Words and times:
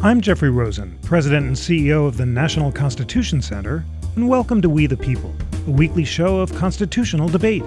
I'm 0.00 0.20
Jeffrey 0.20 0.50
Rosen, 0.50 0.96
President 1.02 1.44
and 1.44 1.56
CEO 1.56 2.06
of 2.06 2.16
the 2.16 2.24
National 2.24 2.70
Constitution 2.70 3.42
Center, 3.42 3.84
and 4.14 4.28
welcome 4.28 4.62
to 4.62 4.68
We 4.68 4.86
the 4.86 4.96
People, 4.96 5.34
a 5.66 5.70
weekly 5.72 6.04
show 6.04 6.38
of 6.38 6.54
constitutional 6.54 7.28
debate. 7.28 7.64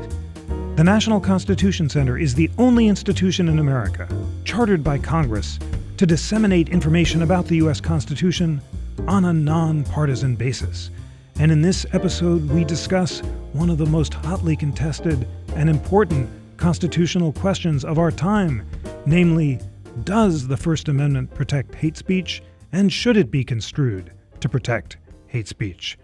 The 0.77 0.83
National 0.85 1.19
Constitution 1.19 1.89
Center 1.89 2.17
is 2.17 2.33
the 2.33 2.49
only 2.57 2.87
institution 2.87 3.49
in 3.49 3.59
America, 3.59 4.07
chartered 4.45 4.81
by 4.81 4.97
Congress, 4.97 5.59
to 5.97 6.05
disseminate 6.05 6.69
information 6.69 7.23
about 7.23 7.47
the 7.47 7.57
U.S. 7.57 7.81
Constitution 7.81 8.61
on 9.09 9.25
a 9.25 9.33
nonpartisan 9.33 10.37
basis. 10.37 10.89
And 11.37 11.51
in 11.51 11.61
this 11.61 11.85
episode, 11.91 12.49
we 12.49 12.63
discuss 12.63 13.19
one 13.51 13.69
of 13.69 13.77
the 13.77 13.85
most 13.85 14.13
hotly 14.13 14.55
contested 14.55 15.27
and 15.57 15.69
important 15.69 16.29
constitutional 16.55 17.33
questions 17.33 17.83
of 17.83 17.99
our 17.99 18.09
time, 18.09 18.65
namely, 19.05 19.59
does 20.03 20.47
the 20.47 20.57
First 20.57 20.87
Amendment 20.87 21.33
protect 21.33 21.75
hate 21.75 21.97
speech, 21.97 22.41
and 22.71 22.91
should 22.91 23.17
it 23.17 23.31
be 23.31 23.43
construed 23.43 24.11
to 24.39 24.49
protect 24.49 24.97
hate 25.27 25.47
speech? 25.47 25.97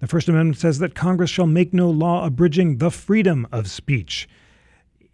The 0.00 0.06
First 0.06 0.28
Amendment 0.28 0.58
says 0.58 0.78
that 0.80 0.94
Congress 0.94 1.30
shall 1.30 1.46
make 1.46 1.72
no 1.72 1.88
law 1.90 2.26
abridging 2.26 2.78
the 2.78 2.90
freedom 2.90 3.46
of 3.52 3.70
speech. 3.70 4.28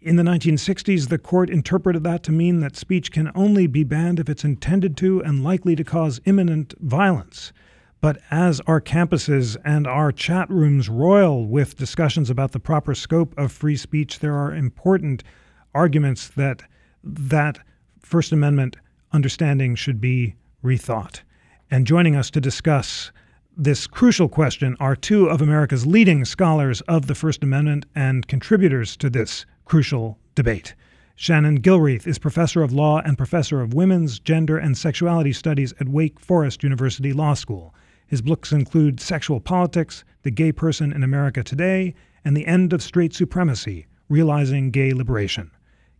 In 0.01 0.17
the 0.17 0.23
1960s, 0.23 1.07
the 1.07 1.17
court 1.17 1.49
interpreted 1.49 2.03
that 2.03 2.23
to 2.23 2.31
mean 2.31 2.59
that 2.59 2.75
speech 2.75 3.11
can 3.11 3.31
only 3.35 3.67
be 3.67 3.85
banned 3.85 4.19
if 4.19 4.27
it's 4.27 4.43
intended 4.43 4.97
to 4.97 5.23
and 5.23 5.43
likely 5.43 5.75
to 5.75 5.83
cause 5.83 6.19
imminent 6.25 6.73
violence. 6.79 7.53
But 8.01 8.17
as 8.29 8.59
our 8.67 8.81
campuses 8.81 9.55
and 9.63 9.87
our 9.87 10.11
chat 10.11 10.49
rooms 10.49 10.89
roil 10.89 11.45
with 11.45 11.77
discussions 11.77 12.29
about 12.29 12.51
the 12.51 12.59
proper 12.59 12.93
scope 12.93 13.33
of 13.37 13.53
free 13.53 13.77
speech, 13.77 14.19
there 14.19 14.35
are 14.35 14.53
important 14.53 15.23
arguments 15.73 16.27
that 16.27 16.63
that 17.01 17.59
First 18.03 18.31
Amendment 18.31 18.75
understanding 19.11 19.75
should 19.75 19.99
be 19.99 20.35
rethought. 20.63 21.21
And 21.71 21.87
joining 21.87 22.15
us 22.15 22.29
to 22.31 22.41
discuss 22.41 23.11
this 23.55 23.87
crucial 23.87 24.29
question 24.29 24.75
are 24.79 24.95
two 24.95 25.27
of 25.27 25.41
America's 25.41 25.87
leading 25.87 26.25
scholars 26.25 26.81
of 26.81 27.07
the 27.07 27.15
First 27.15 27.43
Amendment 27.43 27.85
and 27.95 28.27
contributors 28.27 28.97
to 28.97 29.09
this 29.09 29.45
crucial 29.65 30.19
debate. 30.35 30.75
Shannon 31.15 31.61
Gilreath 31.61 32.07
is 32.07 32.19
professor 32.19 32.61
of 32.61 32.73
law 32.73 32.99
and 33.05 33.17
professor 33.17 33.61
of 33.61 33.73
women's, 33.73 34.19
gender, 34.19 34.57
and 34.57 34.77
sexuality 34.77 35.31
studies 35.31 35.73
at 35.79 35.87
Wake 35.87 36.19
Forest 36.19 36.63
University 36.63 37.13
Law 37.13 37.35
School. 37.35 37.73
His 38.07 38.21
books 38.21 38.51
include 38.51 38.99
Sexual 38.99 39.39
Politics, 39.39 40.03
The 40.23 40.31
Gay 40.31 40.51
Person 40.51 40.91
in 40.91 41.03
America 41.03 41.43
Today, 41.43 41.95
and 42.25 42.35
The 42.35 42.47
End 42.47 42.73
of 42.73 42.83
Straight 42.83 43.13
Supremacy 43.13 43.85
Realizing 44.09 44.71
Gay 44.71 44.93
Liberation. 44.93 45.51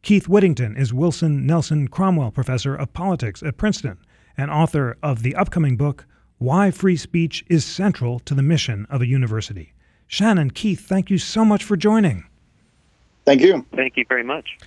Keith 0.03 0.27
Whittington 0.27 0.75
is 0.75 0.93
William 0.93 1.45
Nelson 1.45 1.87
Cromwell 1.87 2.29
Professor 2.29 2.75
of 2.75 2.91
Politics 2.91 3.41
at 3.41 3.55
Princeton 3.55 3.97
and 4.35 4.51
author 4.51 4.97
of 5.01 5.23
the 5.23 5.33
upcoming 5.33 5.77
book, 5.77 6.05
Why 6.39 6.71
Free 6.71 6.97
Speech 6.97 7.45
is 7.47 7.63
Central 7.63 8.19
to 8.19 8.33
the 8.33 8.41
Mission 8.41 8.85
of 8.89 9.01
a 9.01 9.07
University. 9.07 9.71
Shannon, 10.05 10.51
Keith, 10.51 10.81
thank 10.81 11.09
you 11.09 11.17
so 11.17 11.45
much 11.45 11.63
for 11.63 11.77
joining. 11.77 12.25
Thank 13.23 13.39
you. 13.39 13.65
Thank 13.73 13.95
you 13.95 14.03
very 14.09 14.25
much. 14.25 14.57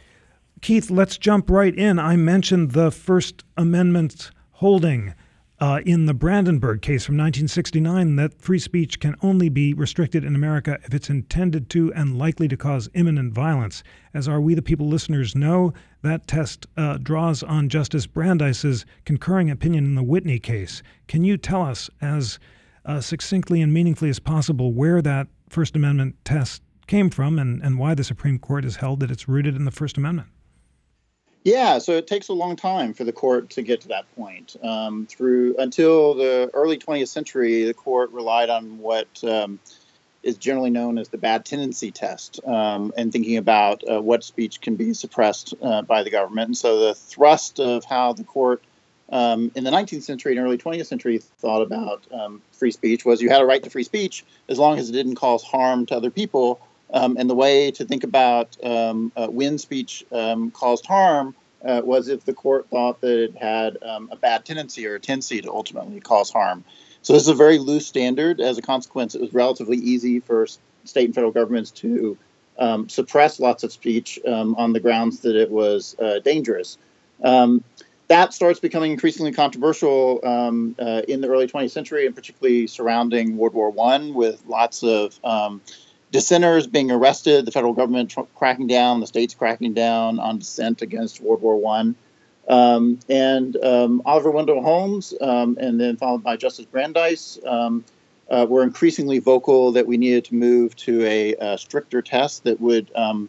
Keith, 0.62 0.90
let's 0.90 1.18
jump 1.18 1.50
right 1.50 1.74
in. 1.74 1.98
I 1.98 2.16
mentioned 2.16 2.70
the 2.70 2.90
First 2.90 3.44
Amendment 3.58 4.30
holding 4.52 5.12
uh, 5.58 5.80
in 5.86 6.04
the 6.04 6.14
Brandenburg 6.14 6.82
case 6.82 7.06
from 7.06 7.14
1969 7.16 8.16
that 8.16 8.40
free 8.40 8.58
speech 8.58 9.00
can 9.00 9.16
only 9.22 9.48
be 9.48 9.72
restricted 9.72 10.24
in 10.24 10.34
America 10.34 10.78
if 10.84 10.92
it's 10.92 11.08
intended 11.08 11.70
to 11.70 11.92
and 11.94 12.18
likely 12.18 12.46
to 12.48 12.56
cause 12.56 12.90
imminent 12.94 13.32
violence. 13.32 13.82
As 14.12 14.28
our 14.28 14.40
We 14.40 14.54
the 14.54 14.62
People 14.62 14.88
listeners 14.88 15.34
know, 15.34 15.72
that 16.02 16.26
test 16.26 16.66
uh, 16.76 16.98
draws 16.98 17.42
on 17.42 17.68
Justice 17.68 18.06
Brandeis's 18.06 18.84
concurring 19.04 19.50
opinion 19.50 19.84
in 19.84 19.94
the 19.94 20.02
Whitney 20.02 20.38
case. 20.38 20.82
Can 21.08 21.24
you 21.24 21.36
tell 21.38 21.62
us, 21.62 21.88
as 22.00 22.38
uh, 22.84 23.00
succinctly 23.00 23.62
and 23.62 23.72
meaningfully 23.72 24.10
as 24.10 24.18
possible, 24.18 24.72
where 24.72 25.00
that 25.00 25.26
First 25.48 25.74
Amendment 25.74 26.16
test 26.24 26.62
came 26.86 27.08
from 27.08 27.38
and, 27.38 27.62
and 27.62 27.78
why 27.78 27.94
the 27.94 28.04
Supreme 28.04 28.38
Court 28.38 28.64
has 28.64 28.76
held 28.76 29.00
that 29.00 29.10
it's 29.10 29.26
rooted 29.26 29.56
in 29.56 29.64
the 29.64 29.70
First 29.70 29.96
Amendment? 29.96 30.28
Yeah, 31.46 31.78
so 31.78 31.92
it 31.92 32.08
takes 32.08 32.26
a 32.26 32.32
long 32.32 32.56
time 32.56 32.92
for 32.92 33.04
the 33.04 33.12
court 33.12 33.50
to 33.50 33.62
get 33.62 33.82
to 33.82 33.88
that 33.88 34.12
point. 34.16 34.56
Um, 34.64 35.06
through 35.06 35.54
until 35.58 36.14
the 36.14 36.50
early 36.52 36.76
20th 36.76 37.06
century, 37.06 37.62
the 37.62 37.72
court 37.72 38.10
relied 38.10 38.50
on 38.50 38.80
what 38.80 39.06
um, 39.22 39.60
is 40.24 40.38
generally 40.38 40.70
known 40.70 40.98
as 40.98 41.08
the 41.08 41.18
bad 41.18 41.44
tendency 41.44 41.92
test, 41.92 42.40
um, 42.44 42.92
and 42.96 43.12
thinking 43.12 43.36
about 43.36 43.84
uh, 43.88 44.02
what 44.02 44.24
speech 44.24 44.60
can 44.60 44.74
be 44.74 44.92
suppressed 44.92 45.54
uh, 45.62 45.82
by 45.82 46.02
the 46.02 46.10
government. 46.10 46.48
And 46.48 46.56
so 46.56 46.80
the 46.80 46.96
thrust 46.96 47.60
of 47.60 47.84
how 47.84 48.12
the 48.12 48.24
court 48.24 48.60
um, 49.10 49.52
in 49.54 49.62
the 49.62 49.70
19th 49.70 50.02
century 50.02 50.36
and 50.36 50.44
early 50.44 50.58
20th 50.58 50.86
century 50.86 51.18
thought 51.18 51.62
about 51.62 52.02
um, 52.12 52.42
free 52.50 52.72
speech 52.72 53.04
was 53.04 53.22
you 53.22 53.30
had 53.30 53.40
a 53.40 53.46
right 53.46 53.62
to 53.62 53.70
free 53.70 53.84
speech 53.84 54.24
as 54.48 54.58
long 54.58 54.80
as 54.80 54.90
it 54.90 54.94
didn't 54.94 55.14
cause 55.14 55.44
harm 55.44 55.86
to 55.86 55.96
other 55.96 56.10
people 56.10 56.60
um, 56.92 57.16
and 57.18 57.28
the 57.28 57.34
way 57.34 57.70
to 57.72 57.84
think 57.84 58.04
about 58.04 58.56
um, 58.64 59.12
uh, 59.16 59.26
when 59.26 59.58
speech 59.58 60.04
um, 60.12 60.50
caused 60.50 60.86
harm 60.86 61.34
uh, 61.64 61.82
was 61.84 62.08
if 62.08 62.24
the 62.24 62.34
court 62.34 62.68
thought 62.70 63.00
that 63.00 63.24
it 63.24 63.36
had 63.36 63.78
um, 63.82 64.08
a 64.12 64.16
bad 64.16 64.44
tendency 64.44 64.86
or 64.86 64.94
a 64.94 65.00
tendency 65.00 65.40
to 65.40 65.50
ultimately 65.50 66.00
cause 66.00 66.30
harm. 66.30 66.64
So 67.02 67.12
this 67.12 67.22
is 67.22 67.28
a 67.28 67.34
very 67.34 67.58
loose 67.58 67.86
standard. 67.86 68.40
As 68.40 68.58
a 68.58 68.62
consequence, 68.62 69.14
it 69.14 69.20
was 69.20 69.32
relatively 69.32 69.76
easy 69.76 70.20
for 70.20 70.46
state 70.84 71.06
and 71.06 71.14
federal 71.14 71.32
governments 71.32 71.70
to 71.72 72.16
um, 72.58 72.88
suppress 72.88 73.40
lots 73.40 73.64
of 73.64 73.72
speech 73.72 74.18
um, 74.26 74.54
on 74.56 74.72
the 74.72 74.80
grounds 74.80 75.20
that 75.20 75.36
it 75.36 75.50
was 75.50 75.96
uh, 75.98 76.20
dangerous. 76.20 76.78
that 78.08 78.32
starts 78.32 78.60
becoming 78.60 78.92
increasingly 78.92 79.32
controversial 79.32 80.20
uh, 80.22 81.02
in 81.08 81.20
the 81.20 81.28
early 81.28 81.48
20th 81.48 81.72
century, 81.72 82.06
and 82.06 82.14
particularly 82.14 82.68
surrounding 82.68 83.36
World 83.36 83.54
War 83.54 83.70
One, 83.70 84.14
with 84.14 84.40
lots 84.46 84.84
of 84.84 85.18
dissenters 86.12 86.66
being 86.66 86.90
arrested, 86.90 87.44
the 87.44 87.52
federal 87.52 87.72
government 87.72 88.10
tr- 88.10 88.20
cracking 88.34 88.66
down, 88.66 89.00
the 89.00 89.06
states 89.06 89.34
cracking 89.34 89.74
down 89.74 90.18
on 90.18 90.38
dissent 90.38 90.82
against 90.82 91.20
World 91.20 91.42
War 91.42 91.56
One, 91.56 91.94
um, 92.48 92.98
and 93.08 93.56
um, 93.56 94.02
Oliver 94.04 94.30
Wendell 94.30 94.62
Holmes, 94.62 95.14
um, 95.20 95.58
and 95.60 95.80
then 95.80 95.96
followed 95.96 96.22
by 96.22 96.36
Justice 96.36 96.66
Brandeis, 96.66 97.38
um, 97.44 97.84
uh, 98.30 98.46
were 98.48 98.62
increasingly 98.62 99.18
vocal 99.18 99.72
that 99.72 99.86
we 99.86 99.96
needed 99.96 100.24
to 100.26 100.34
move 100.34 100.74
to 100.76 101.04
a, 101.04 101.34
a 101.34 101.58
stricter 101.58 102.02
test 102.02 102.44
that 102.44 102.60
would 102.60 102.90
um, 102.94 103.28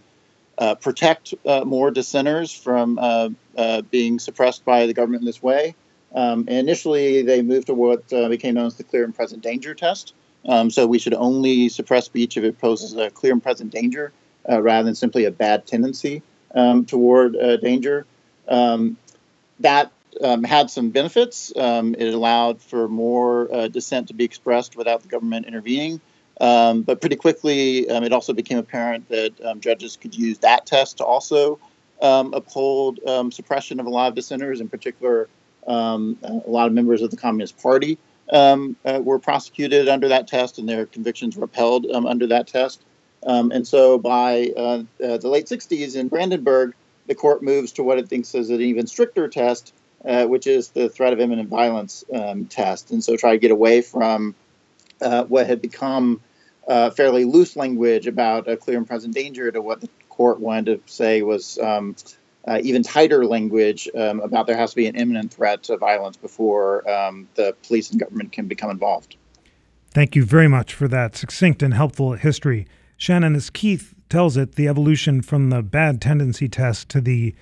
uh, 0.58 0.76
protect 0.76 1.34
uh, 1.46 1.64
more 1.64 1.92
dissenters 1.92 2.52
from 2.52 2.98
uh, 3.00 3.30
uh, 3.58 3.82
being 3.84 4.20
suppressed 4.20 4.66
by 4.66 4.86
the 4.86 4.94
government 4.94 5.22
in 5.22 5.26
this 5.26 5.42
way. 5.42 5.76
Um, 6.16 6.48
initially, 6.48 7.22
they 7.22 7.42
moved 7.42 7.68
to 7.68 7.74
what 7.74 8.12
uh, 8.12 8.30
became 8.30 8.56
known 8.56 8.68
as 8.68 8.76
the 8.76 8.84
clear 8.84 9.04
and 9.04 9.14
present 9.14 9.44
danger 9.44 9.76
test. 9.76 10.14
Um, 10.48 10.72
so 10.72 10.88
we 10.88 11.00
should 11.00 11.14
only 11.14 11.70
suppress 11.70 12.06
speech 12.06 12.38
if 12.38 12.44
it 12.44 12.60
poses 12.60 12.96
a 12.96 13.10
clear 13.10 13.34
and 13.34 13.44
present 13.44 13.72
danger 13.72 14.14
uh, 14.50 14.62
rather 14.62 14.86
than 14.86 14.96
simply 14.96 15.26
a 15.26 15.32
bad 15.32 15.68
tendency 15.68 16.24
um, 16.56 16.86
toward 16.86 17.36
uh, 17.36 17.58
danger. 17.58 18.06
Um, 18.48 18.98
that 19.60 19.92
um, 20.24 20.44
had 20.44 20.70
some 20.70 20.90
benefits. 20.90 21.52
Um, 21.56 21.96
it 21.96 22.14
allowed 22.14 22.62
for 22.62 22.88
more 22.88 23.54
uh, 23.54 23.68
dissent 23.68 24.08
to 24.08 24.14
be 24.14 24.24
expressed 24.24 24.78
without 24.78 25.02
the 25.02 25.10
government 25.10 25.48
intervening. 25.48 26.00
Um, 26.40 26.84
but 26.84 27.02
pretty 27.02 27.16
quickly, 27.16 27.80
it 27.80 28.14
also 28.14 28.32
became 28.32 28.60
apparent 28.60 29.10
that 29.10 29.60
judges 29.60 29.98
could 29.98 30.16
use 30.16 30.38
that 30.40 30.68
test 30.68 30.98
to 30.98 31.04
also 31.04 31.60
uphold 32.00 33.00
suppression 33.34 33.80
of 33.80 33.88
a 33.88 33.90
lot 33.90 34.10
of 34.10 34.16
dissenters, 34.16 34.62
in 34.62 34.70
particular, 34.70 35.28
a 35.66 35.74
lot 36.46 36.68
of 36.68 36.74
members 36.74 37.02
of 37.02 37.10
the 37.10 37.18
Communist 37.18 37.58
Party 37.58 37.98
um, 38.32 38.76
uh, 38.86 39.00
were 39.04 39.20
prosecuted 39.20 39.88
under 39.88 40.10
that 40.10 40.28
test, 40.28 40.58
and 40.58 40.68
their 40.68 40.86
convictions 40.86 41.36
were 41.36 41.46
upheld 41.46 41.86
um, 41.88 42.06
under 42.06 42.28
that 42.28 42.48
test. 42.48 42.82
Um, 43.26 43.52
and 43.52 43.68
so, 43.68 43.98
by 43.98 44.52
uh, 44.56 44.84
uh, 45.04 45.18
the 45.18 45.28
late 45.28 45.48
60s 45.48 45.96
in 45.96 46.08
Brandenburg, 46.08 46.74
the 47.08 47.16
court 47.16 47.42
moves 47.42 47.72
to 47.74 47.84
what 47.84 47.98
it 47.98 48.08
thinks 48.08 48.36
is 48.36 48.50
an 48.50 48.62
even 48.62 48.88
stricter 48.88 49.28
test, 49.28 49.74
uh, 50.06 50.26
which 50.26 50.46
is 50.46 50.70
the 50.70 50.90
threat 50.90 51.14
of 51.14 51.20
imminent 51.20 51.50
violence 51.50 52.04
um, 52.14 52.46
test. 52.46 52.92
And 52.92 53.04
so, 53.04 53.16
try 53.16 53.32
to 53.32 53.38
get 53.38 53.52
away 53.52 53.82
from 53.82 54.36
uh, 55.02 55.24
what 55.26 55.48
had 55.48 55.62
become 55.62 56.22
uh, 56.68 56.90
fairly 56.92 57.26
loose 57.26 57.56
language 57.56 58.08
about 58.08 58.48
a 58.48 58.58
clear 58.58 58.78
and 58.78 58.88
present 58.88 59.16
danger 59.16 59.52
to 59.52 59.62
what 59.62 59.82
the 59.82 59.90
court 60.10 60.40
wanted 60.40 60.86
to 60.86 60.94
say 60.94 61.22
was 61.22 61.58
um, 61.60 61.96
uh, 62.48 62.60
even 62.64 62.82
tighter 62.82 63.26
language 63.26 63.90
um, 63.96 64.22
about 64.22 64.48
there 64.48 64.58
has 64.58 64.72
to 64.72 64.76
be 64.76 64.88
an 64.88 64.96
imminent 64.96 65.34
threat 65.34 65.64
to 65.64 65.78
violence 65.78 66.16
before 66.16 66.90
um, 66.90 67.28
the 67.36 67.56
police 67.68 67.92
and 67.92 68.00
government 68.00 68.32
can 68.32 68.48
become 68.48 68.70
involved. 68.70 69.18
Thank 69.92 70.16
you 70.16 70.24
very 70.24 70.48
much 70.48 70.74
for 70.74 70.88
that 70.88 71.16
succinct 71.16 71.62
and 71.62 71.74
helpful 71.74 72.14
history. 72.14 72.68
Shannon, 72.98 73.36
as 73.36 73.50
Keith 73.50 73.94
tells 74.10 74.38
it, 74.38 74.56
the 74.56 74.68
evolution 74.68 75.22
from 75.22 75.50
the 75.50 75.62
bad 75.62 76.02
tendency 76.02 76.48
test 76.48 76.90
to 76.90 77.02
the 77.02 77.36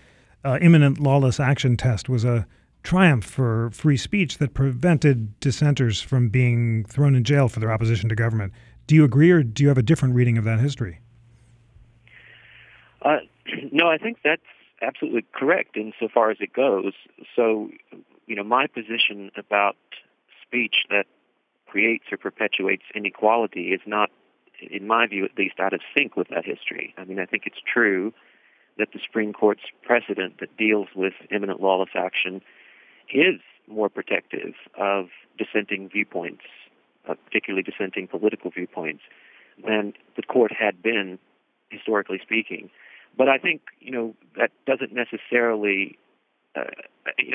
uh, 0.43 0.57
imminent 0.61 0.99
lawless 0.99 1.39
action 1.39 1.77
test 1.77 2.09
was 2.09 2.23
a 2.23 2.47
triumph 2.83 3.25
for 3.25 3.69
free 3.71 3.97
speech 3.97 4.37
that 4.37 4.53
prevented 4.53 5.39
dissenters 5.39 6.01
from 6.01 6.29
being 6.29 6.83
thrown 6.85 7.15
in 7.15 7.23
jail 7.23 7.47
for 7.47 7.59
their 7.59 7.71
opposition 7.71 8.09
to 8.09 8.15
government. 8.15 8.53
Do 8.87 8.95
you 8.95 9.03
agree, 9.03 9.31
or 9.31 9.43
do 9.43 9.63
you 9.63 9.69
have 9.69 9.77
a 9.77 9.83
different 9.83 10.13
reading 10.13 10.37
of 10.37 10.43
that 10.43 10.59
history? 10.59 10.99
Uh, 13.01 13.17
no, 13.71 13.87
I 13.89 13.97
think 13.97 14.17
that's 14.23 14.41
absolutely 14.85 15.25
correct 15.33 15.77
insofar 15.77 16.31
as 16.31 16.37
it 16.39 16.53
goes. 16.53 16.93
So 17.35 17.69
you 18.27 18.35
know, 18.35 18.43
my 18.43 18.67
position 18.67 19.31
about 19.37 19.75
speech 20.41 20.85
that 20.89 21.05
creates 21.67 22.05
or 22.11 22.17
perpetuates 22.17 22.83
inequality 22.93 23.73
is 23.73 23.81
not, 23.85 24.09
in 24.61 24.87
my 24.87 25.07
view 25.07 25.25
at 25.25 25.37
least, 25.37 25.59
out 25.59 25.73
of 25.73 25.81
sync 25.95 26.15
with 26.15 26.29
that 26.29 26.45
history. 26.45 26.93
I 26.97 27.05
mean, 27.05 27.19
I 27.19 27.25
think 27.25 27.43
it's 27.45 27.61
true 27.71 28.13
that 28.77 28.89
the 28.93 28.99
Supreme 29.05 29.33
Court's 29.33 29.63
precedent 29.83 30.39
that 30.39 30.55
deals 30.57 30.88
with 30.95 31.13
imminent 31.31 31.61
lawless 31.61 31.89
action 31.95 32.41
is 33.13 33.39
more 33.67 33.89
protective 33.89 34.53
of 34.77 35.07
dissenting 35.38 35.89
viewpoints, 35.89 36.43
uh, 37.07 37.15
particularly 37.25 37.63
dissenting 37.63 38.07
political 38.07 38.51
viewpoints, 38.51 39.01
than 39.65 39.93
the 40.15 40.23
court 40.23 40.51
had 40.51 40.81
been 40.81 41.17
historically 41.69 42.19
speaking. 42.21 42.69
But 43.17 43.29
I 43.29 43.38
think 43.38 43.62
you 43.79 43.91
know 43.91 44.15
that 44.38 44.51
doesn't 44.65 44.94
necessarily. 44.94 45.97
Uh, 46.56 46.63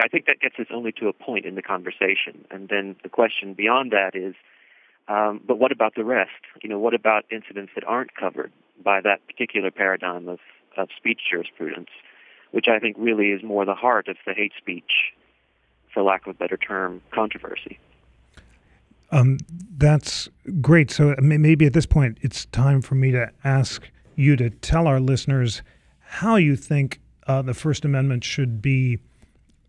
I 0.03 0.09
think 0.09 0.27
that 0.27 0.41
gets 0.41 0.56
us 0.59 0.67
only 0.73 0.93
to 0.93 1.09
a 1.09 1.12
point 1.12 1.44
in 1.44 1.55
the 1.55 1.62
conversation, 1.62 2.44
and 2.50 2.69
then 2.69 2.97
the 3.03 3.09
question 3.09 3.55
beyond 3.55 3.93
that 3.93 4.15
is, 4.15 4.35
um, 5.09 5.41
but 5.47 5.59
what 5.59 5.73
about 5.73 5.94
the 5.94 6.05
rest? 6.05 6.31
You 6.62 6.69
know, 6.69 6.79
what 6.79 6.94
about 6.94 7.25
incidents 7.31 7.73
that 7.75 7.85
aren't 7.85 8.15
covered 8.15 8.53
by 8.82 9.00
that 9.00 9.27
particular 9.27 9.71
paradigm 9.71 10.29
of, 10.29 10.38
of 10.77 10.88
speech 10.97 11.21
jurisprudence, 11.31 11.91
which 12.53 12.67
I 12.69 12.79
think 12.79 12.97
really 12.99 13.31
is 13.31 13.43
more 13.43 13.65
the 13.65 13.75
heart 13.75 14.09
of 14.09 14.17
the 14.27 14.32
hate 14.32 14.53
speech, 14.56 15.12
for 15.93 16.03
lack 16.03 16.27
of 16.27 16.35
a 16.35 16.38
better 16.38 16.56
term, 16.56 17.03
controversy. 17.12 17.79
Um, 19.11 19.38
that's 19.77 20.29
great. 20.61 20.91
So 20.91 21.15
maybe 21.21 21.67
at 21.67 21.73
this 21.73 21.87
point, 21.87 22.19
it's 22.21 22.47
time 22.47 22.81
for 22.81 22.94
me 22.94 23.11
to 23.11 23.31
ask 23.43 23.91
you 24.20 24.37
to 24.37 24.50
tell 24.50 24.87
our 24.87 25.00
listeners 25.00 25.62
how 25.99 26.37
you 26.37 26.56
think 26.56 27.00
uh, 27.26 27.43
the 27.43 27.55
First 27.55 27.84
Amendment 27.84 28.25
should 28.25 28.61
be 28.61 28.99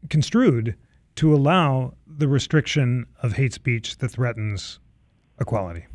construed 0.10 0.76
to 1.16 1.34
allow 1.34 1.94
the 2.08 2.28
restriction 2.28 3.06
of 3.22 3.34
hate 3.34 3.54
speech 3.54 3.98
that 3.98 4.10
threatens 4.10 4.80
equality. 5.40 5.86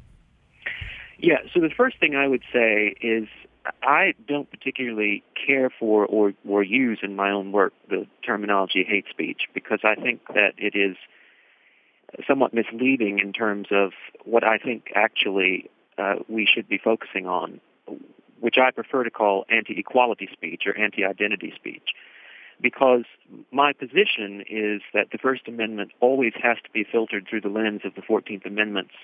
Yeah, 1.19 1.39
so 1.53 1.61
the 1.61 1.71
first 1.71 1.99
thing 1.99 2.15
I 2.15 2.29
would 2.29 2.43
say 2.53 2.95
is 3.01 3.27
I 3.83 4.15
don't 4.29 4.51
particularly 4.51 5.25
care 5.47 5.71
for 5.71 6.07
or, 6.07 6.33
or 6.47 6.63
use 6.63 7.01
in 7.03 7.17
my 7.17 7.31
own 7.31 7.53
work 7.53 7.73
the 7.89 8.07
terminology 8.25 8.85
hate 8.87 9.07
speech 9.11 9.43
because 9.55 9.81
I 9.83 9.95
think 9.95 10.21
that 10.35 10.53
it 10.59 10.75
is 10.77 10.97
somewhat 12.27 12.55
misleading 12.55 13.19
in 13.19 13.33
terms 13.33 13.69
of 13.71 13.93
what 14.25 14.45
I 14.45 14.59
think 14.59 14.93
actually 14.95 15.71
uh, 15.99 16.17
we 16.29 16.47
should 16.47 16.69
be 16.69 16.79
focusing 16.79 17.27
on, 17.27 17.61
which 18.41 18.57
I 18.59 18.71
prefer 18.71 19.05
to 19.05 19.11
call 19.11 19.45
anti-equality 19.49 20.29
speech 20.33 20.63
or 20.67 20.77
anti-identity 20.77 21.53
speech. 21.55 21.91
Because 22.61 23.05
my 23.51 23.73
position 23.73 24.43
is 24.49 24.81
that 24.95 25.11
the 25.13 25.19
First 25.19 25.47
Amendment 25.47 25.93
always 26.01 26.33
has 26.43 26.57
to 26.65 26.71
be 26.71 26.85
filtered 26.85 27.27
through 27.29 27.43
the 27.43 27.49
lens 27.49 27.83
of 27.85 27.95
the 27.95 28.01
14th 28.01 28.47
Amendment's 28.47 28.95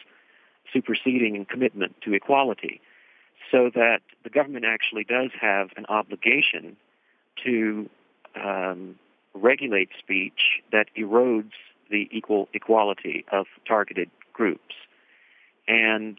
superseding 0.73 1.44
commitment 1.44 1.94
to 2.02 2.14
equality, 2.14 2.81
so 3.50 3.70
that 3.75 4.00
the 4.25 4.31
government 4.31 4.64
actually 4.64 5.05
does 5.05 5.31
have 5.38 5.70
an 5.76 5.85
obligation 5.88 6.76
to 7.44 7.90
um, 8.43 8.94
regulate 9.35 9.90
speech 9.99 10.62
that 10.70 10.87
erodes 10.96 11.52
the 11.90 12.08
equal 12.11 12.49
equality 12.55 13.25
of 13.31 13.46
targeted 13.67 14.11
groups. 14.32 14.75
And 15.69 16.19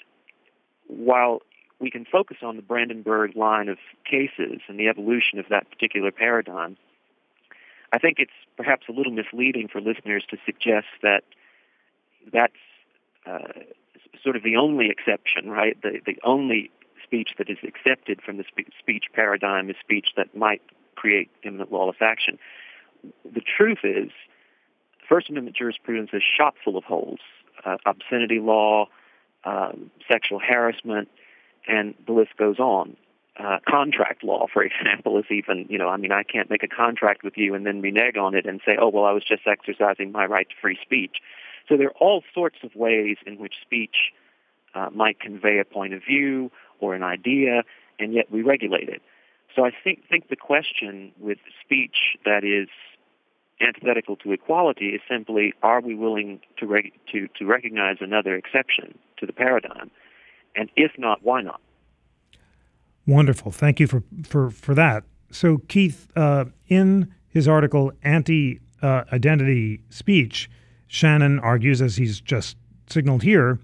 while 0.88 1.42
we 1.84 1.92
can 1.92 2.06
focus 2.06 2.38
on 2.42 2.56
the 2.56 2.62
Brandenburg 2.62 3.36
line 3.36 3.68
of 3.68 3.78
cases 4.10 4.62
and 4.70 4.80
the 4.80 4.88
evolution 4.88 5.38
of 5.38 5.46
that 5.50 5.70
particular 5.70 6.12
paradigm, 6.12 6.78
I 7.92 8.00
think 8.00 8.20
it's 8.20 8.32
perhaps 8.56 8.88
a 8.88 8.94
little 8.94 9.12
misleading 9.12 9.68
for 9.68 9.82
listeners 9.82 10.24
to 10.30 10.38
suggest 10.46 10.88
that 11.02 11.24
that's 12.32 12.54
uh, 13.26 13.60
sort 14.24 14.38
of 14.38 14.44
the 14.44 14.56
only 14.56 14.90
exception, 14.90 15.50
right? 15.50 15.78
The, 15.84 16.00
the 16.06 16.18
only 16.24 16.72
speech 17.04 17.32
that 17.38 17.50
is 17.50 17.58
accepted 17.68 18.22
from 18.22 18.38
the 18.38 18.46
spe- 18.48 18.72
speech 18.80 19.06
paradigm 19.14 19.70
is 19.70 19.76
speech 19.82 20.08
that 20.16 20.36
might 20.36 20.62
create 20.96 21.30
imminent 21.44 21.72
lawless 21.72 21.98
action. 22.00 22.40
The 23.26 23.42
truth 23.42 23.80
is 23.84 24.10
First 25.10 25.30
Amendment 25.30 25.58
jurisprudence 25.58 26.12
is 26.14 26.24
shot 26.24 26.56
full 26.64 26.78
of 26.78 26.86
holes. 26.86 27.20
Uh, 27.66 27.76
obscenity 27.86 28.40
law, 28.40 28.88
um, 29.44 29.92
sexual 30.10 30.40
harassment, 30.40 31.10
and 31.68 31.94
the 32.06 32.14
list 32.14 32.38
goes 32.38 32.60
on. 32.60 32.96
Uh, 33.40 33.58
contract 33.68 34.24
law, 34.24 34.46
for 34.52 34.64
example, 34.64 35.18
is 35.18 35.26
even, 35.32 35.66
you 35.70 35.78
know, 35.78 35.90
I 35.90 35.98
mean, 35.98 36.12
I 36.12 36.24
can't 36.24 36.50
make 36.50 36.64
a 36.64 36.68
contract 36.68 37.24
with 37.24 37.34
you 37.38 37.56
and 37.56 37.66
then 37.66 37.82
renege 37.82 38.18
on 38.18 38.36
it 38.36 38.46
and 38.46 38.62
say, 38.66 38.78
oh, 38.80 38.90
well, 38.90 39.06
I 39.06 39.12
was 39.12 39.24
just 39.24 39.42
exercising 39.48 40.12
my 40.12 40.26
right 40.26 40.48
to 40.48 40.56
free 40.62 40.78
speech. 40.82 41.18
So 41.68 41.78
there 41.78 41.88
are 41.88 41.98
all 42.00 42.24
sorts 42.34 42.58
of 42.64 42.76
ways 42.76 43.18
in 43.26 43.40
which 43.40 43.56
speech 43.62 44.14
uh, 44.76 44.90
might 44.94 45.20
convey 45.20 45.60
a 45.60 45.66
point 45.66 45.94
of 45.94 46.04
view 46.04 46.52
or 46.80 46.94
an 46.94 47.04
idea, 47.04 47.64
and 48.00 48.14
yet 48.14 48.32
we 48.32 48.42
regulate 48.42 48.90
it. 48.90 49.02
So 49.56 49.66
I 49.66 49.72
think, 49.84 50.04
think 50.10 50.30
the 50.30 50.36
question 50.36 51.12
with 51.20 51.38
speech 51.64 52.18
that 52.26 52.44
is 52.44 52.68
antithetical 53.62 54.16
to 54.18 54.32
equality 54.32 54.90
is 54.90 55.02
simply 55.10 55.54
are 55.62 55.80
we 55.80 55.96
willing 55.96 56.42
to, 56.58 56.66
reg- 56.66 56.94
to, 57.12 57.28
to 57.40 57.46
recognize 57.46 57.98
another 58.02 58.36
exception 58.36 58.98
to 59.18 59.26
the 59.26 59.34
paradigm? 59.34 59.92
And 60.56 60.70
if 60.76 60.92
not, 60.98 61.24
why 61.24 61.42
not? 61.42 61.62
Wonderful. 63.06 63.52
Thank 63.52 63.80
you 63.80 63.88
for, 63.88 64.04
for, 64.24 64.50
for 64.50 64.74
that. 64.76 65.04
So, 65.32 65.58
Keith, 65.68 66.08
uh, 66.16 66.46
in 66.68 67.14
his 67.28 67.48
article, 67.48 67.92
Anti 68.04 68.60
uh, 68.82 69.04
Identity 69.12 69.82
Speech, 69.90 70.50
Shannon 70.88 71.40
argues, 71.40 71.82
as 71.82 71.96
he's 71.96 72.22
just 72.22 72.56
signaled 72.88 73.24
here, 73.24 73.60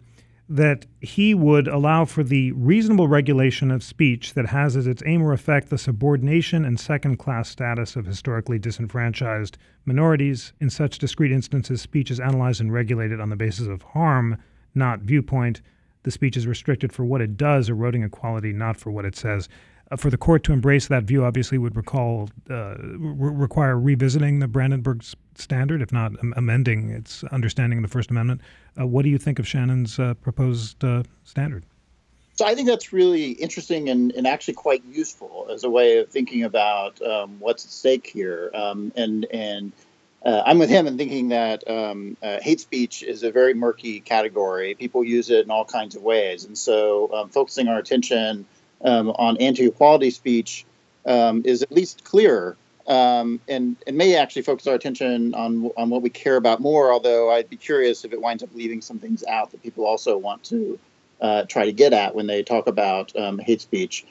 that 0.52 0.88
he 1.00 1.36
would 1.36 1.68
allow 1.68 2.06
for 2.06 2.24
the 2.24 2.52
reasonable 2.54 3.08
regulation 3.08 3.70
of 3.70 3.84
speech 3.84 4.34
that 4.34 4.48
has 4.48 4.76
as 4.76 4.88
its 4.88 5.04
aim 5.06 5.22
or 5.22 5.32
effect 5.32 5.70
the 5.70 5.78
subordination 5.78 6.66
and 6.66 6.80
second 6.80 7.18
class 7.18 7.48
status 7.48 7.96
of 7.96 8.08
historically 8.08 8.58
disenfranchised 8.58 9.60
minorities. 9.86 10.54
In 10.60 10.72
such 10.72 10.98
discrete 10.98 11.32
instances, 11.32 11.84
speech 11.84 12.10
is 12.10 12.20
analyzed 12.20 12.62
and 12.62 12.74
regulated 12.74 13.20
on 13.22 13.30
the 13.30 13.36
basis 13.36 13.68
of 13.68 13.84
harm, 13.84 14.38
not 14.74 15.02
viewpoint. 15.02 15.62
The 16.04 16.12
speech 16.12 16.38
is 16.38 16.48
restricted 16.48 16.94
for 16.94 17.04
what 17.04 17.22
it 17.22 17.38
does, 17.38 17.69
eroding 17.69 18.04
equality, 18.04 18.54
not 18.54 18.78
for 18.78 18.92
what 18.92 19.06
it 19.06 19.16
says. 19.16 19.50
Uh, 19.92 19.96
for 19.96 20.10
the 20.10 20.18
court 20.18 20.44
to 20.44 20.54
embrace 20.54 20.88
that 20.88 21.04
view, 21.04 21.25
obviously, 21.25 21.57
would 21.57 21.75
recall 21.75 22.30
uh, 22.50 22.75
re- 22.78 23.34
require 23.34 23.78
revisiting 23.80 24.40
the 24.40 24.48
Brandenburg 24.48 25.04
standard, 25.36 25.81
if 25.81 25.92
not 25.92 26.12
am- 26.19 26.33
amending 26.38 26.90
its 26.92 27.24
understanding 27.26 27.80
of 27.80 27.83
the 27.83 27.90
First 27.90 28.12
Amendment. 28.12 28.42
Uh, 28.80 28.85
what 28.85 29.04
do 29.04 29.09
you 29.09 29.18
think 29.18 29.40
of 29.40 29.47
Shannon's 29.47 30.00
uh, 30.00 30.14
proposed 30.16 30.83
uh, 30.83 31.04
standard? 31.24 31.66
So 32.35 32.45
I 32.45 32.56
think 32.56 32.69
that's 32.69 32.94
really 32.94 33.31
interesting 33.31 33.90
and, 33.90 34.14
and 34.14 34.26
actually 34.26 34.54
quite 34.54 34.81
useful 34.85 35.47
as 35.52 35.66
a 35.66 35.69
way 35.69 35.97
of 35.97 36.09
thinking 36.09 36.44
about 36.44 37.02
um, 37.02 37.35
what's 37.40 37.66
at 37.66 37.71
stake 37.71 38.07
here. 38.07 38.50
Um, 38.54 38.94
and 38.95 39.26
and 39.33 39.74
uh, 40.26 40.44
I'm 40.45 40.59
with 40.59 40.69
him 40.69 40.88
in 40.88 40.97
thinking 40.97 41.30
that 41.30 41.69
um, 41.69 42.18
uh, 42.21 42.40
hate 42.42 42.59
speech 42.59 43.04
is 43.04 43.23
a 43.23 43.31
very 43.31 43.54
murky 43.54 43.99
category. 43.99 44.76
People 44.76 45.04
use 45.04 45.30
it 45.30 45.45
in 45.45 45.52
all 45.52 45.66
kinds 45.66 45.95
of 45.95 46.02
ways, 46.02 46.45
and 46.45 46.57
so 46.57 47.11
um, 47.14 47.30
focusing 47.30 47.68
our 47.68 47.80
attention 47.80 48.45
um, 48.83 49.09
on 49.09 49.38
anti-equality 49.38 50.09
speech 50.11 50.66
um, 51.06 51.44
is 51.45 51.61
at 51.61 51.71
least 51.71 52.04
clearer 52.04 52.57
um, 52.90 53.40
and, 53.47 53.78
and 53.85 53.95
may 53.95 54.16
actually 54.16 54.42
focus 54.42 54.66
our 54.66 54.73
attention 54.73 55.35
on, 55.35 55.71
on 55.78 55.90
what 55.92 56.02
we 56.02 56.09
care 56.09 56.35
about 56.35 56.59
more, 56.59 56.92
although 56.92 57.31
I'd 57.31 57.49
be 57.49 57.56
curious 57.56 58.04
if 58.04 58.11
it 58.11 58.19
winds 58.19 58.42
up 58.42 58.49
leaving 58.54 58.81
some 58.81 58.97
things 58.97 59.23
out 59.23 59.52
that 59.52 59.61
people 59.61 59.85
also 59.85 60.18
want 60.18 60.44
to 60.45 60.80
uh, 61.21 61.44
try 61.44 61.66
to 61.66 61.71
get 61.71 61.94
at 61.94 62.16
when 62.16 62.26
they 62.26 62.42
talk 62.42 62.66
about 62.68 63.16
um, 63.16 63.38
hate 63.38 63.61
speech. 63.61 64.06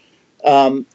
Um, 0.44 0.86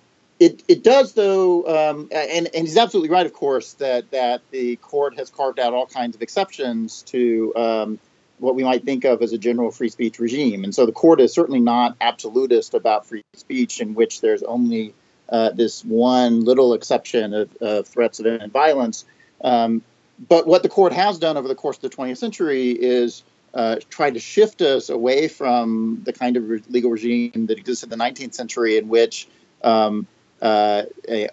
it, 0.44 0.64
it 0.68 0.84
does, 0.84 1.14
though, 1.14 1.66
um, 1.68 2.10
and, 2.12 2.50
and 2.54 2.68
he's 2.68 2.76
absolutely 2.76 3.10
right, 3.10 3.26
of 3.26 3.32
course, 3.32 3.74
that, 3.76 4.12
that 4.12 4.42
the 4.52 4.76
court 4.78 5.18
has 5.18 5.30
carved 5.30 5.58
out 5.58 5.74
all 5.74 5.86
kinds 5.86 6.18
of 6.18 6.22
exceptions 6.22 7.02
to 7.04 7.54
um, 7.56 8.00
what 8.40 8.54
we 8.54 8.64
might 8.64 8.84
think 8.84 9.06
of 9.06 9.22
as 9.22 9.32
a 9.32 9.38
general 9.38 9.72
free 9.72 9.88
speech 9.88 10.20
regime. 10.20 10.66
And 10.66 10.76
so 10.76 10.86
the 10.86 10.92
court 10.92 11.22
is 11.22 11.34
certainly 11.34 11.62
not 11.62 11.96
absolutist 12.02 12.74
about 12.74 13.06
free 13.06 13.24
speech, 13.36 13.80
in 13.80 13.94
which 13.94 14.20
there's 14.20 14.44
only 14.44 14.94
uh, 15.30 15.52
this 15.52 15.86
one 15.86 16.44
little 16.44 16.74
exception 16.74 17.34
of, 17.34 17.56
of 17.62 17.88
threats 17.88 18.20
of 18.20 18.26
imminent 18.26 18.52
violence. 18.52 19.06
Um, 19.42 19.82
but 20.28 20.46
what 20.46 20.62
the 20.62 20.70
court 20.70 20.92
has 20.92 21.20
done 21.20 21.38
over 21.38 21.48
the 21.48 21.56
course 21.56 21.78
of 21.78 21.84
the 21.84 21.90
20th 21.90 22.18
century 22.18 22.72
is 22.72 23.24
uh, 23.54 23.78
try 23.90 24.12
to 24.12 24.20
shift 24.20 24.62
us 24.62 24.90
away 24.90 25.30
from 25.30 26.02
the 26.04 26.12
kind 26.12 26.36
of 26.36 26.50
re- 26.50 26.64
legal 26.68 26.92
regime 26.92 27.46
that 27.46 27.58
existed 27.58 27.94
in 27.94 27.98
the 27.98 28.04
19th 28.04 28.34
century, 28.34 28.78
in 28.78 28.90
which 28.90 29.30
um, 29.64 30.06
uh, 30.44 30.84
a, 31.08 31.30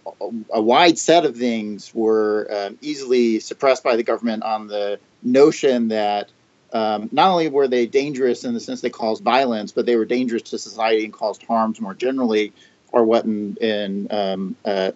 a, 0.52 0.62
wide 0.62 0.96
set 0.96 1.24
of 1.24 1.36
things 1.36 1.92
were 1.92 2.46
um, 2.48 2.78
easily 2.80 3.40
suppressed 3.40 3.82
by 3.82 3.96
the 3.96 4.04
government 4.04 4.44
on 4.44 4.68
the 4.68 5.00
notion 5.20 5.88
that 5.88 6.30
um, 6.72 7.08
not 7.10 7.32
only 7.32 7.48
were 7.48 7.66
they 7.66 7.86
dangerous 7.86 8.44
in 8.44 8.54
the 8.54 8.60
sense 8.60 8.82
they 8.82 8.88
caused 8.88 9.24
violence, 9.24 9.72
but 9.72 9.84
they 9.84 9.96
were 9.96 10.04
dangerous 10.04 10.42
to 10.42 10.58
society 10.58 11.04
and 11.04 11.12
caused 11.12 11.42
harms 11.42 11.80
more 11.80 11.92
generally, 11.92 12.52
or 12.92 13.02
what 13.02 13.24
in, 13.24 13.56
in 13.56 14.06
um, 14.12 14.56
uh, 14.64 14.92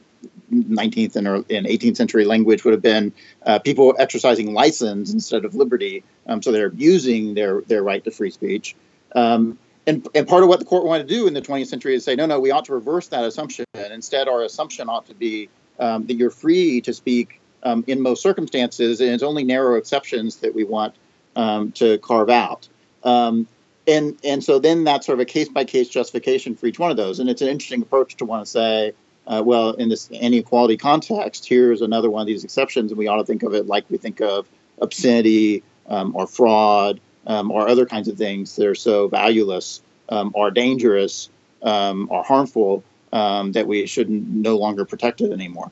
19th 0.53 1.17
and, 1.17 1.27
and 1.27 1.67
18th 1.67 1.97
century 1.97 2.25
language 2.25 2.65
would 2.65 2.73
have 2.73 2.83
been 2.83 3.13
uh, 3.45 3.59
people 3.59 3.97
exercising 3.99 4.55
license 4.55 5.13
instead 5.13 5.45
of 5.45 5.57
liberty. 5.57 6.05
Um, 6.29 6.41
so 6.41 6.53
they're 6.53 6.67
abusing 6.67 7.35
their 7.35 7.63
their 7.63 7.83
right 7.83 8.05
to 8.05 8.13
free 8.13 8.31
speech. 8.31 8.77
Um, 9.13 9.59
and, 9.87 10.07
and 10.15 10.27
part 10.27 10.43
of 10.43 10.49
what 10.49 10.59
the 10.59 10.65
court 10.65 10.85
wanted 10.85 11.09
to 11.09 11.15
do 11.15 11.27
in 11.27 11.35
the 11.35 11.43
20th 11.43 11.67
century 11.67 11.95
is 11.95 12.05
say, 12.05 12.15
no, 12.15 12.27
no, 12.27 12.41
we 12.41 12.51
ought 12.51 12.65
to 12.67 12.73
reverse 12.73 13.09
that 13.09 13.25
assumption. 13.25 13.67
Instead, 13.75 14.29
our 14.29 14.43
assumption 14.43 14.89
ought 14.89 15.07
to 15.07 15.15
be 15.15 15.49
um, 15.79 16.07
that 16.07 16.15
you're 16.15 16.31
free 16.31 16.81
to 16.83 16.93
speak 16.95 17.41
um, 17.63 17.85
in 17.87 18.01
most 18.01 18.23
circumstances, 18.23 19.01
and 19.01 19.11
it's 19.11 19.23
only 19.23 19.45
narrow 19.45 19.77
exceptions 19.77 20.37
that 20.37 20.55
we 20.55 20.65
want 20.65 20.95
um, 21.37 21.73
to 21.73 21.99
carve 21.99 22.31
out. 22.31 22.69
Um, 23.03 23.47
and 23.87 24.19
and 24.25 24.43
so 24.43 24.59
then 24.59 24.85
that's 24.85 25.05
sort 25.05 25.19
of 25.19 25.21
a 25.21 25.27
case 25.27 25.49
by 25.51 25.65
case 25.65 25.89
justification 25.89 26.57
for 26.57 26.67
each 26.67 26.79
one 26.79 26.91
of 26.91 26.97
those. 26.97 27.21
And 27.21 27.29
it's 27.29 27.43
an 27.43 27.49
interesting 27.49 27.83
approach 27.83 28.17
to 28.17 28.25
want 28.25 28.45
to 28.45 28.51
say, 28.51 28.93
uh, 29.27 29.43
well, 29.45 29.73
in 29.73 29.91
this 29.91 30.09
inequality 30.11 30.79
context, 30.79 31.47
here's 31.47 31.83
another 31.83 32.11
one 32.11 32.23
of 32.23 32.27
these 32.27 32.45
exceptions, 32.45 32.93
and 32.93 32.99
we 32.99 33.09
ought 33.09 33.17
to 33.17 33.25
think 33.25 33.43
of 33.43 33.53
it 33.55 33.67
like 33.67 33.85
we 33.91 33.99
think 33.99 34.21
of 34.21 34.49
obscenity 34.81 35.63
um, 35.89 36.17
or 36.17 36.27
fraud 36.27 37.01
um, 37.27 37.51
or 37.51 37.69
other 37.69 37.87
kinds 37.87 38.09
of 38.09 38.17
things 38.17 38.57
that 38.57 38.67
are 38.67 38.75
so 38.75 39.09
valueless 39.09 39.83
um, 40.09 40.31
or 40.35 40.51
dangerous 40.51 41.29
um, 41.63 42.09
or 42.11 42.23
harmful 42.23 42.85
um, 43.13 43.53
that 43.53 43.67
we 43.67 43.87
should 43.87 44.11
no 44.11 44.57
longer 44.57 44.85
protect 44.85 45.21
it 45.21 45.33
anymore. 45.33 45.71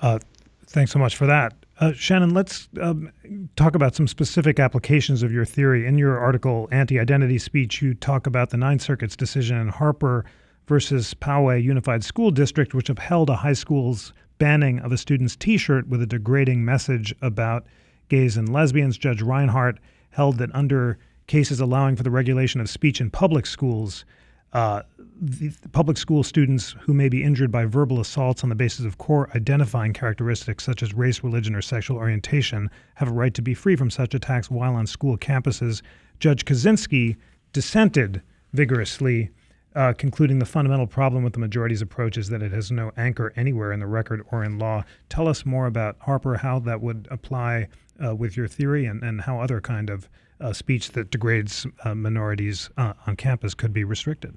Uh, 0.00 0.18
thanks 0.66 0.92
so 0.92 0.98
much 0.98 1.16
for 1.16 1.26
that. 1.26 1.54
Uh, 1.80 1.92
Shannon, 1.92 2.30
let's 2.34 2.68
um, 2.80 3.10
talk 3.56 3.74
about 3.74 3.96
some 3.96 4.06
specific 4.06 4.60
applications 4.60 5.22
of 5.24 5.32
your 5.32 5.44
theory. 5.44 5.86
In 5.86 5.98
your 5.98 6.18
article, 6.18 6.68
Anti 6.70 7.00
Identity 7.00 7.38
Speech, 7.38 7.82
you 7.82 7.94
talk 7.94 8.26
about 8.26 8.50
the 8.50 8.56
Ninth 8.56 8.82
Circuit's 8.82 9.16
decision 9.16 9.58
in 9.58 9.68
Harper 9.68 10.24
versus 10.68 11.14
Poway 11.14 11.62
Unified 11.62 12.04
School 12.04 12.30
District, 12.30 12.74
which 12.74 12.88
upheld 12.88 13.28
a 13.28 13.36
high 13.36 13.54
school's 13.54 14.12
banning 14.38 14.78
of 14.80 14.92
a 14.92 14.96
student's 14.96 15.34
t 15.36 15.56
shirt 15.56 15.88
with 15.88 16.00
a 16.00 16.06
degrading 16.06 16.64
message 16.64 17.14
about 17.20 17.66
gays 18.08 18.36
and 18.36 18.52
lesbians. 18.52 18.96
Judge 18.96 19.20
Reinhardt 19.20 19.78
held 20.14 20.38
that 20.38 20.54
under 20.54 20.98
cases 21.26 21.60
allowing 21.60 21.96
for 21.96 22.02
the 22.02 22.10
regulation 22.10 22.60
of 22.60 22.70
speech 22.70 23.00
in 23.00 23.10
public 23.10 23.46
schools, 23.46 24.04
uh, 24.52 24.82
the, 25.20 25.52
public 25.72 25.96
school 25.96 26.22
students 26.22 26.76
who 26.80 26.94
may 26.94 27.08
be 27.08 27.24
injured 27.24 27.50
by 27.50 27.64
verbal 27.64 28.00
assaults 28.00 28.44
on 28.44 28.48
the 28.48 28.54
basis 28.54 28.84
of 28.84 28.98
core 28.98 29.28
identifying 29.34 29.92
characteristics 29.92 30.62
such 30.62 30.82
as 30.82 30.94
race, 30.94 31.24
religion, 31.24 31.54
or 31.54 31.62
sexual 31.62 31.96
orientation 31.96 32.70
have 32.94 33.08
a 33.08 33.12
right 33.12 33.34
to 33.34 33.42
be 33.42 33.54
free 33.54 33.74
from 33.74 33.90
such 33.90 34.14
attacks 34.14 34.50
while 34.50 34.74
on 34.74 34.86
school 34.86 35.18
campuses. 35.18 35.82
Judge 36.20 36.44
Kozinski 36.44 37.16
dissented 37.52 38.22
vigorously, 38.52 39.30
uh, 39.74 39.92
concluding 39.94 40.38
the 40.38 40.46
fundamental 40.46 40.86
problem 40.86 41.24
with 41.24 41.32
the 41.32 41.40
majority's 41.40 41.82
approach 41.82 42.16
is 42.16 42.28
that 42.28 42.42
it 42.42 42.52
has 42.52 42.70
no 42.70 42.92
anchor 42.96 43.32
anywhere 43.34 43.72
in 43.72 43.80
the 43.80 43.86
record 43.88 44.24
or 44.30 44.44
in 44.44 44.56
law. 44.56 44.84
Tell 45.08 45.26
us 45.26 45.44
more 45.44 45.66
about 45.66 45.96
Harper, 45.98 46.36
how 46.36 46.60
that 46.60 46.80
would 46.80 47.08
apply 47.10 47.66
uh, 48.04 48.14
with 48.14 48.36
your 48.36 48.48
theory, 48.48 48.86
and, 48.86 49.02
and 49.02 49.22
how 49.22 49.40
other 49.40 49.60
kind 49.60 49.90
of 49.90 50.08
uh, 50.40 50.52
speech 50.52 50.90
that 50.92 51.10
degrades 51.10 51.66
uh, 51.84 51.94
minorities 51.94 52.70
uh, 52.76 52.94
on 53.06 53.16
campus 53.16 53.54
could 53.54 53.72
be 53.72 53.84
restricted. 53.84 54.36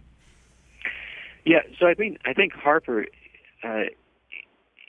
Yeah, 1.46 1.62
so 1.80 1.88
I 1.88 1.94
think 1.94 2.20
I 2.26 2.34
think 2.34 2.54
Harper 2.54 3.06
uh, 3.64 3.84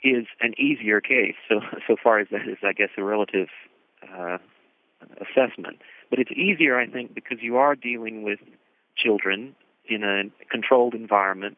is 0.03 0.25
an 0.41 0.53
easier 0.57 1.01
case. 1.01 1.35
So 1.47 1.61
so 1.87 1.95
far 2.01 2.19
as 2.19 2.27
that 2.31 2.47
is, 2.47 2.57
I 2.63 2.73
guess, 2.73 2.89
a 2.97 3.03
relative 3.03 3.47
uh, 4.03 4.37
assessment. 5.21 5.79
But 6.09 6.19
it's 6.19 6.31
easier, 6.31 6.77
I 6.77 6.87
think, 6.87 7.13
because 7.13 7.37
you 7.41 7.57
are 7.57 7.75
dealing 7.75 8.23
with 8.23 8.39
children 8.97 9.55
in 9.85 10.03
a 10.03 10.23
controlled 10.49 10.93
environment 10.93 11.57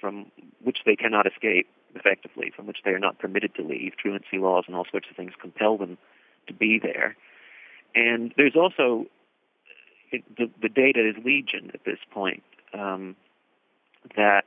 from 0.00 0.26
which 0.60 0.78
they 0.84 0.96
cannot 0.96 1.24
escape 1.24 1.68
effectively, 1.94 2.52
from 2.54 2.66
which 2.66 2.78
they 2.84 2.90
are 2.90 2.98
not 2.98 3.18
permitted 3.18 3.54
to 3.56 3.62
leave. 3.62 3.92
Truancy 3.96 4.38
laws 4.38 4.64
and 4.66 4.76
all 4.76 4.86
sorts 4.90 5.08
of 5.10 5.16
things 5.16 5.32
compel 5.40 5.76
them 5.76 5.98
to 6.46 6.52
be 6.52 6.78
there. 6.82 7.16
And 7.94 8.32
there's 8.36 8.56
also 8.56 9.06
it, 10.10 10.24
the, 10.36 10.50
the 10.60 10.68
data 10.68 11.08
is 11.08 11.16
legion 11.24 11.70
at 11.74 11.84
this 11.84 11.98
point. 12.10 12.42
Um, 12.74 13.16
that 14.16 14.44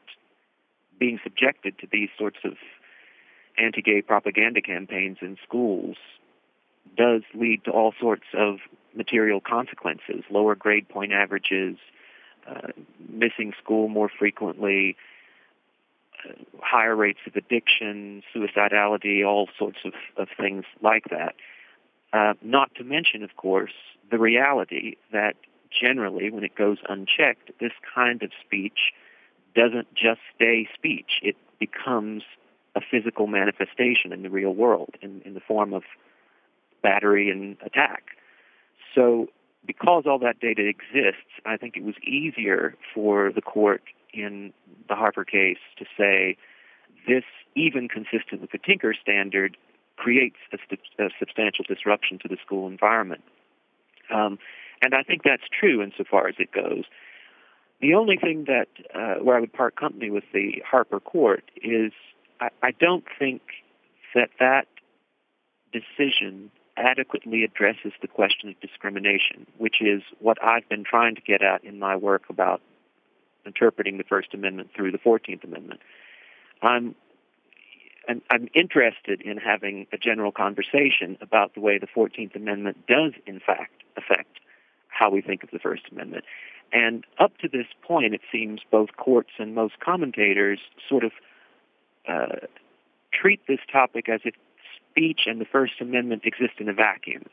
being 0.99 1.19
subjected 1.23 1.77
to 1.79 1.87
these 1.91 2.09
sorts 2.17 2.37
of 2.43 2.53
anti-gay 3.57 4.01
propaganda 4.01 4.61
campaigns 4.61 5.17
in 5.21 5.37
schools 5.43 5.97
does 6.97 7.21
lead 7.33 7.63
to 7.65 7.71
all 7.71 7.93
sorts 7.99 8.25
of 8.33 8.57
material 8.95 9.41
consequences, 9.41 10.23
lower 10.29 10.55
grade 10.55 10.87
point 10.87 11.11
averages, 11.11 11.77
uh, 12.47 12.67
missing 13.09 13.53
school 13.61 13.87
more 13.87 14.09
frequently, 14.09 14.95
higher 16.61 16.95
rates 16.95 17.19
of 17.27 17.35
addiction, 17.35 18.23
suicidality, 18.33 19.25
all 19.25 19.49
sorts 19.57 19.79
of, 19.85 19.93
of 20.17 20.27
things 20.37 20.65
like 20.81 21.05
that. 21.09 21.35
Uh, 22.13 22.33
not 22.41 22.73
to 22.75 22.83
mention, 22.83 23.23
of 23.23 23.35
course, 23.35 23.73
the 24.09 24.17
reality 24.17 24.95
that 25.11 25.35
generally, 25.69 26.29
when 26.29 26.43
it 26.43 26.55
goes 26.55 26.77
unchecked, 26.87 27.51
this 27.59 27.73
kind 27.93 28.23
of 28.23 28.31
speech 28.45 28.93
doesn't 29.55 29.93
just 29.93 30.21
stay 30.35 30.67
speech. 30.73 31.19
It 31.21 31.35
becomes 31.59 32.23
a 32.75 32.81
physical 32.81 33.27
manifestation 33.27 34.11
in 34.11 34.21
the 34.23 34.29
real 34.29 34.53
world 34.53 34.95
in, 35.01 35.21
in 35.25 35.33
the 35.33 35.39
form 35.39 35.73
of 35.73 35.83
battery 36.81 37.29
and 37.29 37.57
attack. 37.65 38.03
So 38.93 39.27
because 39.65 40.03
all 40.05 40.19
that 40.19 40.39
data 40.39 40.67
exists, 40.67 41.31
I 41.45 41.57
think 41.57 41.75
it 41.77 41.83
was 41.83 41.95
easier 42.05 42.75
for 42.93 43.31
the 43.31 43.41
court 43.41 43.81
in 44.15 44.53
the 44.87 44.95
Harper 44.95 45.25
case 45.25 45.57
to 45.77 45.85
say 45.97 46.37
this, 47.07 47.23
even 47.55 47.87
consistent 47.87 48.41
with 48.41 48.51
the 48.51 48.57
Tinker 48.57 48.93
standard, 48.99 49.57
creates 49.97 50.37
a, 50.51 50.57
st- 50.65 50.79
a 50.99 51.09
substantial 51.19 51.65
disruption 51.67 52.19
to 52.19 52.27
the 52.27 52.37
school 52.45 52.67
environment. 52.67 53.23
Um, 54.13 54.37
and 54.81 54.93
I 54.93 55.03
think 55.03 55.23
that's 55.23 55.43
true 55.57 55.81
insofar 55.81 56.27
as 56.27 56.35
it 56.37 56.51
goes. 56.51 56.83
The 57.81 57.93
only 57.93 58.17
thing 58.17 58.45
that 58.45 58.67
uh, 58.93 59.23
where 59.23 59.37
I 59.37 59.39
would 59.39 59.53
part 59.53 59.75
company 59.75 60.09
with 60.09 60.23
the 60.33 60.61
Harper 60.69 60.99
Court 60.99 61.43
is 61.61 61.91
I, 62.39 62.49
I 62.61 62.71
don't 62.71 63.05
think 63.19 63.41
that 64.13 64.29
that 64.39 64.67
decision 65.71 66.51
adequately 66.77 67.43
addresses 67.43 67.93
the 68.01 68.07
question 68.07 68.49
of 68.49 68.59
discrimination, 68.59 69.45
which 69.57 69.81
is 69.81 70.01
what 70.19 70.37
I've 70.43 70.67
been 70.67 70.83
trying 70.83 71.15
to 71.15 71.21
get 71.21 71.41
at 71.41 71.63
in 71.63 71.79
my 71.79 71.95
work 71.95 72.23
about 72.29 72.61
interpreting 73.45 73.97
the 73.97 74.03
First 74.03 74.33
Amendment 74.33 74.69
through 74.75 74.91
the 74.91 74.97
Fourteenth 74.97 75.43
Amendment. 75.43 75.79
I'm 76.61 76.95
I'm, 78.07 78.21
I'm 78.29 78.47
interested 78.53 79.21
in 79.21 79.37
having 79.37 79.87
a 79.91 79.97
general 79.97 80.31
conversation 80.31 81.17
about 81.21 81.55
the 81.55 81.61
way 81.61 81.77
the 81.77 81.87
Fourteenth 81.87 82.35
Amendment 82.35 82.85
does, 82.87 83.13
in 83.25 83.39
fact, 83.39 83.83
affect 83.97 84.39
how 84.87 85.09
we 85.09 85.21
think 85.21 85.43
of 85.43 85.51
the 85.51 85.59
First 85.59 85.83
Amendment. 85.91 86.23
And 86.71 87.05
up 87.19 87.37
to 87.39 87.47
this 87.47 87.67
point, 87.81 88.13
it 88.13 88.21
seems 88.31 88.61
both 88.71 88.89
courts 88.97 89.31
and 89.39 89.55
most 89.55 89.79
commentators 89.79 90.59
sort 90.89 91.03
of 91.03 91.11
uh, 92.07 92.47
treat 93.11 93.41
this 93.47 93.59
topic 93.71 94.09
as 94.09 94.21
if 94.23 94.35
speech 94.89 95.21
and 95.25 95.39
the 95.39 95.45
First 95.45 95.73
Amendment 95.81 96.23
exist 96.25 96.53
in 96.59 96.69
a 96.69 96.73
vacuum. 96.73 97.23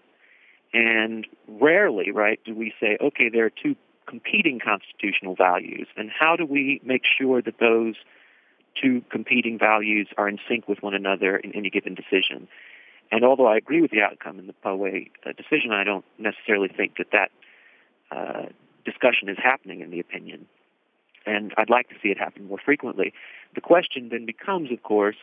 And 0.73 1.27
rarely, 1.49 2.11
right, 2.11 2.41
do 2.45 2.55
we 2.55 2.73
say, 2.81 2.97
okay, 3.01 3.29
there 3.29 3.45
are 3.45 3.51
two 3.51 3.77
competing 4.07 4.59
constitutional 4.59 5.35
values, 5.35 5.87
and 5.97 6.11
how 6.11 6.37
do 6.37 6.47
we 6.47 6.81
make 6.85 7.03
sure 7.05 7.43
that 7.43 7.59
those 7.59 7.95
two 8.81 9.03
competing 9.11 9.59
values 9.59 10.09
are 10.17 10.29
in 10.29 10.39
sync 10.49 10.69
with 10.69 10.83
one 10.83 10.95
another 10.95 11.37
in 11.37 11.55
any 11.55 11.71
given 11.71 11.95
decision? 11.95 12.49
And 13.11 13.25
although 13.25 13.47
I 13.47 13.57
agree 13.57 13.83
with 13.83 13.91
the 13.91 14.01
outcome 14.01 14.39
in 14.39 14.47
the 14.47 14.55
Poway 14.65 15.11
uh, 15.27 15.33
decision, 15.33 15.73
I 15.73 15.85
don't 15.85 16.05
necessarily 16.19 16.69
think 16.69 16.97
that 16.97 17.11
that 17.13 17.31
uh, 18.11 18.47
discussion 18.85 19.29
is 19.29 19.37
happening 19.43 19.81
in 19.81 19.91
the 19.91 20.01
opinion. 20.01 20.47
And 21.27 21.53
I'd 21.57 21.71
like 21.71 21.89
to 21.91 21.95
see 22.03 22.09
it 22.09 22.19
happen 22.19 22.47
more 22.47 22.59
frequently. 22.65 23.13
The 23.55 23.61
question 23.61 24.09
then 24.09 24.27
becomes, 24.27 24.73
of 24.73 24.83
course, 24.83 25.17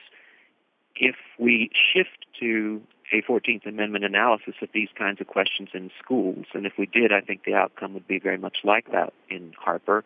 if 1.00 1.16
we 1.40 1.72
shift 1.94 2.26
to 2.40 2.82
a 3.12 3.22
14th 3.24 3.66
Amendment 3.66 4.06
analysis 4.06 4.54
of 4.62 4.70
these 4.74 4.90
kinds 4.96 5.20
of 5.20 5.28
questions 5.28 5.70
in 5.74 5.90
schools, 6.04 6.46
and 6.54 6.66
if 6.66 6.74
we 6.78 6.86
did, 6.86 7.12
I 7.12 7.22
think 7.22 7.44
the 7.46 7.56
outcome 7.56 7.94
would 7.94 8.08
be 8.08 8.20
very 8.20 8.38
much 8.38 8.58
like 8.64 8.92
that 8.92 9.14
in 9.30 9.54
Harper. 9.58 10.04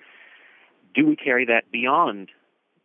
Do 0.95 1.05
we 1.07 1.15
carry 1.15 1.45
that 1.45 1.71
beyond 1.71 2.29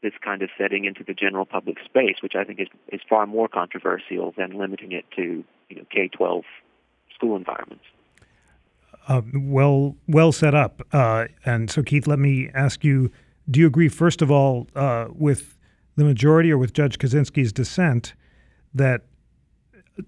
this 0.02 0.14
kind 0.24 0.42
of 0.42 0.48
setting 0.56 0.84
into 0.84 1.04
the 1.04 1.14
general 1.14 1.44
public 1.44 1.76
space, 1.84 2.16
which 2.22 2.34
I 2.34 2.44
think 2.44 2.60
is, 2.60 2.68
is 2.92 3.00
far 3.08 3.26
more 3.26 3.48
controversial 3.48 4.32
than 4.36 4.56
limiting 4.56 4.92
it 4.92 5.04
to 5.16 5.44
you 5.68 5.76
know, 5.76 5.84
K-12 5.90 6.42
school 7.14 7.36
environments? 7.36 7.84
Uh, 9.08 9.22
well, 9.34 9.96
well 10.06 10.32
set 10.32 10.54
up. 10.54 10.82
Uh, 10.92 11.26
and 11.44 11.70
so, 11.70 11.82
Keith, 11.82 12.06
let 12.06 12.18
me 12.18 12.50
ask 12.54 12.84
you: 12.84 13.10
Do 13.50 13.58
you 13.58 13.66
agree, 13.66 13.88
first 13.88 14.22
of 14.22 14.30
all, 14.30 14.68
uh, 14.76 15.06
with 15.10 15.57
the 15.99 16.05
majority 16.05 16.52
or 16.52 16.57
with 16.59 16.73
Judge 16.73 16.97
Kozinski's 16.97 17.52
dissent 17.52 18.14
that 18.73 19.02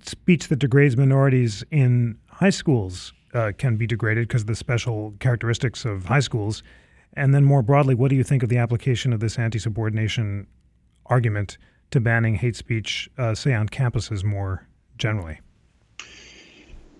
speech 0.04 0.46
that 0.46 0.60
degrades 0.60 0.96
minorities 0.96 1.64
in 1.72 2.16
high 2.28 2.50
schools 2.50 3.12
uh, 3.34 3.50
can 3.58 3.76
be 3.76 3.88
degraded 3.88 4.28
because 4.28 4.42
of 4.42 4.46
the 4.46 4.54
special 4.54 5.12
characteristics 5.18 5.84
of 5.84 6.04
high 6.04 6.20
schools? 6.20 6.62
And 7.14 7.34
then, 7.34 7.44
more 7.44 7.60
broadly, 7.60 7.96
what 7.96 8.08
do 8.08 8.14
you 8.14 8.22
think 8.22 8.44
of 8.44 8.48
the 8.48 8.58
application 8.58 9.12
of 9.12 9.18
this 9.18 9.36
anti-subordination 9.36 10.46
argument 11.06 11.58
to 11.90 12.00
banning 12.00 12.36
hate 12.36 12.54
speech, 12.54 13.10
uh, 13.18 13.34
say, 13.34 13.52
on 13.52 13.68
campuses 13.68 14.22
more 14.22 14.64
generally? 14.96 15.40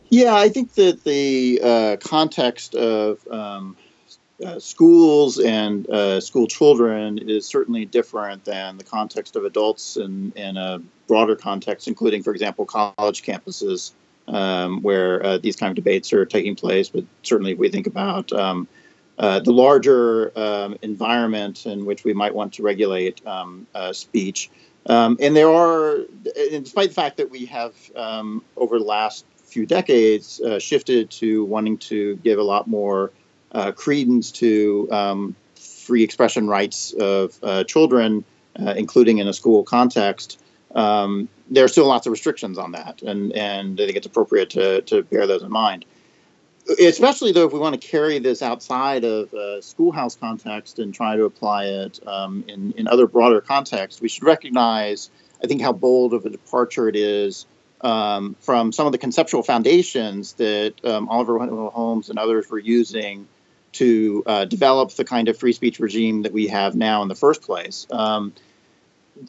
Yeah, 0.09 0.35
I 0.35 0.49
think 0.49 0.75
that 0.75 1.05
the 1.05 1.61
uh, 1.63 1.97
context 2.05 2.75
of 2.75 3.25
um, 3.29 3.77
uh, 4.45 4.59
schools 4.59 5.39
and 5.39 5.89
uh, 5.91 6.21
school 6.21 6.47
children 6.47 7.19
is 7.19 7.47
certainly 7.47 7.85
different 7.85 8.45
than 8.45 8.79
the 8.79 8.85
context 8.85 9.37
of 9.37 9.45
adults 9.45 9.97
in, 9.97 10.33
in 10.37 10.57
a 10.57 10.81
broader 11.07 11.37
context, 11.37 11.89
including, 11.89 12.23
for 12.23 12.33
example, 12.33 12.65
college 12.65 13.23
campuses 13.23 13.93
um, 14.29 14.83
where 14.83 15.25
uh, 15.25 15.39
these 15.39 15.57
kind 15.57 15.71
of 15.71 15.77
debates 15.77 16.13
are 16.13 16.25
taking 16.25 16.55
place. 16.55 16.89
But 16.89 17.05
certainly, 17.23 17.55
we 17.55 17.69
think 17.69 17.87
about 17.87 18.33
um, 18.33 18.69
uh, 19.19 19.41
the 19.41 19.53
larger 19.53 20.33
um, 20.39 20.77
environment 20.83 21.67
in 21.67 21.85
which 21.85 22.05
we 22.05 22.15
might 22.15 22.35
want 22.35 22.55
to 22.55 22.63
regulate 22.63 23.27
um, 23.27 23.67
uh, 23.75 23.93
speech. 23.93 24.51
Um, 24.87 25.19
and 25.21 25.37
there 25.37 25.51
are, 25.51 25.99
despite 26.51 26.89
the 26.89 26.95
fact 26.95 27.19
that 27.19 27.31
we 27.31 27.45
have 27.47 27.75
um, 27.95 28.43
over 28.57 28.79
the 28.79 28.85
last 28.85 29.27
few 29.45 29.67
decades 29.67 30.41
uh, 30.41 30.59
shifted 30.59 31.11
to 31.11 31.45
wanting 31.45 31.77
to 31.77 32.17
give 32.17 32.39
a 32.39 32.43
lot 32.43 32.67
more 32.67 33.11
uh, 33.53 33.73
credence 33.73 34.31
to 34.33 34.89
um, 34.91 35.37
free 35.57 36.03
expression 36.03 36.47
rights 36.47 36.93
of 36.93 37.39
uh, 37.43 37.65
children, 37.65 38.25
uh, 38.59 38.75
including 38.77 39.19
in 39.19 39.29
a 39.29 39.33
school 39.33 39.63
context, 39.63 40.41
um, 40.75 41.29
there 41.51 41.65
are 41.65 41.69
still 41.69 41.87
lots 41.87 42.07
of 42.07 42.13
restrictions 42.13 42.59
on 42.59 42.73
that, 42.73 43.03
and 43.03 43.33
and 43.33 43.81
I 43.81 43.87
think 43.87 43.97
it's 43.97 44.07
appropriate 44.07 44.51
to 44.51 44.83
to 44.83 45.03
bear 45.03 45.27
those 45.27 45.43
in 45.43 45.51
mind. 45.51 45.85
Especially 46.79 47.33
though, 47.33 47.47
if 47.47 47.53
we 47.53 47.59
want 47.59 47.81
to 47.81 47.89
carry 47.89 48.21
this 48.21 48.43
outside 48.43 49.05
of 49.05 49.33
a 49.33 49.61
schoolhouse 49.61 50.15
context 50.15 50.79
and 50.79 50.95
try 50.95 51.17
to 51.17 51.25
apply 51.25 51.65
it 51.65 52.07
um, 52.07 52.45
in 52.47 52.73
in 52.73 52.87
other 52.87 53.09
broader 53.09 53.41
contexts, 53.41 54.01
we 54.01 54.09
should 54.09 54.23
recognize, 54.23 55.11
I 55.43 55.49
think, 55.49 55.61
how 55.61 55.73
bold 55.73 56.15
of 56.15 56.25
a 56.25 56.31
departure 56.31 56.89
it 56.89 56.95
is 56.95 57.47
um, 57.81 58.37
from 58.41 58.73
some 58.73 58.87
of 58.87 58.93
the 58.93 58.99
conceptual 58.99 59.43
foundations 59.43 60.35
that 60.35 60.75
um, 60.85 61.09
Oliver 61.09 61.39
Wendell 61.39 61.71
Holmes 61.71 62.11
and 62.11 62.19
others 62.19 62.49
were 62.49 62.59
using 62.59 63.27
to 63.73 64.23
uh, 64.27 64.45
develop 64.45 64.91
the 64.93 65.05
kind 65.05 65.29
of 65.29 65.39
free 65.39 65.53
speech 65.53 65.79
regime 65.79 66.23
that 66.23 66.33
we 66.33 66.49
have 66.49 66.75
now 66.75 67.03
in 67.03 67.09
the 67.09 67.15
first 67.15 67.43
place. 67.43 67.87
Um, 67.91 68.33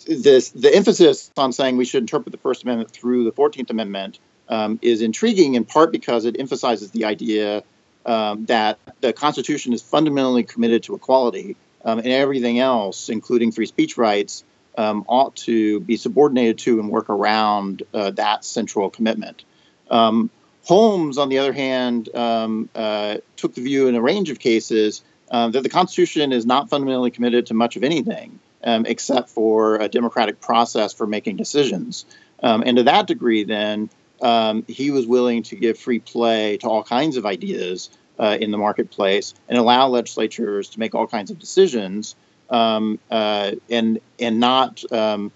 this, 0.08 0.50
the 0.50 0.74
emphasis 0.74 1.32
on 1.38 1.52
saying 1.52 1.78
we 1.78 1.86
should 1.86 2.04
interpret 2.04 2.32
the 2.32 2.38
First 2.38 2.64
Amendment 2.64 2.92
through 2.92 3.26
the 3.26 3.32
14th 3.32 3.70
Amendment 3.70 4.20
um, 4.48 4.80
is 4.82 5.02
intriguing 5.02 5.56
in 5.56 5.66
part 5.66 5.92
because 5.92 6.26
it 6.26 6.40
emphasizes 6.40 6.92
the 6.92 7.06
idea 7.06 7.64
um, 8.06 8.46
that 8.46 8.80
the 9.02 9.14
Constitution 9.14 9.74
is 9.74 9.82
fundamentally 9.82 10.44
committed 10.44 10.84
to 10.84 10.96
equality 10.96 11.56
um, 11.84 12.00
and 12.00 12.08
everything 12.08 12.60
else, 12.60 13.10
including 13.10 13.52
free 13.52 13.66
speech 13.66 13.98
rights, 13.98 14.44
um, 14.78 15.06
ought 15.08 15.36
to 15.36 15.80
be 15.82 15.98
subordinated 15.98 16.60
to 16.60 16.80
and 16.80 16.90
work 16.90 17.10
around 17.10 17.84
uh, 17.94 18.12
that 18.12 18.46
central 18.46 18.90
commitment. 18.90 19.44
Um, 19.90 20.30
Holmes, 20.64 21.18
on 21.18 21.30
the 21.30 21.40
other 21.40 21.54
hand, 21.54 22.14
um, 22.16 22.70
uh, 22.76 23.18
took 23.36 23.56
the 23.56 23.62
view 23.62 23.88
in 23.88 23.96
a 23.96 24.02
range 24.02 24.30
of 24.30 24.40
cases 24.40 25.04
uh, 25.30 25.50
that 25.50 25.64
the 25.64 25.70
Constitution 25.70 26.32
is 26.32 26.46
not 26.46 26.70
fundamentally 26.70 27.12
committed 27.12 27.48
to 27.48 27.54
much 27.54 27.76
of 27.76 27.84
anything 27.84 28.40
um, 28.64 28.86
except 28.86 29.30
for 29.30 29.78
a 29.78 29.88
democratic 29.88 30.40
process 30.40 30.94
for 30.94 31.08
making 31.08 31.38
decisions. 31.38 32.06
Um, 32.44 32.64
and 32.66 32.78
to 32.78 32.84
that 32.84 33.08
degree, 33.08 33.44
then, 33.44 33.90
um, 34.22 34.64
he 34.68 34.92
was 34.92 35.08
willing 35.08 35.44
to 35.44 35.56
give 35.56 35.80
free 35.80 36.00
play 36.00 36.58
to 36.58 36.70
all 36.70 36.84
kinds 36.84 37.18
of 37.18 37.26
ideas 37.26 37.90
uh, 38.20 38.38
in 38.40 38.52
the 38.52 38.58
marketplace 38.58 39.34
and 39.50 39.58
allow 39.58 39.88
legislatures 39.88 40.70
to 40.70 40.80
make 40.80 40.94
all 40.94 41.08
kinds 41.08 41.32
of 41.32 41.40
decisions 41.40 42.16
um, 42.52 43.00
uh, 43.10 43.54
and, 43.70 44.00
and 44.20 44.40
not 44.40 44.84
um, 44.92 45.32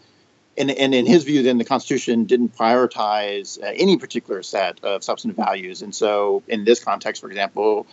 and, 0.57 0.71
and 0.71 0.95
in 0.95 1.05
his 1.05 1.24
view, 1.24 1.43
then 1.43 1.57
the 1.57 1.65
Constitution 1.65 2.25
didn't 2.25 2.55
prioritize 2.55 3.62
uh, 3.62 3.65
any 3.75 3.97
particular 3.97 4.41
set 4.43 4.83
of 4.83 5.03
substantive 5.03 5.38
values. 5.38 5.81
And 5.81 5.93
so, 5.93 6.43
in 6.47 6.63
this 6.63 6.83
context, 6.83 7.22
for 7.22 7.27
example, 7.29 7.87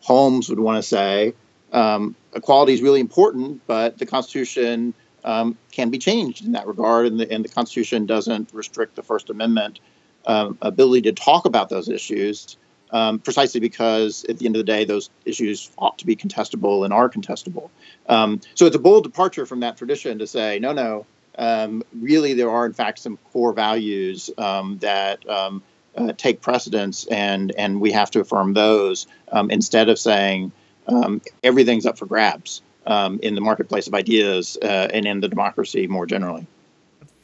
Holmes 0.00 0.48
would 0.48 0.60
want 0.60 0.76
to 0.76 0.82
say 0.82 1.34
um, 1.72 2.14
equality 2.34 2.72
is 2.74 2.82
really 2.82 3.00
important, 3.00 3.62
but 3.66 3.98
the 3.98 4.06
Constitution 4.06 4.94
um, 5.24 5.58
can 5.72 5.90
be 5.90 5.98
changed 5.98 6.44
in 6.44 6.52
that 6.52 6.66
regard, 6.66 7.06
and 7.06 7.18
the, 7.18 7.30
and 7.30 7.44
the 7.44 7.48
Constitution 7.48 8.06
doesn't 8.06 8.50
restrict 8.52 8.94
the 8.94 9.02
First 9.02 9.30
Amendment 9.30 9.80
um, 10.26 10.58
ability 10.62 11.02
to 11.02 11.12
talk 11.12 11.44
about 11.44 11.68
those 11.68 11.88
issues. 11.88 12.56
Um, 12.92 13.18
precisely 13.18 13.58
because 13.58 14.24
at 14.28 14.38
the 14.38 14.46
end 14.46 14.54
of 14.54 14.60
the 14.60 14.72
day, 14.72 14.84
those 14.84 15.10
issues 15.24 15.72
ought 15.76 15.98
to 15.98 16.06
be 16.06 16.14
contestable 16.14 16.84
and 16.84 16.94
are 16.94 17.10
contestable. 17.10 17.68
Um, 18.08 18.40
so 18.54 18.64
it's 18.64 18.76
a 18.76 18.78
bold 18.78 19.02
departure 19.02 19.44
from 19.44 19.58
that 19.60 19.76
tradition 19.76 20.20
to 20.20 20.26
say, 20.28 20.60
no, 20.60 20.72
no, 20.72 21.04
um, 21.38 21.82
really 22.00 22.34
there 22.34 22.50
are 22.50 22.66
in 22.66 22.72
fact 22.72 22.98
some 22.98 23.18
core 23.32 23.52
values 23.52 24.30
um, 24.38 24.78
that 24.78 25.28
um, 25.28 25.62
uh, 25.96 26.12
take 26.16 26.40
precedence, 26.40 27.06
and 27.06 27.54
and 27.56 27.80
we 27.80 27.92
have 27.92 28.10
to 28.12 28.20
affirm 28.20 28.54
those 28.54 29.06
um, 29.32 29.50
instead 29.50 29.88
of 29.88 29.98
saying 29.98 30.52
um, 30.88 31.20
everything's 31.42 31.86
up 31.86 31.98
for 31.98 32.06
grabs 32.06 32.62
um, 32.86 33.18
in 33.22 33.34
the 33.34 33.40
marketplace 33.40 33.86
of 33.86 33.94
ideas 33.94 34.56
uh, 34.62 34.88
and 34.92 35.06
in 35.06 35.20
the 35.20 35.28
democracy 35.28 35.86
more 35.86 36.06
generally. 36.06 36.46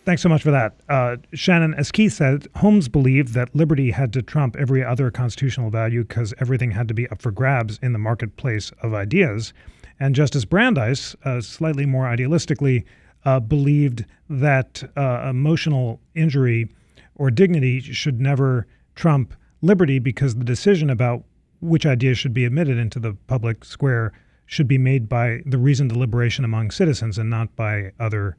Thanks 0.04 0.20
so 0.20 0.28
much 0.28 0.42
for 0.42 0.50
that. 0.50 0.74
Uh, 0.88 1.18
Shannon, 1.32 1.74
as 1.74 1.92
Keith 1.92 2.14
said, 2.14 2.48
Holmes 2.56 2.88
believed 2.88 3.34
that 3.34 3.54
liberty 3.54 3.92
had 3.92 4.12
to 4.14 4.22
trump 4.22 4.56
every 4.58 4.84
other 4.84 5.12
constitutional 5.12 5.70
value 5.70 6.02
because 6.02 6.34
everything 6.40 6.72
had 6.72 6.88
to 6.88 6.94
be 6.94 7.08
up 7.08 7.22
for 7.22 7.30
grabs 7.30 7.78
in 7.80 7.92
the 7.92 8.00
marketplace 8.00 8.72
of 8.82 8.94
ideas. 8.94 9.52
And 10.00 10.16
Justice 10.16 10.44
Brandeis, 10.44 11.14
uh, 11.24 11.40
slightly 11.40 11.86
more 11.86 12.06
idealistically, 12.06 12.84
uh, 13.24 13.40
believed 13.40 14.04
that 14.28 14.82
uh, 14.96 15.28
emotional 15.28 16.00
injury 16.14 16.68
or 17.14 17.30
dignity 17.30 17.80
should 17.80 18.20
never 18.20 18.66
trump 18.94 19.34
liberty 19.60 19.98
because 19.98 20.34
the 20.34 20.44
decision 20.44 20.90
about 20.90 21.24
which 21.60 21.86
ideas 21.86 22.18
should 22.18 22.34
be 22.34 22.44
admitted 22.44 22.76
into 22.76 22.98
the 22.98 23.14
public 23.28 23.64
square 23.64 24.12
should 24.46 24.66
be 24.68 24.78
made 24.78 25.08
by 25.08 25.40
the 25.46 25.58
reasoned 25.58 25.90
deliberation 25.90 26.44
among 26.44 26.70
citizens 26.70 27.16
and 27.16 27.30
not 27.30 27.54
by 27.56 27.92
other 28.00 28.36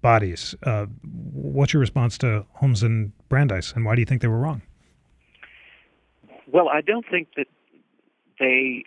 bodies. 0.00 0.54
Uh, 0.64 0.86
what's 1.32 1.72
your 1.72 1.80
response 1.80 2.18
to 2.18 2.44
Holmes 2.54 2.82
and 2.82 3.12
Brandeis, 3.28 3.72
and 3.74 3.84
why 3.84 3.94
do 3.94 4.00
you 4.00 4.06
think 4.06 4.22
they 4.22 4.28
were 4.28 4.38
wrong? 4.38 4.62
Well, 6.50 6.68
I 6.68 6.80
don't 6.80 7.06
think 7.08 7.28
that 7.36 7.46
they 8.40 8.84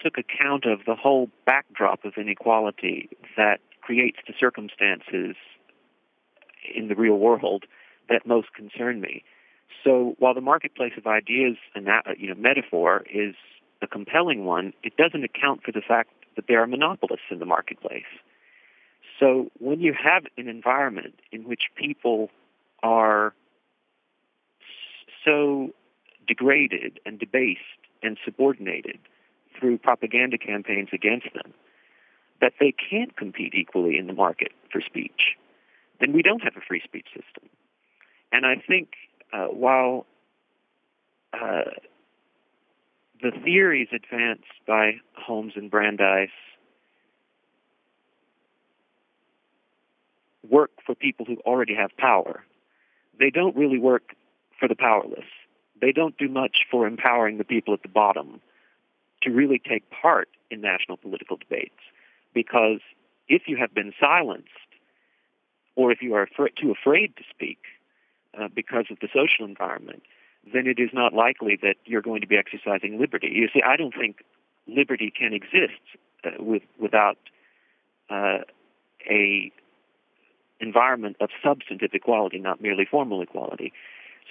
took 0.00 0.18
account 0.18 0.64
of 0.66 0.80
the 0.86 0.94
whole 0.94 1.30
backdrop 1.46 2.04
of 2.04 2.14
inequality 2.16 3.08
that 3.36 3.60
creates 3.84 4.18
the 4.26 4.32
circumstances 4.38 5.36
in 6.74 6.88
the 6.88 6.94
real 6.94 7.16
world 7.16 7.64
that 8.08 8.26
most 8.26 8.48
concern 8.54 9.00
me. 9.00 9.22
So 9.82 10.14
while 10.18 10.32
the 10.32 10.40
marketplace 10.40 10.92
of 10.96 11.06
ideas 11.06 11.56
and 11.74 11.86
that 11.86 12.18
you 12.18 12.28
know 12.28 12.34
metaphor 12.34 13.04
is 13.12 13.34
a 13.82 13.86
compelling 13.86 14.46
one, 14.46 14.72
it 14.82 14.96
doesn't 14.96 15.22
account 15.22 15.62
for 15.62 15.72
the 15.72 15.82
fact 15.86 16.10
that 16.36 16.46
there 16.48 16.62
are 16.62 16.66
monopolists 16.66 17.26
in 17.30 17.38
the 17.38 17.46
marketplace. 17.46 18.12
So 19.20 19.50
when 19.58 19.80
you 19.80 19.92
have 19.92 20.24
an 20.38 20.48
environment 20.48 21.14
in 21.30 21.44
which 21.44 21.64
people 21.76 22.30
are 22.82 23.34
so 25.24 25.70
degraded 26.26 27.00
and 27.04 27.18
debased 27.18 27.60
and 28.02 28.16
subordinated 28.24 28.98
through 29.58 29.78
propaganda 29.78 30.38
campaigns 30.38 30.88
against 30.92 31.28
them, 31.34 31.52
that 32.40 32.54
they 32.60 32.72
can't 32.72 33.16
compete 33.16 33.54
equally 33.54 33.96
in 33.96 34.06
the 34.06 34.12
market 34.12 34.52
for 34.70 34.80
speech, 34.80 35.36
then 36.00 36.12
we 36.12 36.22
don't 36.22 36.42
have 36.42 36.56
a 36.56 36.60
free 36.60 36.82
speech 36.84 37.06
system. 37.08 37.48
And 38.32 38.44
I 38.44 38.56
think 38.56 38.88
uh, 39.32 39.46
while 39.46 40.06
uh, 41.32 41.70
the 43.22 43.30
theories 43.44 43.88
advanced 43.92 44.44
by 44.66 44.94
Holmes 45.14 45.52
and 45.56 45.70
Brandeis 45.70 46.30
work 50.48 50.70
for 50.84 50.94
people 50.94 51.24
who 51.24 51.36
already 51.46 51.74
have 51.74 51.96
power, 51.96 52.44
they 53.18 53.30
don't 53.30 53.56
really 53.56 53.78
work 53.78 54.14
for 54.58 54.68
the 54.68 54.74
powerless. 54.74 55.24
They 55.80 55.92
don't 55.92 56.16
do 56.18 56.28
much 56.28 56.66
for 56.70 56.86
empowering 56.86 57.38
the 57.38 57.44
people 57.44 57.74
at 57.74 57.82
the 57.82 57.88
bottom 57.88 58.40
to 59.22 59.30
really 59.30 59.58
take 59.58 59.88
part 59.90 60.28
in 60.50 60.60
national 60.60 60.96
political 60.98 61.36
debates 61.36 61.72
because 62.34 62.80
if 63.28 63.42
you 63.46 63.56
have 63.56 63.72
been 63.72 63.92
silenced 63.98 64.48
or 65.76 65.90
if 65.90 66.02
you 66.02 66.14
are 66.14 66.28
too 66.60 66.70
afraid 66.70 67.16
to 67.16 67.22
speak 67.30 67.58
uh, 68.38 68.48
because 68.54 68.86
of 68.90 68.98
the 69.00 69.08
social 69.08 69.46
environment, 69.46 70.02
then 70.52 70.66
it 70.66 70.78
is 70.78 70.90
not 70.92 71.14
likely 71.14 71.56
that 71.62 71.76
you're 71.84 72.02
going 72.02 72.20
to 72.20 72.26
be 72.26 72.36
exercising 72.36 73.00
liberty. 73.00 73.30
You 73.32 73.48
see, 73.52 73.62
I 73.62 73.76
don't 73.76 73.94
think 73.94 74.22
liberty 74.66 75.12
can 75.16 75.32
exist 75.32 75.80
uh, 76.24 76.30
with, 76.38 76.62
without 76.78 77.18
uh, 78.10 78.38
a 79.08 79.52
environment 80.60 81.16
of 81.20 81.30
substantive 81.42 81.90
equality, 81.92 82.38
not 82.38 82.60
merely 82.60 82.84
formal 82.84 83.20
equality. 83.20 83.72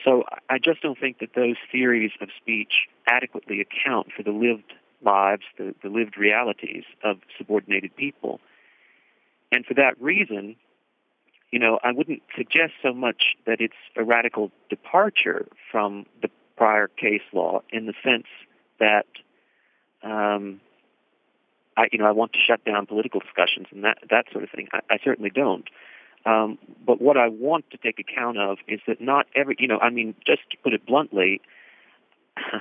So 0.04 0.24
I 0.50 0.58
just 0.58 0.82
don't 0.82 1.00
think 1.00 1.20
that 1.20 1.30
those 1.36 1.56
theories 1.72 2.12
of 2.22 2.30
speech 2.38 2.88
adequately 3.08 3.62
account 3.62 4.08
for 4.16 4.24
the 4.24 4.32
lived 4.32 4.74
lives, 5.04 5.44
the, 5.58 5.74
the 5.84 5.90
lived 5.90 6.18
realities 6.18 6.84
of 7.04 7.18
subordinated 7.38 7.96
people. 7.96 8.40
And 9.52 9.66
for 9.66 9.74
that 9.76 10.00
reason, 10.02 10.56
you 11.52 11.60
know, 11.60 11.80
I 11.84 11.92
wouldn't 11.92 12.24
suggest 12.36 12.74
so 12.82 12.94
much 12.94 13.36
that 13.46 13.62
it's 13.62 13.76
a 13.96 14.04
radical 14.04 14.52
departure 14.70 15.48
from 15.72 16.06
the 16.22 16.30
prior 16.58 16.88
case 16.88 17.22
law 17.32 17.62
in 17.70 17.86
the 17.86 17.94
sense 18.04 18.26
that, 18.80 19.06
um, 20.02 20.60
I, 21.78 21.88
you 21.92 22.00
know, 22.00 22.06
I 22.06 22.12
want 22.12 22.34
to 22.34 22.40
shut 22.40 22.66
down 22.66 22.86
political 22.88 23.20
discussions 23.20 23.68
and 23.72 23.84
that 23.84 24.00
that 24.10 24.26
sort 24.32 24.44
of 24.44 24.50
thing. 24.50 24.68
I, 24.74 24.80
I 24.90 24.98
certainly 25.04 25.30
don't. 25.30 25.68
Um, 26.26 26.58
but 26.86 27.02
what 27.02 27.18
I 27.18 27.28
want 27.28 27.70
to 27.72 27.78
take 27.78 28.00
account 28.00 28.38
of 28.38 28.58
is 28.68 28.80
that 28.88 29.02
not 29.02 29.28
every, 29.36 29.56
you 29.60 29.68
know, 29.68 29.78
I 29.80 29.90
mean, 29.90 30.16
just 30.26 30.42
to 30.52 30.58
put 30.64 30.74
it 30.74 30.86
bluntly, 30.86 31.42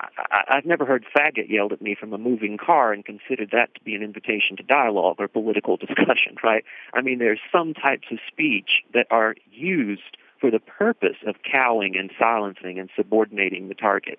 I, 0.00 0.44
I've 0.48 0.66
never 0.66 0.84
heard 0.84 1.04
faggot 1.14 1.48
yelled 1.48 1.72
at 1.72 1.82
me 1.82 1.94
from 1.94 2.12
a 2.12 2.18
moving 2.18 2.58
car 2.58 2.92
and 2.92 3.04
considered 3.04 3.50
that 3.52 3.74
to 3.74 3.80
be 3.82 3.94
an 3.94 4.02
invitation 4.02 4.56
to 4.56 4.62
dialogue 4.62 5.16
or 5.18 5.28
political 5.28 5.76
discussion, 5.76 6.36
right? 6.42 6.64
I 6.94 7.02
mean, 7.02 7.18
there's 7.18 7.40
some 7.52 7.74
types 7.74 8.08
of 8.10 8.18
speech 8.28 8.82
that 8.94 9.06
are 9.10 9.34
used 9.50 10.16
for 10.40 10.50
the 10.50 10.58
purpose 10.58 11.16
of 11.26 11.36
cowing 11.50 11.96
and 11.96 12.10
silencing 12.18 12.78
and 12.78 12.88
subordinating 12.96 13.68
the 13.68 13.74
target. 13.74 14.18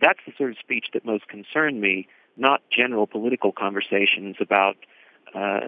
That's 0.00 0.20
the 0.26 0.32
sort 0.38 0.52
of 0.52 0.58
speech 0.58 0.86
that 0.94 1.04
most 1.04 1.28
concern 1.28 1.80
me, 1.80 2.06
not 2.36 2.62
general 2.70 3.06
political 3.06 3.52
conversations 3.52 4.36
about, 4.40 4.76
uh, 5.34 5.66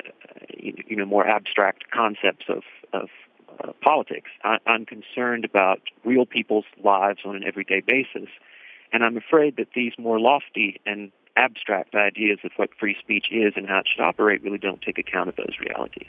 you 0.56 0.96
know, 0.96 1.04
more 1.04 1.26
abstract 1.26 1.90
concepts 1.90 2.46
of, 2.48 2.62
of 2.92 3.08
uh, 3.60 3.72
politics. 3.82 4.30
I, 4.44 4.58
I'm 4.66 4.86
concerned 4.86 5.44
about 5.44 5.80
real 6.04 6.24
people's 6.24 6.64
lives 6.82 7.20
on 7.24 7.36
an 7.36 7.44
everyday 7.44 7.80
basis 7.80 8.28
and 8.94 9.02
I'm 9.04 9.16
afraid 9.16 9.56
that 9.56 9.66
these 9.74 9.92
more 9.98 10.20
lofty 10.20 10.80
and 10.86 11.10
abstract 11.36 11.96
ideas 11.96 12.38
of 12.44 12.52
what 12.56 12.70
free 12.78 12.96
speech 13.00 13.26
is 13.32 13.54
and 13.56 13.68
how 13.68 13.80
it 13.80 13.88
should 13.92 14.00
operate 14.00 14.42
really 14.44 14.56
don't 14.56 14.80
take 14.80 14.98
account 14.98 15.28
of 15.28 15.34
those 15.34 15.56
realities. 15.60 16.06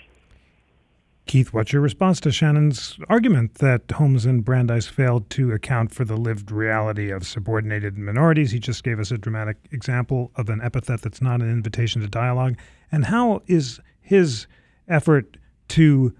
Keith, 1.26 1.52
what's 1.52 1.74
your 1.74 1.82
response 1.82 2.20
to 2.20 2.32
Shannon's 2.32 3.00
argument 3.10 3.56
that 3.56 3.90
Holmes 3.90 4.28
and 4.28 4.46
Brandeis 4.46 4.86
failed 4.86 5.28
to 5.32 5.52
account 5.52 5.92
for 5.92 6.06
the 6.06 6.16
lived 6.16 6.52
reality 6.52 7.10
of 7.10 7.26
subordinated 7.26 7.98
minorities? 7.98 8.52
He 8.52 8.60
just 8.60 8.84
gave 8.84 9.00
us 9.00 9.10
a 9.10 9.18
dramatic 9.18 9.58
example 9.72 10.32
of 10.36 10.50
an 10.50 10.62
epithet 10.62 11.02
that's 11.02 11.24
not 11.24 11.42
an 11.42 11.50
invitation 11.50 12.04
to 12.04 12.08
dialogue. 12.08 12.56
And 12.92 13.06
how 13.06 13.42
is 13.48 13.80
his 14.02 14.46
effort 14.88 15.38
to 15.70 16.14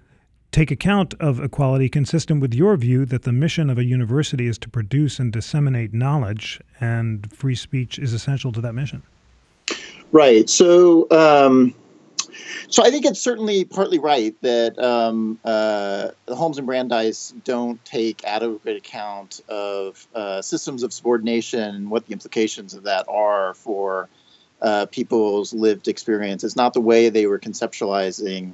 take 0.52 0.70
account 0.70 1.14
of 1.20 1.40
equality 1.40 1.88
consistent 1.88 2.40
with 2.40 2.54
your 2.54 2.76
view 2.76 3.04
that 3.06 3.22
the 3.22 3.32
mission 3.32 3.68
of 3.70 3.78
a 3.78 3.84
university 3.84 4.46
is 4.46 4.58
to 4.58 4.68
produce 4.68 5.18
and 5.18 5.32
disseminate 5.32 5.92
knowledge, 5.92 6.60
and 6.80 7.30
free 7.32 7.54
speech 7.54 7.98
is 7.98 8.12
essential 8.12 8.52
to 8.52 8.60
that 8.60 8.72
mission. 8.72 9.02
Right. 10.12 10.48
So, 10.48 11.10
um, 11.10 11.74
so 12.68 12.84
I 12.84 12.90
think 12.90 13.04
it's 13.04 13.20
certainly 13.20 13.64
partly 13.64 13.98
right 13.98 14.34
that 14.42 14.78
um, 14.78 15.38
uh, 15.44 16.10
Holmes 16.28 16.58
and 16.58 16.66
Brandeis 16.66 17.34
don't 17.44 17.84
take 17.84 18.24
adequate 18.24 18.76
account 18.76 19.40
of 19.48 20.06
uh, 20.14 20.42
systems 20.42 20.82
of 20.82 20.92
subordination 20.92 21.60
and 21.60 21.90
what 21.90 22.06
the 22.06 22.12
implications 22.12 22.74
of 22.74 22.84
that 22.84 23.06
are 23.08 23.54
for 23.54 24.08
uh, 24.62 24.86
people's 24.86 25.52
lived 25.52 25.88
experience. 25.88 26.44
It's 26.44 26.56
not 26.56 26.72
the 26.72 26.80
way 26.80 27.08
they 27.08 27.26
were 27.26 27.38
conceptualizing 27.38 28.52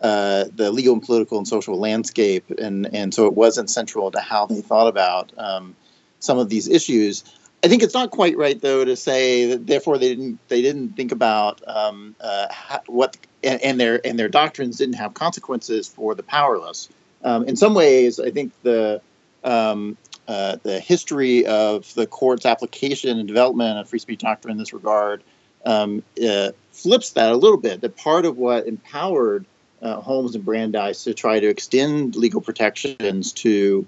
uh, 0.00 0.44
the 0.54 0.70
legal 0.70 0.94
and 0.94 1.02
political 1.02 1.38
and 1.38 1.48
social 1.48 1.78
landscape, 1.78 2.50
and 2.50 2.92
and 2.94 3.12
so 3.12 3.26
it 3.26 3.34
wasn't 3.34 3.70
central 3.70 4.10
to 4.10 4.20
how 4.20 4.46
they 4.46 4.60
thought 4.60 4.88
about 4.88 5.32
um, 5.36 5.74
some 6.20 6.38
of 6.38 6.48
these 6.48 6.68
issues. 6.68 7.24
I 7.64 7.68
think 7.68 7.82
it's 7.82 7.94
not 7.94 8.10
quite 8.10 8.36
right 8.36 8.60
though 8.60 8.84
to 8.84 8.94
say 8.94 9.46
that 9.46 9.66
therefore 9.66 9.98
they 9.98 10.08
didn't 10.10 10.38
they 10.48 10.62
didn't 10.62 10.90
think 10.90 11.10
about 11.10 11.60
um, 11.66 12.14
uh, 12.20 12.46
what 12.86 13.16
and, 13.42 13.60
and, 13.62 13.80
their 13.80 14.04
and 14.06 14.18
their 14.18 14.28
doctrines 14.28 14.78
didn't 14.78 14.94
have 14.94 15.14
consequences 15.14 15.88
for 15.88 16.14
the 16.14 16.22
powerless. 16.22 16.88
Um, 17.24 17.44
in 17.44 17.56
some 17.56 17.74
ways, 17.74 18.20
I 18.20 18.30
think 18.30 18.52
the 18.62 19.00
um, 19.42 19.96
uh, 20.28 20.58
the 20.62 20.78
history 20.78 21.46
of 21.46 21.92
the 21.94 22.06
court's 22.06 22.46
application 22.46 23.18
and 23.18 23.26
development 23.26 23.78
of 23.78 23.88
free 23.88 23.98
speech 23.98 24.20
doctrine 24.20 24.52
in 24.52 24.58
this 24.58 24.72
regard 24.72 25.24
um, 25.64 26.04
uh, 26.24 26.52
flips 26.70 27.10
that 27.12 27.32
a 27.32 27.36
little 27.36 27.56
bit. 27.56 27.80
That 27.80 27.96
part 27.96 28.24
of 28.24 28.36
what 28.36 28.66
empowered 28.66 29.46
uh, 29.82 30.00
Holmes 30.00 30.34
and 30.34 30.44
Brandeis 30.44 31.04
to 31.04 31.14
try 31.14 31.40
to 31.40 31.48
extend 31.48 32.16
legal 32.16 32.40
protections 32.40 33.32
to 33.32 33.86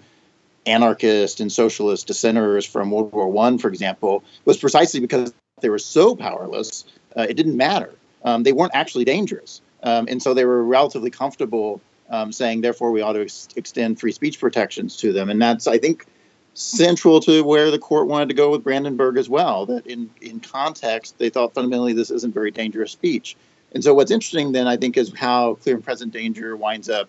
anarchist 0.66 1.40
and 1.40 1.50
socialist 1.50 2.06
dissenters 2.06 2.66
from 2.66 2.90
World 2.90 3.12
War 3.12 3.28
One, 3.28 3.58
for 3.58 3.68
example, 3.68 4.22
was 4.44 4.58
precisely 4.58 5.00
because 5.00 5.32
they 5.60 5.70
were 5.70 5.78
so 5.78 6.14
powerless, 6.16 6.84
uh, 7.16 7.26
it 7.28 7.34
didn't 7.34 7.56
matter. 7.56 7.92
Um, 8.24 8.42
they 8.42 8.52
weren't 8.52 8.74
actually 8.74 9.04
dangerous, 9.04 9.60
um, 9.82 10.06
and 10.08 10.22
so 10.22 10.34
they 10.34 10.44
were 10.44 10.62
relatively 10.62 11.10
comfortable 11.10 11.80
um, 12.10 12.32
saying, 12.32 12.60
therefore, 12.60 12.90
we 12.90 13.00
ought 13.00 13.14
to 13.14 13.22
ex- 13.22 13.48
extend 13.56 14.00
free 14.00 14.12
speech 14.12 14.38
protections 14.40 14.96
to 14.98 15.12
them, 15.12 15.30
and 15.30 15.40
that's, 15.40 15.66
I 15.66 15.78
think, 15.78 16.06
central 16.54 17.20
to 17.20 17.42
where 17.42 17.70
the 17.70 17.78
court 17.78 18.08
wanted 18.08 18.28
to 18.28 18.34
go 18.34 18.50
with 18.50 18.64
Brandenburg 18.64 19.16
as 19.16 19.28
well. 19.28 19.66
That 19.66 19.86
in 19.86 20.10
in 20.20 20.40
context, 20.40 21.18
they 21.18 21.30
thought 21.30 21.54
fundamentally 21.54 21.92
this 21.92 22.10
isn't 22.10 22.34
very 22.34 22.50
dangerous 22.50 22.92
speech. 22.92 23.36
And 23.72 23.84
so, 23.84 23.94
what's 23.94 24.10
interesting 24.10 24.52
then, 24.52 24.66
I 24.66 24.76
think, 24.76 24.96
is 24.96 25.12
how 25.14 25.54
clear 25.54 25.76
and 25.76 25.84
present 25.84 26.12
danger 26.12 26.56
winds 26.56 26.88
up 26.88 27.08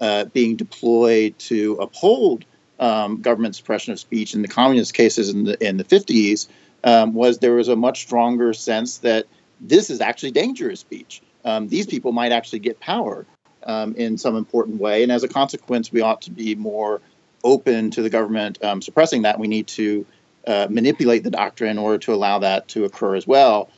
uh, 0.00 0.26
being 0.26 0.56
deployed 0.56 1.38
to 1.38 1.74
uphold 1.80 2.44
um, 2.78 3.20
government 3.20 3.56
suppression 3.56 3.92
of 3.92 4.00
speech. 4.00 4.34
In 4.34 4.42
the 4.42 4.48
communist 4.48 4.94
cases 4.94 5.30
in 5.30 5.44
the 5.44 5.66
in 5.66 5.76
the 5.76 5.84
50s, 5.84 6.48
um, 6.84 7.14
was 7.14 7.38
there 7.38 7.54
was 7.54 7.68
a 7.68 7.76
much 7.76 8.02
stronger 8.02 8.52
sense 8.52 8.98
that 8.98 9.26
this 9.60 9.90
is 9.90 10.00
actually 10.00 10.32
dangerous 10.32 10.80
speech. 10.80 11.22
Um, 11.44 11.68
these 11.68 11.86
people 11.86 12.12
might 12.12 12.32
actually 12.32 12.58
get 12.58 12.78
power 12.80 13.24
um, 13.64 13.94
in 13.94 14.18
some 14.18 14.36
important 14.36 14.80
way, 14.80 15.02
and 15.02 15.10
as 15.10 15.22
a 15.22 15.28
consequence, 15.28 15.90
we 15.90 16.00
ought 16.00 16.22
to 16.22 16.30
be 16.30 16.54
more 16.54 17.00
open 17.42 17.90
to 17.92 18.02
the 18.02 18.10
government 18.10 18.62
um, 18.62 18.82
suppressing 18.82 19.22
that. 19.22 19.38
We 19.38 19.48
need 19.48 19.66
to 19.68 20.06
uh, 20.46 20.66
manipulate 20.70 21.24
the 21.24 21.30
doctrine 21.30 21.70
in 21.70 21.78
order 21.78 21.98
to 21.98 22.14
allow 22.14 22.38
that 22.40 22.68
to 22.68 22.84
occur 22.84 23.16
as 23.16 23.26
well. 23.26 23.68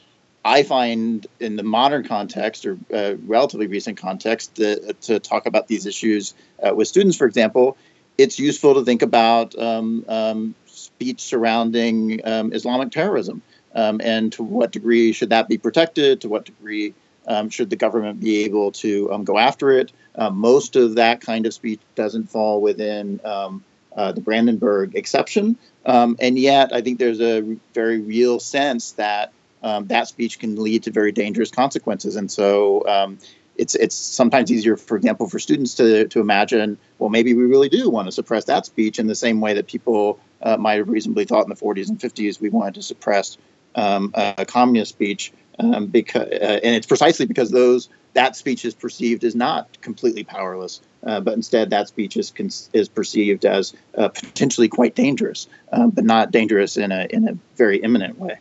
I 0.45 0.63
find 0.63 1.27
in 1.41 1.57
the 1.57 1.63
modern 1.63 2.07
context 2.07 2.65
or 2.65 2.79
uh, 2.95 3.15
relatively 3.27 3.67
recent 3.67 3.99
context 3.99 4.55
to, 4.57 4.93
to, 4.93 5.19
talk 5.19 5.47
about 5.47 5.67
these 5.67 5.85
issues 5.85 6.35
uh, 6.63 6.75
with 6.75 6.89
students, 6.89 7.17
for 7.17 7.27
example, 7.27 7.77
it's 8.17 8.39
useful 8.39 8.75
to 8.75 8.85
think 8.85 9.03
about 9.03 9.59
um, 9.59 10.05
um, 10.09 10.55
speech 10.67 11.21
surrounding 11.21 12.21
um, 12.25 12.53
Islamic 12.53 12.91
terrorism 12.91 13.43
um, 13.75 14.01
and 14.03 14.33
to 14.33 14.43
what 14.43 14.73
degree 14.73 15.13
should 15.13 15.31
that 15.31 15.49
be 15.49 15.59
protected, 15.59 16.21
to 16.21 16.29
what 16.29 16.45
degree 16.45 16.95
um, 17.27 17.51
should 17.51 17.69
the 17.69 17.77
government 17.77 18.21
be 18.21 18.45
able 18.45 18.73
to 18.73 19.13
um, 19.13 19.25
go 19.25 19.39
after 19.39 19.71
it. 19.71 19.93
Most 20.33 20.75
of 20.77 20.97
that 20.97 21.21
kind 21.21 21.47
of 21.47 21.55
speech 21.55 21.81
doesn't 21.95 22.31
fall 22.31 22.61
within 22.61 23.21
uh, 23.25 24.13
the 24.13 24.21
Brandenburg 24.21 24.97
exception. 24.97 25.57
and 25.85 26.39
yet, 26.39 26.73
I 26.73 26.81
think 26.81 26.99
there's 26.99 27.21
a 27.21 27.57
very 27.75 28.01
real 28.01 28.41
sense 28.41 28.93
that 28.93 29.33
um, 29.63 29.87
that 29.87 30.09
speech 30.09 30.39
can 30.39 30.57
lead 30.63 30.85
to 30.85 30.91
very 30.91 31.13
dangerous 31.13 31.51
consequences. 31.51 32.17
And 32.17 32.31
so 32.31 32.87
um, 32.87 33.19
it's 33.57 33.75
it's 33.75 33.97
sometimes 33.97 34.51
easier, 34.53 34.77
for 34.77 34.97
example, 34.97 35.29
for 35.29 35.39
students 35.39 35.75
to 35.75 36.09
to 36.09 36.21
imagine, 36.21 36.79
well, 36.99 37.11
maybe 37.11 37.35
we 37.35 37.45
really 37.45 37.69
do 37.69 37.91
want 37.91 38.07
to 38.07 38.13
suppress 38.13 38.45
that 38.45 38.67
speech 38.67 38.99
in 38.99 39.07
the 39.07 39.15
same 39.15 39.41
way 39.41 39.55
that 39.55 39.67
people 39.67 40.21
uh, 40.43 40.57
might 40.57 40.79
have 40.79 40.89
reasonably 40.89 41.25
thought 41.25 41.43
in 41.43 41.49
the 41.49 41.57
40s 41.57 41.89
and 41.89 41.99
50s 41.99 42.41
we 42.41 42.49
wanted 42.49 42.75
to 42.75 42.83
suppress 42.83 43.37
um, 43.75 44.13
a 44.15 44.47
communist 44.47 44.91
speech. 44.91 45.33
Um, 45.61 45.89
because 45.89 46.23
uh, 46.23 46.61
and 46.63 46.77
it's 46.77 46.87
precisely 46.87 47.27
because 47.27 47.51
those 47.51 47.89
that 48.13 48.37
speech 48.37 48.65
is 48.65 48.75
perceived 48.75 49.25
as 49.25 49.35
not 49.35 49.81
completely 49.81 50.23
powerless, 50.23 50.81
uh, 51.05 51.21
but 51.21 51.35
instead 51.35 51.71
that 51.71 51.89
speech 51.89 52.17
is 52.17 52.33
is 52.73 52.89
perceived 52.89 53.45
as 53.45 53.75
uh, 53.97 54.07
potentially 54.09 54.69
quite 54.69 54.95
dangerous, 54.95 55.49
uh, 55.73 55.89
but 55.89 56.05
not 56.05 56.31
dangerous 56.31 56.77
in 56.77 56.93
a 56.93 57.09
in 57.11 57.27
a 57.27 57.37
very 57.57 57.79
imminent 57.79 58.21
way. 58.21 58.39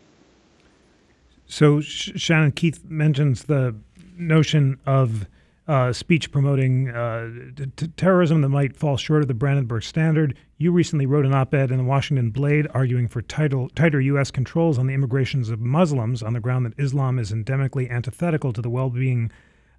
So 1.47 1.81
Sh- 1.81 2.11
Shannon 2.15 2.51
Keith 2.51 2.83
mentions 2.85 3.43
the 3.43 3.75
notion 4.17 4.79
of 4.85 5.27
uh, 5.67 5.91
speech 5.91 6.31
promoting 6.31 6.89
uh, 6.89 7.29
t- 7.75 7.87
terrorism 7.97 8.41
that 8.41 8.49
might 8.49 8.75
fall 8.75 8.95
short 8.95 9.21
of 9.21 9.27
the 9.27 9.33
Brandenburg 9.33 9.83
Standard. 9.83 10.37
You 10.57 10.71
recently 10.71 11.05
wrote 11.05 11.25
an 11.25 11.33
op-ed 11.33 11.71
in 11.71 11.77
the 11.77 11.83
Washington 11.83 12.29
Blade 12.29 12.67
arguing 12.73 13.07
for 13.07 13.21
title, 13.21 13.69
tighter 13.69 13.99
U.S. 13.99 14.31
controls 14.31 14.77
on 14.77 14.87
the 14.87 14.93
immigrations 14.93 15.49
of 15.49 15.59
Muslims 15.59 16.23
on 16.23 16.33
the 16.33 16.39
ground 16.39 16.65
that 16.65 16.73
Islam 16.77 17.19
is 17.19 17.31
endemically 17.31 17.89
antithetical 17.89 18.53
to 18.53 18.61
the 18.61 18.69
well-being 18.69 19.29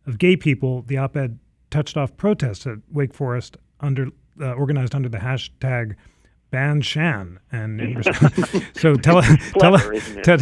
of 0.07 0.19
gay 0.19 0.37
people. 0.37 0.83
The 0.83 0.99
op-ed 0.99 1.39
touched 1.71 1.97
off 1.97 2.17
protests 2.17 2.67
at 2.67 2.79
Wake 2.91 3.15
Forest 3.15 3.57
under 3.81 4.09
uh, 4.41 4.53
organized 4.53 4.95
under 4.95 5.09
the 5.09 5.19
hashtag 5.19 5.97
ban 6.51 6.81
Shan. 6.81 7.41
And 7.53 8.05
so 8.75 8.95
tell, 8.97 9.23
tell, 9.59 9.79
tell, 10.23 10.39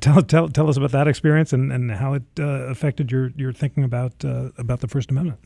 tell, 0.00 0.22
tell, 0.22 0.48
tell, 0.48 0.68
us 0.68 0.76
about 0.76 0.90
that 0.92 1.08
experience 1.08 1.52
and, 1.52 1.72
and 1.72 1.90
how 1.92 2.14
it 2.14 2.22
uh, 2.38 2.42
affected 2.42 3.10
your, 3.10 3.30
your 3.36 3.52
thinking 3.52 3.84
about, 3.84 4.24
uh, 4.24 4.50
about 4.58 4.80
the 4.80 4.88
First 4.88 5.10
Amendment. 5.10 5.38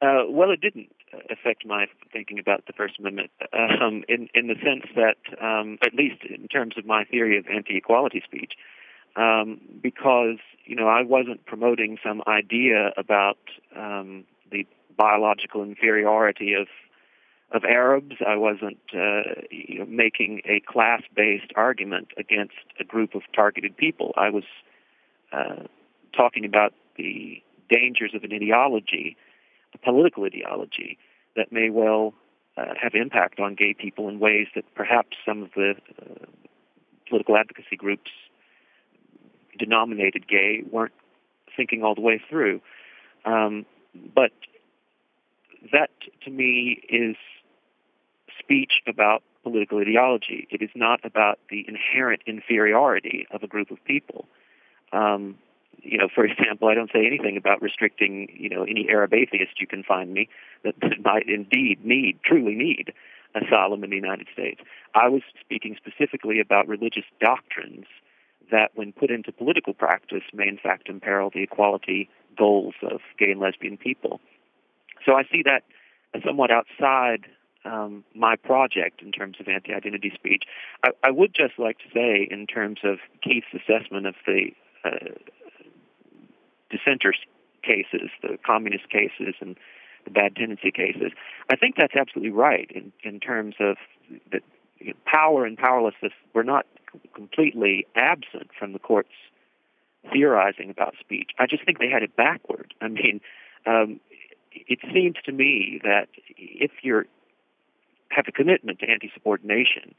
Uh, 0.00 0.22
well, 0.28 0.50
it 0.50 0.60
didn't 0.60 0.90
affect 1.30 1.66
my 1.66 1.86
thinking 2.12 2.38
about 2.38 2.66
the 2.66 2.72
First 2.72 2.98
Amendment 2.98 3.30
um, 3.52 4.04
in, 4.08 4.28
in 4.34 4.46
the 4.46 4.54
sense 4.54 4.84
that, 4.94 5.16
um, 5.42 5.78
at 5.84 5.94
least 5.94 6.22
in 6.22 6.46
terms 6.48 6.74
of 6.76 6.86
my 6.86 7.04
theory 7.04 7.36
of 7.38 7.46
anti 7.52 7.76
equality 7.76 8.22
speech, 8.24 8.52
um, 9.16 9.60
because 9.82 10.38
you 10.64 10.76
know 10.76 10.86
I 10.86 11.02
wasn't 11.02 11.44
promoting 11.46 11.98
some 12.04 12.22
idea 12.28 12.92
about 12.96 13.38
um, 13.76 14.24
the 14.52 14.66
biological 14.96 15.62
inferiority 15.62 16.54
of 16.54 16.68
of 17.52 17.64
Arabs. 17.64 18.16
I 18.26 18.36
wasn't 18.36 18.78
uh, 18.92 19.42
you 19.50 19.80
know, 19.80 19.86
making 19.86 20.42
a 20.44 20.60
class-based 20.60 21.52
argument 21.56 22.08
against 22.16 22.54
a 22.78 22.84
group 22.84 23.14
of 23.14 23.22
targeted 23.34 23.76
people. 23.76 24.12
I 24.16 24.30
was 24.30 24.44
uh, 25.32 25.64
talking 26.16 26.44
about 26.44 26.74
the 26.96 27.42
dangers 27.70 28.12
of 28.14 28.24
an 28.24 28.32
ideology, 28.32 29.16
a 29.74 29.78
political 29.78 30.24
ideology 30.24 30.98
that 31.36 31.52
may 31.52 31.70
well 31.70 32.14
uh, 32.56 32.74
have 32.80 32.94
impact 32.94 33.38
on 33.40 33.54
gay 33.54 33.74
people 33.74 34.08
in 34.08 34.18
ways 34.18 34.48
that 34.54 34.64
perhaps 34.74 35.16
some 35.24 35.42
of 35.42 35.50
the 35.54 35.74
uh, 36.02 36.26
political 37.08 37.36
advocacy 37.36 37.76
groups 37.76 38.10
denominated 39.58 40.28
gay 40.28 40.62
weren't 40.70 40.92
thinking 41.56 41.82
all 41.82 41.94
the 41.94 42.00
way 42.00 42.20
through. 42.28 42.60
Um, 43.24 43.64
but 44.14 44.32
that, 45.72 45.90
to 46.24 46.30
me, 46.30 46.80
is 46.88 47.16
speech 48.38 48.82
about 48.86 49.22
political 49.42 49.78
ideology. 49.78 50.46
It 50.50 50.62
is 50.62 50.70
not 50.74 51.00
about 51.04 51.38
the 51.50 51.64
inherent 51.66 52.22
inferiority 52.26 53.26
of 53.30 53.42
a 53.42 53.46
group 53.46 53.70
of 53.70 53.82
people. 53.84 54.26
Um, 54.92 55.36
you 55.82 55.98
know, 55.98 56.08
for 56.12 56.24
example, 56.30 56.68
I 56.68 56.74
don't 56.74 56.90
say 56.92 57.06
anything 57.06 57.36
about 57.36 57.62
restricting, 57.62 58.28
you 58.34 58.48
know, 58.48 58.62
any 58.62 58.88
Arab 58.88 59.14
atheist 59.14 59.60
you 59.60 59.66
can 59.66 59.82
find 59.82 60.12
me 60.12 60.28
that, 60.64 60.74
that 60.80 61.02
might 61.04 61.28
indeed 61.28 61.84
need, 61.84 62.18
truly 62.24 62.54
need, 62.54 62.92
asylum 63.34 63.84
in 63.84 63.90
the 63.90 63.96
United 63.96 64.26
States. 64.32 64.60
I 64.94 65.08
was 65.08 65.22
speaking 65.40 65.76
specifically 65.76 66.40
about 66.40 66.66
religious 66.66 67.04
doctrines 67.20 67.86
that, 68.50 68.70
when 68.74 68.92
put 68.92 69.10
into 69.10 69.32
political 69.32 69.74
practice, 69.74 70.22
may 70.32 70.48
in 70.48 70.58
fact 70.58 70.88
imperil 70.88 71.30
the 71.32 71.42
equality 71.42 72.08
goals 72.36 72.74
of 72.82 73.00
gay 73.18 73.30
and 73.32 73.40
lesbian 73.40 73.76
people. 73.76 74.20
So 75.04 75.14
I 75.14 75.24
see 75.30 75.42
that 75.44 75.62
as 76.14 76.22
somewhat 76.24 76.50
outside 76.50 77.26
um, 77.64 78.04
my 78.14 78.36
project 78.36 79.02
in 79.02 79.12
terms 79.12 79.36
of 79.40 79.48
anti-identity 79.48 80.12
speech. 80.14 80.44
I, 80.84 80.90
I, 81.02 81.10
would 81.10 81.34
just 81.34 81.58
like 81.58 81.78
to 81.78 81.84
say, 81.92 82.26
in 82.30 82.46
terms 82.46 82.80
of 82.84 82.98
Keith's 83.22 83.46
assessment 83.52 84.06
of 84.06 84.14
the 84.26 84.50
uh, 84.84 85.14
dissenter 86.70 87.12
cases, 87.62 88.10
the 88.22 88.38
communist 88.44 88.88
cases, 88.90 89.34
and 89.40 89.56
the 90.04 90.10
bad 90.10 90.36
tendency 90.36 90.70
cases, 90.70 91.12
I 91.50 91.56
think 91.56 91.76
that's 91.76 91.96
absolutely 91.96 92.32
right 92.32 92.70
in, 92.74 92.92
in 93.02 93.20
terms 93.20 93.56
of 93.60 93.76
you 94.78 94.88
know, 94.88 94.92
power 95.04 95.44
and 95.44 95.58
powerlessness 95.58 96.12
were 96.34 96.44
not 96.44 96.66
completely 97.14 97.86
absent 97.94 98.50
from 98.58 98.72
the 98.72 98.78
court's 98.78 99.08
theorizing 100.12 100.70
about 100.70 100.94
speech. 101.00 101.30
I 101.38 101.46
just 101.46 101.64
think 101.64 101.78
they 101.78 101.90
had 101.90 102.02
it 102.02 102.16
backward. 102.16 102.72
I 102.80 102.88
mean, 102.88 103.20
um, 103.66 104.00
it 104.52 104.78
seems 104.94 105.16
to 105.24 105.32
me 105.32 105.80
that 105.82 106.08
if 106.36 106.70
you're 106.82 107.06
have 108.10 108.26
a 108.28 108.32
commitment 108.32 108.78
to 108.80 108.90
anti-subordination, 108.90 109.94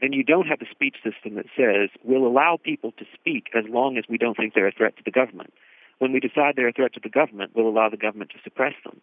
then 0.00 0.12
you 0.12 0.22
don't 0.22 0.46
have 0.46 0.60
a 0.60 0.70
speech 0.70 0.96
system 1.02 1.34
that 1.34 1.46
says 1.56 1.90
we'll 2.04 2.26
allow 2.26 2.58
people 2.62 2.92
to 2.92 3.04
speak 3.14 3.48
as 3.54 3.64
long 3.68 3.98
as 3.98 4.04
we 4.08 4.18
don't 4.18 4.36
think 4.36 4.54
they're 4.54 4.68
a 4.68 4.72
threat 4.72 4.96
to 4.96 5.02
the 5.04 5.10
government. 5.10 5.52
When 5.98 6.12
we 6.12 6.20
decide 6.20 6.54
they're 6.54 6.68
a 6.68 6.72
threat 6.72 6.92
to 6.94 7.00
the 7.02 7.08
government, 7.08 7.52
we'll 7.54 7.68
allow 7.68 7.88
the 7.88 7.96
government 7.96 8.30
to 8.30 8.38
suppress 8.44 8.74
them. 8.84 9.00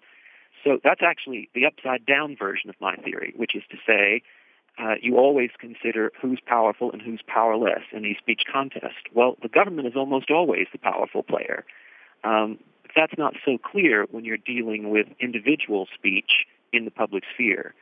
So 0.64 0.80
that's 0.84 1.02
actually 1.04 1.50
the 1.54 1.66
upside 1.66 2.06
down 2.06 2.36
version 2.38 2.70
of 2.70 2.76
my 2.80 2.96
theory, 2.96 3.34
which 3.36 3.56
is 3.56 3.64
to 3.72 3.78
say 3.86 4.22
uh, 4.78 4.96
you 5.02 5.18
always 5.18 5.52
consider 5.60 6.12
who's 6.22 6.40
powerful 6.46 6.92
and 6.92 7.02
who's 7.02 7.22
powerless 7.28 7.84
in 7.92 8.06
a 8.06 8.16
speech 8.18 8.44
contest. 8.52 9.10
Well, 9.14 9.38
the 9.42 9.50
government 9.50 9.88
is 9.88 9.96
almost 9.96 10.32
always 10.32 10.68
the 10.72 10.80
powerful 10.80 11.24
player. 11.24 11.66
Um, 12.24 12.58
that's 12.96 13.18
not 13.18 13.36
so 13.46 13.58
clear 13.58 14.06
when 14.12 14.26
you're 14.26 14.38
dealing 14.38 14.90
with 14.90 15.08
individual 15.20 15.88
speech 15.94 16.46
in 16.72 16.86
the 16.86 16.92
public 16.92 17.24
sphere. 17.34 17.74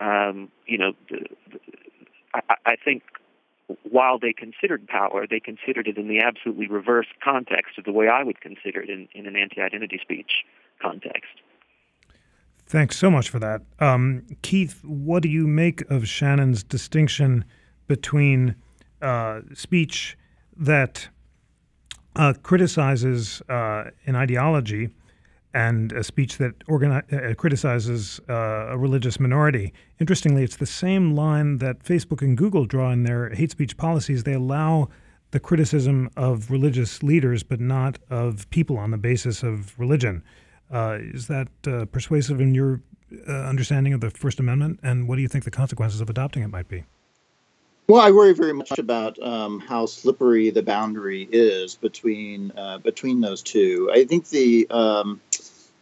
Um, 0.00 0.50
you 0.66 0.78
know, 0.78 0.92
the, 1.08 1.26
the, 1.50 1.58
I, 2.34 2.54
I 2.66 2.76
think 2.76 3.02
while 3.82 4.18
they 4.18 4.32
considered 4.32 4.86
power, 4.86 5.26
they 5.28 5.40
considered 5.40 5.88
it 5.88 5.96
in 5.96 6.08
the 6.08 6.20
absolutely 6.20 6.66
reverse 6.66 7.06
context 7.22 7.78
of 7.78 7.84
the 7.84 7.92
way 7.92 8.08
I 8.08 8.22
would 8.22 8.40
consider 8.40 8.80
it 8.80 8.90
in, 8.90 9.08
in 9.14 9.26
an 9.26 9.36
anti-identity 9.36 9.98
speech 10.02 10.44
context. 10.80 11.32
Thanks 12.66 12.96
so 12.96 13.10
much 13.10 13.28
for 13.28 13.38
that. 13.38 13.62
Um, 13.78 14.24
Keith, 14.42 14.82
what 14.84 15.22
do 15.22 15.28
you 15.28 15.46
make 15.46 15.88
of 15.90 16.08
Shannon's 16.08 16.62
distinction 16.62 17.44
between 17.86 18.56
uh, 19.02 19.40
speech 19.52 20.16
that 20.56 21.08
uh, 22.16 22.32
criticizes 22.42 23.42
uh, 23.48 23.90
an 24.06 24.16
ideology 24.16 24.88
and 25.54 25.92
a 25.92 26.02
speech 26.02 26.38
that 26.38 26.58
organi- 26.66 27.10
uh, 27.12 27.34
criticizes 27.34 28.20
uh, 28.28 28.66
a 28.70 28.76
religious 28.76 29.20
minority. 29.20 29.72
Interestingly, 30.00 30.42
it's 30.42 30.56
the 30.56 30.66
same 30.66 31.14
line 31.14 31.58
that 31.58 31.84
Facebook 31.84 32.20
and 32.20 32.36
Google 32.36 32.66
draw 32.66 32.90
in 32.90 33.04
their 33.04 33.30
hate 33.30 33.52
speech 33.52 33.76
policies. 33.76 34.24
They 34.24 34.34
allow 34.34 34.88
the 35.30 35.40
criticism 35.40 36.10
of 36.16 36.50
religious 36.50 37.02
leaders, 37.02 37.42
but 37.42 37.60
not 37.60 37.98
of 38.10 38.50
people 38.50 38.76
on 38.76 38.90
the 38.90 38.98
basis 38.98 39.42
of 39.42 39.78
religion. 39.78 40.22
Uh, 40.72 40.98
is 41.00 41.28
that 41.28 41.48
uh, 41.66 41.84
persuasive 41.86 42.40
in 42.40 42.54
your 42.54 42.80
understanding 43.28 43.92
of 43.92 44.00
the 44.00 44.10
First 44.10 44.40
Amendment? 44.40 44.80
And 44.82 45.08
what 45.08 45.16
do 45.16 45.22
you 45.22 45.28
think 45.28 45.44
the 45.44 45.50
consequences 45.50 46.00
of 46.00 46.10
adopting 46.10 46.42
it 46.42 46.48
might 46.48 46.68
be? 46.68 46.84
Well, 47.86 48.00
I 48.00 48.12
worry 48.12 48.32
very 48.32 48.54
much 48.54 48.78
about 48.78 49.18
um, 49.22 49.60
how 49.60 49.84
slippery 49.84 50.48
the 50.48 50.62
boundary 50.62 51.28
is 51.30 51.74
between 51.74 52.50
uh, 52.56 52.78
between 52.78 53.20
those 53.20 53.42
two. 53.42 53.90
I 53.92 54.04
think 54.04 54.28
the 54.30 54.66
um, 54.70 55.20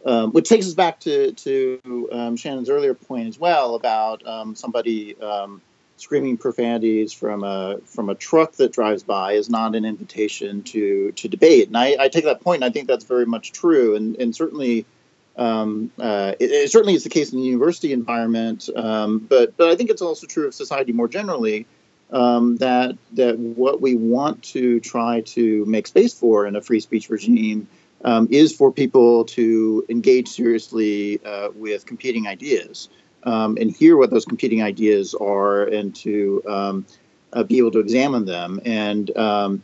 um, 0.05 0.33
which 0.33 0.49
takes 0.49 0.67
us 0.67 0.73
back 0.73 0.99
to 1.01 1.31
to 1.31 2.09
um, 2.11 2.35
Shannon's 2.35 2.69
earlier 2.69 2.93
point 2.93 3.29
as 3.29 3.39
well 3.39 3.75
about 3.75 4.27
um, 4.27 4.53
somebody 4.53 5.17
um, 5.21 5.61
screaming 5.95 6.37
profanities 6.37 7.13
from 7.13 7.45
a 7.45 7.77
from 7.85 8.09
a 8.09 8.15
truck 8.15 8.51
that 8.53 8.73
drives 8.73 9.03
by 9.03 9.33
is 9.33 9.49
not 9.49 9.73
an 9.73 9.85
invitation 9.85 10.61
to 10.63 11.13
to 11.13 11.29
debate. 11.29 11.67
And 11.67 11.77
I, 11.77 11.95
I 11.97 12.09
take 12.09 12.25
that 12.25 12.41
point, 12.41 12.63
and 12.63 12.69
I 12.69 12.73
think 12.73 12.89
that's 12.89 13.05
very 13.05 13.25
much 13.25 13.53
true. 13.53 13.95
And 13.95 14.17
and 14.17 14.35
certainly. 14.35 14.85
Um, 15.35 15.89
uh, 15.97 16.33
it, 16.39 16.51
it, 16.51 16.71
certainly 16.71 16.93
is 16.93 17.03
the 17.03 17.09
case 17.09 17.33
in 17.33 17.39
the 17.39 17.43
university 17.43 17.91
environment, 17.91 18.69
um, 18.75 19.17
but 19.17 19.57
but 19.57 19.67
I 19.67 19.75
think 19.75 19.89
it's 19.89 20.03
also 20.03 20.27
true 20.27 20.45
of 20.45 20.53
society 20.53 20.91
more 20.91 21.07
generally 21.07 21.65
um, 22.13 22.57
that 22.57 22.95
that 23.13 23.37
what 23.37 23.81
we 23.81 23.95
want 23.95 24.41
to 24.43 24.79
try 24.79 25.21
to 25.21 25.65
make 25.65 25.87
space 25.87 26.13
for 26.13 26.45
in 26.45 26.55
a 26.55 26.61
free 26.61 26.79
speech 26.79 27.09
regime 27.09 27.67
um, 28.05 28.27
is 28.31 28.55
for 28.55 28.71
people 28.71 29.25
to 29.25 29.85
engage 29.89 30.27
seriously 30.27 31.19
uh, 31.25 31.49
with 31.55 31.85
competing 31.85 32.27
ideas 32.27 32.89
um, 33.23 33.57
and 33.59 33.71
hear 33.71 33.97
what 33.97 34.11
those 34.11 34.25
competing 34.25 34.61
ideas 34.61 35.13
are 35.15 35.63
and 35.63 35.95
to 35.95 36.43
um, 36.47 36.85
uh, 37.33 37.43
be 37.43 37.57
able 37.57 37.71
to 37.71 37.79
examine 37.79 38.25
them. 38.25 38.59
And 38.65 39.15
um, 39.17 39.63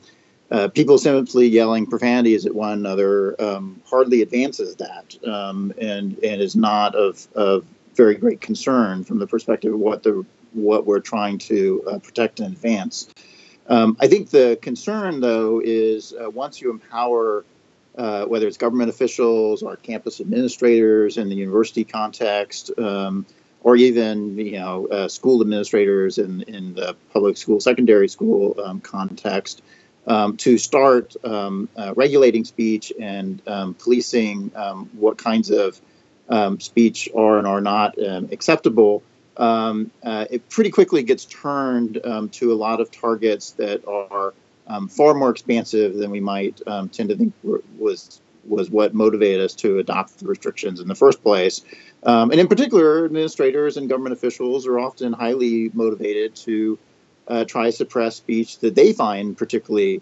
uh, 0.49 0.69
people 0.69 0.97
simply 0.97 1.47
yelling 1.47 1.85
profanities 1.85 2.45
at 2.45 2.55
one 2.55 2.73
another 2.73 3.39
um, 3.39 3.81
hardly 3.85 4.21
advances 4.21 4.75
that 4.77 5.15
and, 5.23 5.73
and 6.23 6.41
is 6.41 6.55
not 6.55 6.95
of, 6.95 7.27
of 7.35 7.65
very 7.93 8.15
great 8.15 8.41
concern 8.41 9.03
from 9.03 9.19
the 9.19 9.27
perspective 9.27 9.73
of 9.73 9.79
what 9.79 10.01
the 10.03 10.25
what 10.53 10.85
we're 10.85 10.99
trying 10.99 11.37
to 11.37 11.83
uh, 11.87 11.99
protect 11.99 12.39
and 12.39 12.53
advance. 12.53 13.09
Um, 13.67 13.97
I 13.99 14.07
think 14.07 14.31
the 14.31 14.57
concern, 14.61 15.19
though, 15.19 15.61
is 15.63 16.13
uh, 16.13 16.29
once 16.29 16.59
you 16.59 16.71
empower, 16.71 17.45
uh, 17.97 18.25
whether 18.25 18.47
it's 18.47 18.57
government 18.57 18.89
officials 18.89 19.61
or 19.61 19.75
campus 19.75 20.19
administrators 20.19 21.17
in 21.17 21.29
the 21.29 21.35
university 21.35 21.83
context, 21.83 22.71
um, 22.79 23.25
or 23.61 23.75
even 23.75 24.37
you 24.37 24.53
know 24.53 24.87
uh, 24.87 25.07
school 25.07 25.41
administrators 25.41 26.17
in 26.17 26.41
in 26.43 26.73
the 26.73 26.95
public 27.13 27.37
school, 27.37 27.59
secondary 27.59 28.09
school 28.09 28.59
um, 28.63 28.81
context, 28.81 29.61
um, 30.07 30.35
to 30.37 30.57
start 30.57 31.15
um, 31.23 31.69
uh, 31.77 31.93
regulating 31.95 32.45
speech 32.45 32.91
and 32.99 33.39
um, 33.45 33.75
policing 33.75 34.49
what 34.93 35.17
kinds 35.19 35.51
of 35.51 35.79
speech 36.59 37.07
are 37.15 37.37
and 37.37 37.45
are 37.45 37.61
not 37.61 37.99
acceptable 38.31 39.03
um, 39.39 39.89
uh, 40.03 40.25
it 40.29 40.47
pretty 40.49 40.69
quickly 40.69 41.01
gets 41.01 41.25
turned 41.25 42.05
um, 42.05 42.29
to 42.29 42.51
a 42.51 42.55
lot 42.55 42.81
of 42.81 42.91
targets 42.91 43.51
that 43.51 43.87
are 43.87 44.33
um, 44.67 44.87
far 44.87 45.13
more 45.13 45.29
expansive 45.29 45.95
than 45.95 46.11
we 46.11 46.19
might 46.19 46.61
um, 46.67 46.89
tend 46.89 47.09
to 47.09 47.15
think 47.15 47.33
was 47.77 48.21
was 48.45 48.69
what 48.69 48.93
motivated 48.93 49.41
us 49.41 49.53
to 49.53 49.77
adopt 49.79 50.17
the 50.19 50.25
restrictions 50.25 50.79
in 50.79 50.87
the 50.87 50.95
first 50.95 51.21
place. 51.21 51.61
Um, 52.03 52.31
and 52.31 52.39
in 52.39 52.47
particular, 52.47 53.05
administrators 53.05 53.77
and 53.77 53.87
government 53.87 54.13
officials 54.13 54.65
are 54.65 54.79
often 54.79 55.13
highly 55.13 55.69
motivated 55.73 56.35
to 56.35 56.79
uh, 57.27 57.45
try 57.45 57.65
to 57.65 57.71
suppress 57.71 58.15
speech 58.15 58.59
that 58.59 58.75
they 58.75 58.91
find 58.91 59.37
particularly 59.37 60.01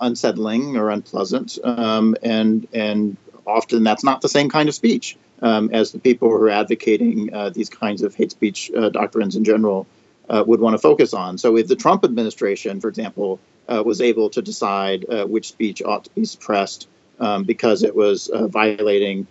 unsettling 0.00 0.76
or 0.76 0.90
unpleasant, 0.90 1.58
and 1.62 2.66
and 2.72 3.16
often 3.46 3.84
that's 3.84 4.04
not 4.04 4.20
the 4.20 4.28
same 4.28 4.48
kind 4.48 4.68
of 4.68 4.74
speech 4.74 5.16
um, 5.42 5.70
as 5.72 5.92
the 5.92 5.98
people 5.98 6.28
who 6.28 6.36
are 6.36 6.50
advocating 6.50 7.32
uh, 7.32 7.50
these 7.50 7.68
kinds 7.68 8.02
of 8.02 8.14
hate 8.14 8.30
speech 8.30 8.70
uh, 8.76 8.88
doctrines 8.88 9.36
in 9.36 9.44
general 9.44 9.86
uh, 10.28 10.42
would 10.46 10.60
want 10.60 10.74
to 10.74 10.78
focus 10.78 11.14
on. 11.14 11.38
So 11.38 11.56
if 11.56 11.68
the 11.68 11.76
Trump 11.76 12.04
administration, 12.04 12.80
for 12.80 12.88
example, 12.88 13.38
uh, 13.68 13.82
was 13.84 14.00
able 14.00 14.30
to 14.30 14.42
decide 14.42 15.04
uh, 15.08 15.24
which 15.26 15.48
speech 15.48 15.82
ought 15.82 16.04
to 16.04 16.10
be 16.10 16.24
suppressed 16.24 16.88
um, 17.20 17.44
because 17.44 17.82
it 17.82 17.94
was 17.94 18.30
violating 18.32 19.26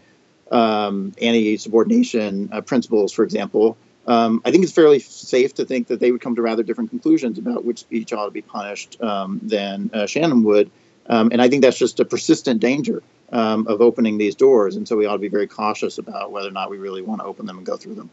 um, 0.52 1.14
anti-subordination 1.22 2.50
principles, 2.66 3.12
for 3.14 3.24
example, 3.24 3.78
um, 4.08 4.42
I 4.46 4.52
think 4.52 4.64
it's 4.64 4.74
fairly 4.74 5.00
safe 5.00 5.56
to 5.56 5.66
think 5.66 5.88
that 5.88 6.00
they 6.00 6.12
would 6.12 6.22
come 6.22 6.36
to 6.36 6.42
rather 6.42 6.64
different 6.64 6.92
conclusions 6.92 7.40
about 7.40 7.66
which 7.66 7.80
speech 7.80 8.14
ought 8.14 8.26
to 8.26 8.32
be 8.32 8.42
punished 8.42 9.02
um, 9.02 9.40
than 9.42 9.90
uh, 9.94 10.06
Shannon 10.06 10.44
would. 10.44 10.70
Um, 11.08 11.30
and 11.32 11.42
I 11.42 11.50
think 11.50 11.64
that's 11.64 11.78
just 11.78 12.00
a 12.00 12.06
persistent 12.06 12.60
danger 12.62 13.02
um, 13.32 13.68
of 13.68 13.82
opening 13.82 14.18
these 14.18 14.36
doors. 14.36 14.76
And 14.76 14.88
so 14.88 14.96
we 14.96 15.06
ought 15.06 15.14
to 15.14 15.20
be 15.20 15.28
very 15.30 15.48
cautious 15.48 15.98
about 15.98 16.32
whether 16.32 16.48
or 16.48 16.52
not 16.52 16.70
we 16.70 16.78
really 16.78 17.02
want 17.02 17.22
to 17.22 17.26
open 17.26 17.46
them 17.46 17.58
and 17.58 17.66
go 17.66 17.78
through 17.78 17.96
them. 17.96 18.10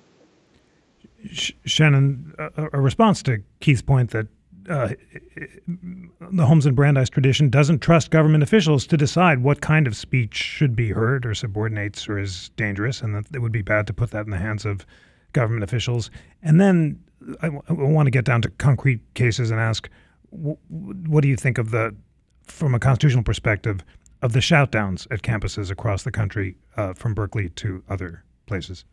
Shannon, 1.64 2.34
a, 2.38 2.68
a 2.72 2.80
response 2.80 3.22
to 3.24 3.42
Keith's 3.60 3.82
point 3.82 4.10
that 4.10 4.26
uh, 4.68 4.90
the 6.30 6.46
Holmes 6.46 6.66
and 6.66 6.76
Brandeis 6.76 7.08
tradition 7.08 7.50
doesn't 7.50 7.80
trust 7.80 8.10
government 8.10 8.42
officials 8.42 8.86
to 8.86 8.96
decide 8.96 9.42
what 9.42 9.60
kind 9.60 9.86
of 9.86 9.96
speech 9.96 10.34
should 10.34 10.76
be 10.76 10.90
heard 10.90 11.26
or 11.26 11.34
subordinates 11.34 12.08
or 12.08 12.18
is 12.18 12.50
dangerous, 12.56 13.02
and 13.02 13.14
that 13.14 13.26
it 13.34 13.40
would 13.40 13.52
be 13.52 13.62
bad 13.62 13.86
to 13.88 13.92
put 13.92 14.10
that 14.10 14.24
in 14.24 14.30
the 14.30 14.38
hands 14.38 14.64
of 14.64 14.86
government 15.32 15.64
officials. 15.64 16.10
And 16.42 16.60
then 16.60 17.02
I, 17.40 17.46
w- 17.46 17.62
I 17.68 17.72
want 17.72 18.06
to 18.06 18.10
get 18.10 18.24
down 18.24 18.42
to 18.42 18.50
concrete 18.50 19.00
cases 19.14 19.50
and 19.50 19.60
ask, 19.60 19.88
w- 20.32 20.58
what 20.68 21.22
do 21.22 21.28
you 21.28 21.36
think 21.36 21.58
of 21.58 21.70
the, 21.70 21.94
from 22.46 22.74
a 22.74 22.78
constitutional 22.78 23.22
perspective, 23.24 23.84
of 24.22 24.32
the 24.32 24.38
shoutdowns 24.38 25.06
at 25.10 25.22
campuses 25.22 25.70
across 25.70 26.04
the 26.04 26.12
country, 26.12 26.56
uh, 26.76 26.94
from 26.94 27.12
Berkeley 27.14 27.48
to 27.50 27.82
other 27.88 28.24
places? 28.46 28.84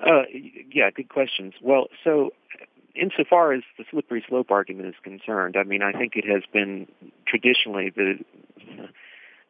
Uh, 0.00 0.22
yeah, 0.72 0.90
good 0.90 1.10
questions. 1.10 1.54
Well, 1.62 1.88
so 2.02 2.30
insofar 2.94 3.52
as 3.52 3.62
the 3.78 3.84
slippery 3.90 4.24
slope 4.26 4.50
argument 4.50 4.88
is 4.88 4.94
concerned, 5.02 5.56
I 5.56 5.64
mean, 5.64 5.82
I 5.82 5.92
think 5.92 6.16
it 6.16 6.24
has 6.24 6.42
been 6.52 6.86
traditionally 7.26 7.90
the 7.94 8.18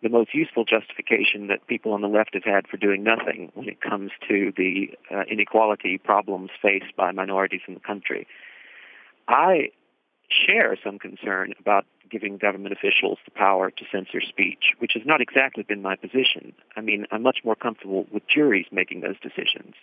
the 0.03 0.09
most 0.09 0.33
useful 0.33 0.65
justification 0.65 1.49
that 1.49 1.67
people 1.67 1.93
on 1.93 2.01
the 2.01 2.09
left 2.09 2.31
have 2.33 2.45
had 2.45 2.67
for 2.67 2.79
doing 2.79 3.03
nothing 3.03 3.51
when 3.53 3.69
it 3.69 3.83
comes 3.83 4.11
to 4.27 4.51
the 4.57 4.89
uh, 5.15 5.25
inequality 5.31 5.99
problems 5.99 6.49
faced 6.63 6.97
by 6.97 7.13
minorities 7.13 7.61
in 7.69 7.75
the 7.75 7.81
country. 7.81 8.27
I 9.29 9.71
share 10.31 10.77
some 10.83 10.99
concern 10.99 11.53
about 11.59 11.85
giving 12.11 12.39
government 12.39 12.73
officials 12.73 13.19
the 13.25 13.31
power 13.31 13.71
to 13.71 13.85
censor 13.93 14.21
speech, 14.21 14.75
which 14.79 14.93
has 14.95 15.03
not 15.07 15.21
exactly 15.21 15.63
been 15.63 15.83
my 15.83 15.97
position. 15.97 16.53
I 16.77 16.81
mean, 16.81 17.07
I'm 17.11 17.23
much 17.23 17.39
more 17.45 17.55
comfortable 17.55 18.07
with 18.13 18.27
juries 18.27 18.67
making 18.73 19.01
those 19.01 19.19
decisions. 19.21 19.75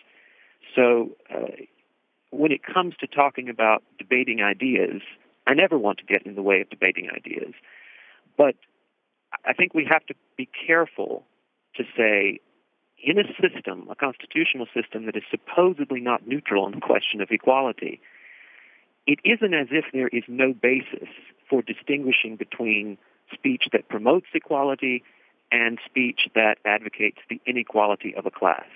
So 0.75 1.11
uh, 1.33 1.63
when 2.31 2.51
it 2.51 2.61
comes 2.63 2.95
to 2.99 3.07
talking 3.07 3.49
about 3.49 3.83
debating 3.97 4.41
ideas, 4.41 5.01
I 5.45 5.53
never 5.53 5.77
want 5.77 5.99
to 5.99 6.05
get 6.05 6.25
in 6.25 6.35
the 6.35 6.41
way 6.41 6.61
of 6.61 6.69
debating 6.69 7.09
ideas. 7.09 7.53
But 8.37 8.55
I 9.45 9.53
think 9.53 9.73
we 9.73 9.85
have 9.89 10.05
to 10.07 10.13
be 10.35 10.49
careful 10.67 11.23
to 11.75 11.83
say, 11.95 12.39
in 13.01 13.17
a 13.19 13.23
system, 13.41 13.87
a 13.89 13.95
constitutional 13.95 14.67
system 14.73 15.05
that 15.05 15.15
is 15.15 15.23
supposedly 15.31 16.01
not 16.01 16.27
neutral 16.27 16.65
on 16.65 16.71
the 16.71 16.81
question 16.81 17.21
of 17.21 17.29
equality, 17.31 18.01
it 19.07 19.19
isn't 19.23 19.53
as 19.53 19.67
if 19.71 19.85
there 19.93 20.09
is 20.09 20.23
no 20.27 20.53
basis 20.53 21.09
for 21.49 21.61
distinguishing 21.61 22.35
between 22.35 22.97
speech 23.33 23.69
that 23.71 23.87
promotes 23.87 24.27
equality 24.33 25.03
and 25.51 25.79
speech 25.85 26.27
that 26.35 26.57
advocates 26.65 27.19
the 27.29 27.41
inequality 27.45 28.13
of 28.15 28.25
a 28.25 28.31
class. 28.31 28.67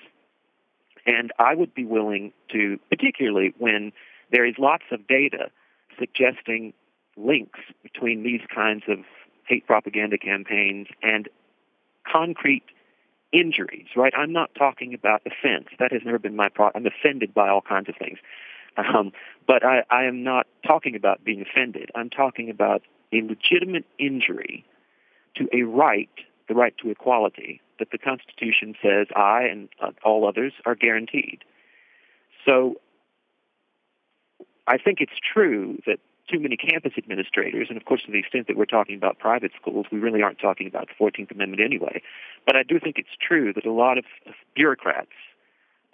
And 1.05 1.31
I 1.37 1.53
would 1.53 1.73
be 1.73 1.83
willing 1.83 2.31
to, 2.51 2.79
particularly 2.89 3.53
when 3.57 3.91
there 4.31 4.45
is 4.45 4.55
lots 4.57 4.85
of 4.91 5.07
data 5.07 5.49
suggesting 5.99 6.73
links 7.17 7.59
between 7.83 8.23
these 8.23 8.41
kinds 8.53 8.83
of 8.87 8.99
hate 9.45 9.67
propaganda 9.67 10.17
campaigns 10.17 10.87
and 11.03 11.27
concrete 12.09 12.63
injuries, 13.33 13.87
right? 13.95 14.13
I'm 14.15 14.31
not 14.31 14.51
talking 14.55 14.93
about 14.93 15.21
offense. 15.25 15.67
That 15.79 15.91
has 15.91 16.01
never 16.05 16.19
been 16.19 16.35
my 16.35 16.49
problem. 16.49 16.85
I'm 16.85 16.91
offended 16.91 17.33
by 17.33 17.49
all 17.49 17.61
kinds 17.61 17.89
of 17.89 17.95
things. 17.95 18.19
Um, 18.77 19.11
but 19.47 19.65
I, 19.65 19.83
I 19.89 20.05
am 20.05 20.23
not 20.23 20.47
talking 20.65 20.95
about 20.95 21.23
being 21.23 21.41
offended. 21.41 21.89
I'm 21.95 22.09
talking 22.09 22.49
about 22.49 22.83
a 23.13 23.21
legitimate 23.21 23.85
injury 23.99 24.65
to 25.35 25.47
a 25.53 25.63
right, 25.63 26.09
the 26.47 26.55
right 26.55 26.73
to 26.81 26.89
equality, 26.89 27.61
that 27.79 27.91
the 27.91 27.97
Constitution 27.97 28.75
says 28.81 29.07
I 29.15 29.43
and 29.43 29.69
uh, 29.81 29.91
all 30.03 30.27
others 30.27 30.53
are 30.65 30.75
guaranteed. 30.75 31.43
So 32.45 32.75
I 34.67 34.77
think 34.77 35.01
it's 35.01 35.19
true 35.33 35.79
that 35.85 35.99
too 36.31 36.39
many 36.39 36.55
campus 36.55 36.93
administrators, 36.97 37.67
and 37.69 37.77
of 37.77 37.85
course, 37.85 38.03
to 38.05 38.11
the 38.11 38.19
extent 38.19 38.47
that 38.47 38.55
we're 38.55 38.65
talking 38.65 38.95
about 38.95 39.19
private 39.19 39.51
schools, 39.59 39.87
we 39.91 39.99
really 39.99 40.21
aren't 40.21 40.39
talking 40.39 40.67
about 40.67 40.87
the 40.87 41.03
14th 41.03 41.31
Amendment 41.31 41.61
anyway. 41.61 42.01
But 42.45 42.55
I 42.55 42.63
do 42.63 42.79
think 42.79 42.97
it's 42.97 43.09
true 43.19 43.51
that 43.53 43.65
a 43.65 43.71
lot 43.71 43.97
of 43.97 44.05
bureaucrats 44.55 45.09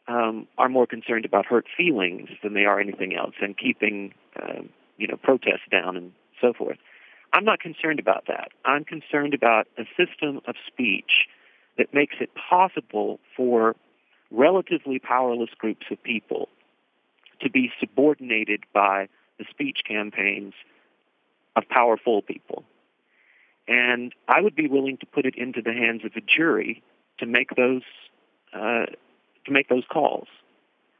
um, 0.08 0.48
are 0.58 0.70
more 0.70 0.88
concerned 0.88 1.26
about 1.26 1.46
hurt 1.46 1.65
feelings 1.76 2.30
than 2.41 2.54
they 2.54 2.65
are 2.65 2.80
anything 2.80 3.15
else, 3.15 3.36
and 3.41 3.58
keeping 3.58 4.13
uh, 4.41 4.62
you 4.98 5.08
know 5.08 5.17
protests 5.17 5.67
down 5.72 5.98
and 5.98 6.12
so 6.41 6.54
forth. 6.54 6.78
I'm 7.34 7.43
not 7.43 7.60
concerned 7.60 8.00
about 8.00 8.26
that. 8.28 8.50
I'm 8.65 8.86
concerned 8.86 9.34
about 9.34 9.67
a 9.78 9.84
system 9.98 10.41
of 10.48 10.56
speech 10.65 11.28
that 11.78 11.93
makes 11.93 12.15
it 12.20 12.32
possible 12.50 13.20
for 13.36 13.76
relatively 14.32 15.00
powerless 15.00 15.50
groups 15.58 15.86
of 15.91 16.02
people 16.04 16.50
to 17.41 17.50
be 17.50 17.72
subordinated 17.80 18.63
by 18.74 19.08
the 19.38 19.46
speech 19.50 19.82
campaigns 19.88 20.54
of 21.56 21.63
powerful 21.70 22.22
people. 22.22 22.63
And 23.67 24.13
I 24.28 24.41
would 24.41 24.56
be 24.56 24.67
willing 24.67 24.98
to 24.98 25.06
put 25.06 25.26
it 25.26 25.36
into 25.36 25.62
the 25.62 25.74
hands 25.74 26.04
of 26.06 26.12
a 26.15 26.22
jury 26.22 26.82
to 27.20 27.26
make 27.26 27.56
those 27.56 27.84
uh, 28.54 28.86
to 29.47 29.51
make 29.51 29.69
those 29.69 29.83
calls. 29.91 30.27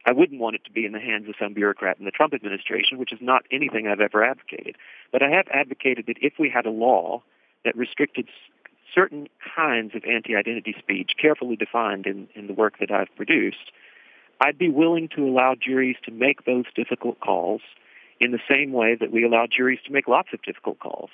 I 0.06 0.14
wouldn't 0.14 0.40
want 0.40 0.56
it 0.56 0.64
to 0.66 0.72
be 0.72 0.86
in 0.86 0.94
the 0.94 1.00
hands 1.00 1.28
of 1.28 1.36
some 1.40 1.54
bureaucrat 1.54 2.00
in 2.00 2.06
the 2.06 2.12
Trump 2.12 2.34
administration, 2.34 2.98
which 2.98 3.12
is 3.12 3.20
not 3.22 3.44
anything 3.52 3.88
I've 3.88 4.00
ever 4.00 4.24
advocated. 4.24 4.78
But 5.12 5.22
I 5.22 5.30
have 5.30 5.48
advocated 5.54 6.06
that 6.08 6.18
if 6.22 6.34
we 6.40 6.50
had 6.50 6.66
a 6.66 6.72
law 6.72 7.24
that 7.66 7.76
restricted 7.76 8.30
certain 8.96 9.28
kinds 9.56 9.96
of 9.96 10.04
anti-identity 10.06 10.76
speech, 10.80 11.12
carefully 11.22 11.58
defined 11.58 12.08
in, 12.08 12.30
in 12.36 12.48
the 12.48 12.54
work 12.54 12.80
that 12.80 12.90
I've 12.90 13.14
produced, 13.18 13.72
I'd 14.40 14.58
be 14.58 14.70
willing 14.70 15.10
to 15.16 15.28
allow 15.28 15.56
juries 15.56 15.98
to 16.06 16.12
make 16.12 16.46
those 16.46 16.66
difficult 16.74 17.20
calls 17.20 17.62
in 18.20 18.32
the 18.32 18.40
same 18.50 18.72
way 18.72 18.96
that 19.00 19.12
we 19.12 19.26
allow 19.26 19.46
juries 19.46 19.80
to 19.86 19.92
make 19.92 20.08
lots 20.08 20.30
of 20.34 20.42
difficult 20.42 20.80
calls. 20.80 21.10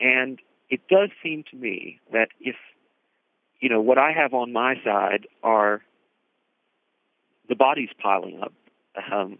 And 0.00 0.40
it 0.68 0.80
does 0.88 1.10
seem 1.22 1.44
to 1.50 1.56
me 1.56 2.00
that 2.12 2.28
if, 2.40 2.56
you 3.60 3.68
know, 3.68 3.80
what 3.80 3.98
I 3.98 4.10
have 4.12 4.34
on 4.34 4.52
my 4.52 4.74
side 4.84 5.26
are 5.42 5.82
the 7.48 7.54
bodies 7.54 7.90
piling 8.00 8.40
up, 8.42 8.52
um, 9.12 9.38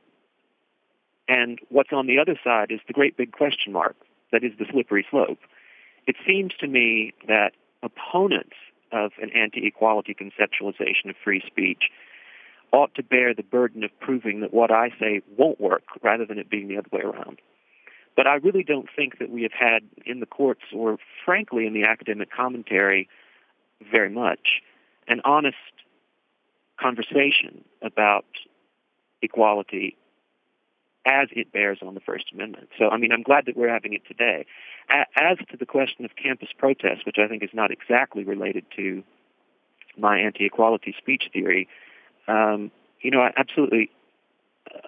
and 1.29 1.59
what's 1.69 1.93
on 1.93 2.07
the 2.07 2.19
other 2.19 2.39
side 2.43 2.71
is 2.71 2.81
the 2.87 2.93
great 2.93 3.17
big 3.17 3.33
question 3.33 3.73
mark 3.73 3.97
that 4.33 4.45
is 4.45 4.53
the 4.59 4.67
slippery 4.71 5.07
slope. 5.11 5.39
It 6.07 6.17
seems 6.27 6.53
to 6.61 6.67
me 6.67 7.15
that 7.27 7.53
opponents 7.83 8.57
of 8.93 9.13
an 9.21 9.31
anti-equality 9.31 10.15
conceptualization 10.15 11.11
of 11.11 11.17
free 11.23 11.43
speech 11.47 11.91
ought 12.73 12.95
to 12.95 13.03
bear 13.03 13.35
the 13.35 13.43
burden 13.43 13.85
of 13.85 13.91
proving 14.01 14.41
that 14.41 14.53
what 14.53 14.71
I 14.71 14.91
say 15.01 15.23
won't 15.37 15.61
work 15.61 15.85
rather 16.03 16.25
than 16.25 16.39
it 16.39 16.51
being 16.51 16.69
the 16.69 16.79
other 16.79 16.89
way 16.93 17.01
around. 17.01 17.41
But 18.17 18.27
I 18.27 18.37
really 18.37 18.65
don't 18.65 18.89
think 18.95 19.19
that 19.19 19.31
we 19.31 19.43
have 19.43 19.53
had 19.53 19.83
in 20.05 20.21
the 20.21 20.27
courts 20.27 20.63
or 20.73 20.99
frankly 21.25 21.67
in 21.67 21.75
the 21.75 21.85
academic 21.85 22.31
commentary 22.31 23.09
very 23.91 24.11
much 24.11 24.63
an 25.07 25.21
honest 25.25 25.57
conversation 26.81 27.65
about 27.83 28.27
equality 29.23 29.97
as 31.07 31.29
it 31.31 31.53
bears 31.53 31.79
on 31.87 31.95
the 31.95 32.01
First 32.01 32.27
Amendment. 32.33 32.69
So, 32.79 32.89
I 32.89 32.97
mean, 32.97 33.13
I'm 33.13 33.23
glad 33.23 33.47
that 33.47 33.57
we're 33.57 33.73
having 33.73 33.95
it 33.95 34.03
today. 34.07 34.45
As 34.89 35.39
to 35.51 35.57
the 35.57 35.67
question 35.67 36.05
of 36.05 36.11
campus 36.17 36.49
protests, 36.57 37.07
which 37.07 37.17
I 37.19 37.29
think 37.29 37.43
is 37.43 37.51
not 37.53 37.71
exactly 37.71 38.25
related 38.25 38.65
to 38.77 39.05
my 39.97 40.19
anti-equality 40.19 40.95
speech 40.99 41.31
theory, 41.33 41.69
um, 42.29 42.73
you 43.01 43.11
know, 43.11 43.21
I 43.21 43.33
absolutely 43.37 43.91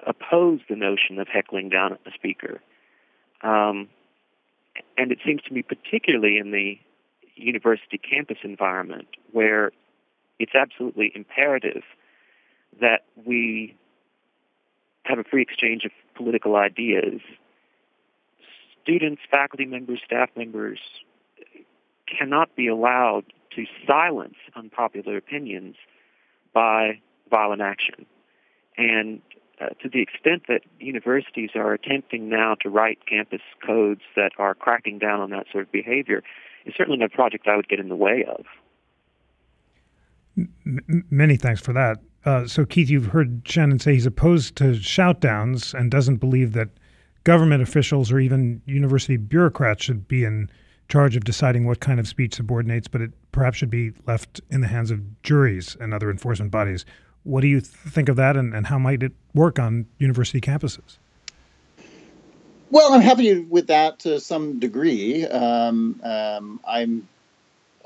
oppose 0.06 0.60
the 0.68 0.76
notion 0.76 1.18
of 1.20 1.28
heckling 1.28 1.68
down 1.68 1.96
a 2.04 2.10
speaker. 2.12 2.60
Um, 3.42 3.88
and 4.96 5.12
it 5.12 5.18
seems 5.24 5.42
to 5.42 5.52
me, 5.52 5.62
particularly 5.62 6.38
in 6.38 6.50
the 6.50 6.78
university 7.36 7.98
campus 7.98 8.38
environment, 8.42 9.08
where 9.32 9.70
it's 10.38 10.54
absolutely 10.54 11.12
imperative 11.14 11.82
that 12.80 13.04
we 13.24 13.76
have 15.04 15.18
a 15.18 15.24
free 15.24 15.42
exchange 15.42 15.84
of 15.84 15.90
political 16.14 16.56
ideas. 16.56 17.20
Students, 18.82 19.22
faculty 19.30 19.64
members, 19.64 20.00
staff 20.04 20.30
members 20.36 20.78
cannot 22.06 22.54
be 22.56 22.68
allowed 22.68 23.24
to 23.56 23.64
silence 23.86 24.36
unpopular 24.54 25.16
opinions 25.16 25.76
by 26.52 27.00
violent 27.30 27.62
action. 27.62 28.06
And 28.76 29.20
uh, 29.60 29.70
to 29.82 29.88
the 29.88 30.00
extent 30.00 30.44
that 30.48 30.60
universities 30.78 31.50
are 31.54 31.72
attempting 31.72 32.28
now 32.28 32.54
to 32.62 32.70
write 32.70 32.98
campus 33.06 33.40
codes 33.66 34.02
that 34.14 34.32
are 34.38 34.54
cracking 34.54 34.98
down 34.98 35.20
on 35.20 35.30
that 35.30 35.46
sort 35.50 35.64
of 35.64 35.72
behavior, 35.72 36.22
is 36.64 36.74
certainly 36.76 36.98
not 36.98 37.12
a 37.12 37.14
project 37.14 37.48
I 37.48 37.56
would 37.56 37.68
get 37.68 37.80
in 37.80 37.88
the 37.88 37.96
way 37.96 38.24
of. 38.28 38.44
Many 40.64 41.36
thanks 41.36 41.60
for 41.60 41.72
that. 41.72 41.98
Uh, 42.24 42.46
so, 42.46 42.64
Keith, 42.64 42.90
you've 42.90 43.06
heard 43.06 43.42
Shannon 43.44 43.78
say 43.78 43.94
he's 43.94 44.06
opposed 44.06 44.56
to 44.56 44.64
shoutdowns 44.74 45.72
and 45.72 45.90
doesn't 45.90 46.16
believe 46.16 46.52
that 46.52 46.68
government 47.24 47.62
officials 47.62 48.12
or 48.12 48.18
even 48.18 48.60
university 48.66 49.16
bureaucrats 49.16 49.84
should 49.84 50.08
be 50.08 50.24
in 50.24 50.50
charge 50.88 51.16
of 51.16 51.24
deciding 51.24 51.66
what 51.66 51.80
kind 51.80 52.00
of 52.00 52.08
speech 52.08 52.34
subordinates, 52.34 52.88
but 52.88 53.00
it 53.00 53.12
perhaps 53.32 53.58
should 53.58 53.70
be 53.70 53.92
left 54.06 54.40
in 54.50 54.60
the 54.60 54.66
hands 54.66 54.90
of 54.90 55.22
juries 55.22 55.76
and 55.80 55.92
other 55.92 56.10
enforcement 56.10 56.50
bodies. 56.50 56.84
What 57.24 57.42
do 57.42 57.46
you 57.46 57.60
think 57.60 58.08
of 58.08 58.16
that, 58.16 58.36
and, 58.36 58.54
and 58.54 58.66
how 58.66 58.78
might 58.78 59.02
it 59.02 59.12
work 59.34 59.58
on 59.58 59.86
university 59.98 60.40
campuses? 60.40 60.96
Well, 62.70 62.92
I'm 62.92 63.00
happy 63.00 63.40
with 63.40 63.66
that 63.68 63.98
to 64.00 64.20
some 64.20 64.58
degree. 64.58 65.26
Um, 65.26 66.00
um, 66.04 66.60
I'm 66.66 67.08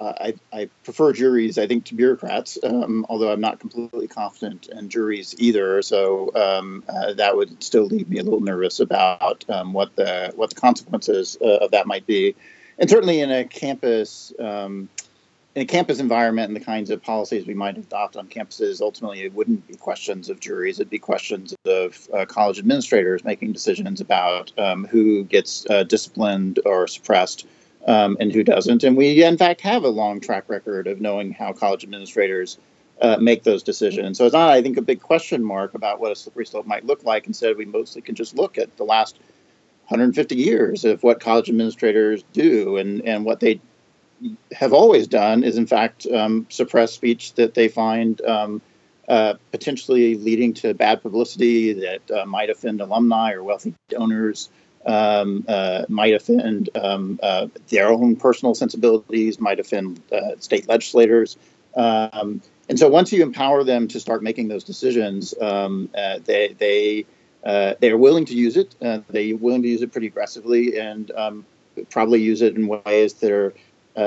I, 0.03 0.35
I, 0.53 0.71
prefer 0.85 1.13
juries, 1.13 1.59
I 1.59 1.67
think, 1.67 1.87
to 1.87 1.95
bureaucrats, 1.95 2.59
um, 2.63 3.07
although 3.09 3.33
I'm 3.33 3.41
not 3.41 3.61
completely 3.61 4.09
confident 4.09 4.69
in 4.69 4.89
juries 4.89 5.35
either. 5.39 5.83
So 5.83 6.31
um, 6.35 6.85
uh, 6.89 7.15
that 7.15 7.37
would 7.37 7.63
still 7.63 7.85
leave 7.85 8.09
me 8.09 8.19
a 8.19 8.23
little 8.23 8.41
nervous 8.41 8.81
about 8.81 9.45
um, 9.49 9.73
what 9.73 9.95
the 9.97 10.33
what 10.35 10.51
the 10.51 10.57
consequences 10.57 11.37
uh, 11.41 11.59
of 11.59 11.71
that 11.73 11.87
might 11.87 12.07
be. 12.07 12.35
And 12.79 12.89
certainly 12.89 13.21
in 13.21 13.31
a 13.31 13.45
campus 13.45 14.33
um, 14.39 14.89
in 15.55 15.63
a 15.63 15.67
campus 15.67 15.99
environment 15.99 16.49
and 16.49 16.57
the 16.57 16.65
kinds 16.65 16.91
of 16.91 17.03
policies 17.03 17.47
we 17.47 17.55
might 17.55 17.77
adopt 17.77 18.17
on 18.17 18.27
campuses, 18.27 18.81
ultimately 18.81 19.23
it 19.23 19.35
wouldn't 19.35 19.67
be 19.69 19.77
questions 19.77 20.31
of 20.31 20.41
juries. 20.41 20.81
It'd 20.81 20.89
be 20.89 20.99
questions 20.99 21.55
of 21.67 22.09
uh, 22.15 22.25
college 22.25 22.59
administrators 22.59 23.23
making 23.25 23.53
decisions 23.53 24.01
about 24.01 24.53
um, 24.59 24.87
who 24.87 25.25
gets 25.25 25.67
uh, 25.69 25.83
disciplined 25.83 26.61
or 26.65 26.87
suppressed 26.87 27.47
um, 27.87 28.17
and 28.21 28.33
who 28.33 28.45
doesn't. 28.45 28.85
And 28.85 28.97
we, 28.97 29.25
in 29.25 29.37
fact, 29.37 29.61
have 29.63 29.85
a 29.85 29.89
long 29.89 30.21
track 30.21 30.45
record 30.49 30.87
of 30.87 31.01
knowing 31.01 31.33
how 31.33 31.53
college 31.53 31.85
administrators 31.85 32.59
uh, 33.01 33.17
make 33.21 33.43
those 33.43 33.63
decisions. 33.63 34.19
So 34.19 34.27
it's 34.27 34.33
not, 34.33 34.51
I 34.51 34.63
think, 34.63 34.77
a 34.77 34.83
big 34.83 35.01
question 35.01 35.43
mark 35.43 35.75
about 35.75 36.01
what 36.01 36.13
a 36.13 36.17
slippery 36.17 36.47
slope 36.47 36.67
might 36.67 36.87
look 36.87 37.05
like. 37.05 37.27
Instead, 37.27 37.57
we 37.57 37.65
mostly 37.65 38.03
can 38.03 38.15
just 38.15 38.37
look 38.37 38.59
at 38.59 38.77
the 38.77 38.85
last 38.85 39.19
150 39.89 40.37
years 40.37 40.85
of 40.85 41.03
what 41.03 41.21
college 41.21 41.49
administrators 41.49 42.23
do 42.33 42.77
and, 42.77 43.03
and 43.03 43.25
what 43.25 43.41
they 43.41 43.61
have 44.53 44.73
always 44.73 45.09
done 45.09 45.43
is, 45.43 45.57
in 45.57 45.67
fact, 45.67 46.07
um, 46.07 46.47
suppress 46.49 46.93
speech 46.93 47.35
that 47.35 47.55
they 47.55 47.69
find 47.69 48.21
um, 48.23 48.63
uh, 49.09 49.35
potentially 49.51 50.17
leading 50.17 50.55
to 50.55 50.75
bad 50.75 51.03
publicity 51.03 51.73
that 51.73 52.11
uh, 52.11 52.25
might 52.25 52.51
offend 52.51 52.81
alumni 52.81 53.33
or 53.33 53.43
wealthy 53.43 53.75
donors 53.89 54.49
um, 54.87 55.45
uh, 55.49 55.85
might 55.89 56.15
offend 56.15 56.71
um, 56.75 57.19
uh, 57.23 57.47
their 57.69 57.89
own 57.89 58.17
personal 58.17 58.55
sensibilities, 58.55 59.41
might 59.41 59.61
offend 59.61 60.01
uh, 60.13 60.37
state 60.39 60.69
legislators. 60.69 61.37
Um, 61.77 62.43
and 62.69 62.79
so 62.79 62.89
once 62.89 63.13
you 63.13 63.23
empower 63.23 63.65
them 63.65 63.89
to 63.89 64.01
start 64.01 64.23
making 64.23 64.49
those 64.49 64.65
decisions, 64.65 65.35
um, 65.41 65.91
uh, 65.97 66.19
they 66.25 66.55
they 66.59 67.07
uh, 67.45 67.75
they 67.81 67.91
are 67.91 67.99
willing 67.99 68.25
to 68.27 68.35
use 68.35 68.57
it. 68.57 68.75
Uh, 68.81 69.01
they're 69.09 69.37
willing 69.37 69.63
to 69.63 69.69
use 69.69 69.83
it 69.83 69.93
pretty 69.93 70.07
aggressively, 70.07 70.79
and 70.79 71.11
um, 71.13 71.45
probably 71.91 72.21
use 72.21 72.43
it 72.43 72.57
in 72.57 72.69
ways 72.69 73.15
that 73.15 73.33
are 73.33 73.55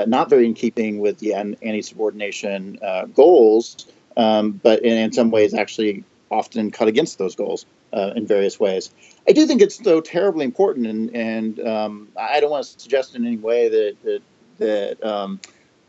not 0.06 0.28
very 0.30 0.46
in 0.46 0.54
keeping 0.54 0.98
with 0.98 1.18
the 1.18 1.34
anti-subordination 1.34 2.78
goals, 3.14 3.86
um, 4.16 4.52
but 4.62 4.82
in, 4.82 4.96
in 4.96 5.12
some 5.12 5.30
ways 5.30 5.54
actually 5.54 6.02
often 6.30 6.70
cut 6.70 6.88
against 6.88 7.18
those 7.18 7.36
goals 7.36 7.66
uh, 7.92 8.12
in 8.16 8.26
various 8.26 8.58
ways. 8.58 8.90
I 9.28 9.32
do 9.32 9.46
think 9.46 9.60
it's 9.60 9.82
so 9.82 10.00
terribly 10.00 10.44
important, 10.44 10.86
and, 10.86 11.14
and 11.14 11.60
um, 11.60 12.08
I 12.16 12.40
don't 12.40 12.50
want 12.50 12.64
to 12.64 12.80
suggest 12.80 13.14
in 13.14 13.26
any 13.26 13.36
way 13.36 13.68
that 13.68 13.96
that, 14.04 14.22
that 14.58 15.04
um, 15.04 15.40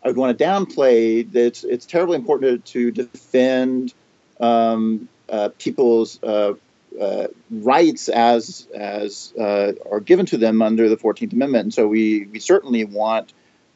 I 0.04 0.08
would 0.08 0.18
want 0.18 0.38
to 0.38 0.44
downplay 0.44 1.30
that 1.32 1.46
it's, 1.46 1.64
it's 1.64 1.86
terribly 1.86 2.16
important 2.16 2.66
to, 2.66 2.92
to 2.92 3.04
defend 3.04 3.94
um, 4.40 5.10
uh, 5.30 5.50
people's 5.58 6.22
uh, 6.24 6.54
uh 7.00 7.28
rights 7.52 8.10
as 8.10 8.68
as 8.74 9.34
uh, 9.40 9.74
are 9.92 10.00
given 10.00 10.26
to 10.28 10.38
them 10.38 10.62
under 10.62 10.90
the 10.90 10.98
Fourteenth 10.98 11.34
Amendment, 11.34 11.64
and 11.64 11.74
so 11.74 11.88
we 11.88 12.26
we 12.26 12.40
certainly 12.40 12.86
want 12.86 13.34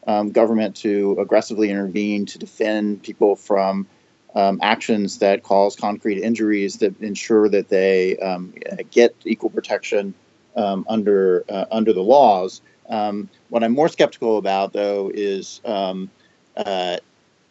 um, 0.08 0.32
government 0.32 0.78
to 0.78 1.18
aggressively 1.20 1.70
intervene 1.70 2.26
to 2.28 2.40
defend 2.40 3.04
people 3.04 3.36
from 3.36 3.88
um, 4.36 4.60
actions 4.62 5.20
that 5.20 5.44
cause 5.44 5.76
concrete 5.76 6.22
injuries 6.22 6.78
that 6.78 7.00
ensure 7.02 7.50
that 7.50 7.70
they 7.70 8.18
um, 8.18 8.54
get 8.92 9.16
equal 9.26 9.50
protection 9.50 10.14
um, 10.56 10.86
under 10.88 11.44
uh, 11.50 11.66
under 11.72 11.94
the 11.94 12.02
laws. 12.02 12.62
Um, 12.90 13.30
what 13.50 13.64
I'm 13.64 13.74
more 13.74 13.90
skeptical 13.90 14.38
about, 14.38 14.74
though, 14.74 15.12
is 15.14 15.62
um, 15.66 16.10
uh, 16.58 16.98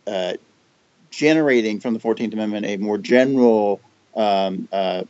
uh, 0.06 0.34
generating 1.10 1.80
from 1.80 1.94
the 1.94 2.00
Fourteenth 2.00 2.32
Amendment 2.32 2.66
a 2.66 2.76
more 2.76 2.98
general 2.98 3.80
um, 4.14 4.68
uh, 4.72 5.04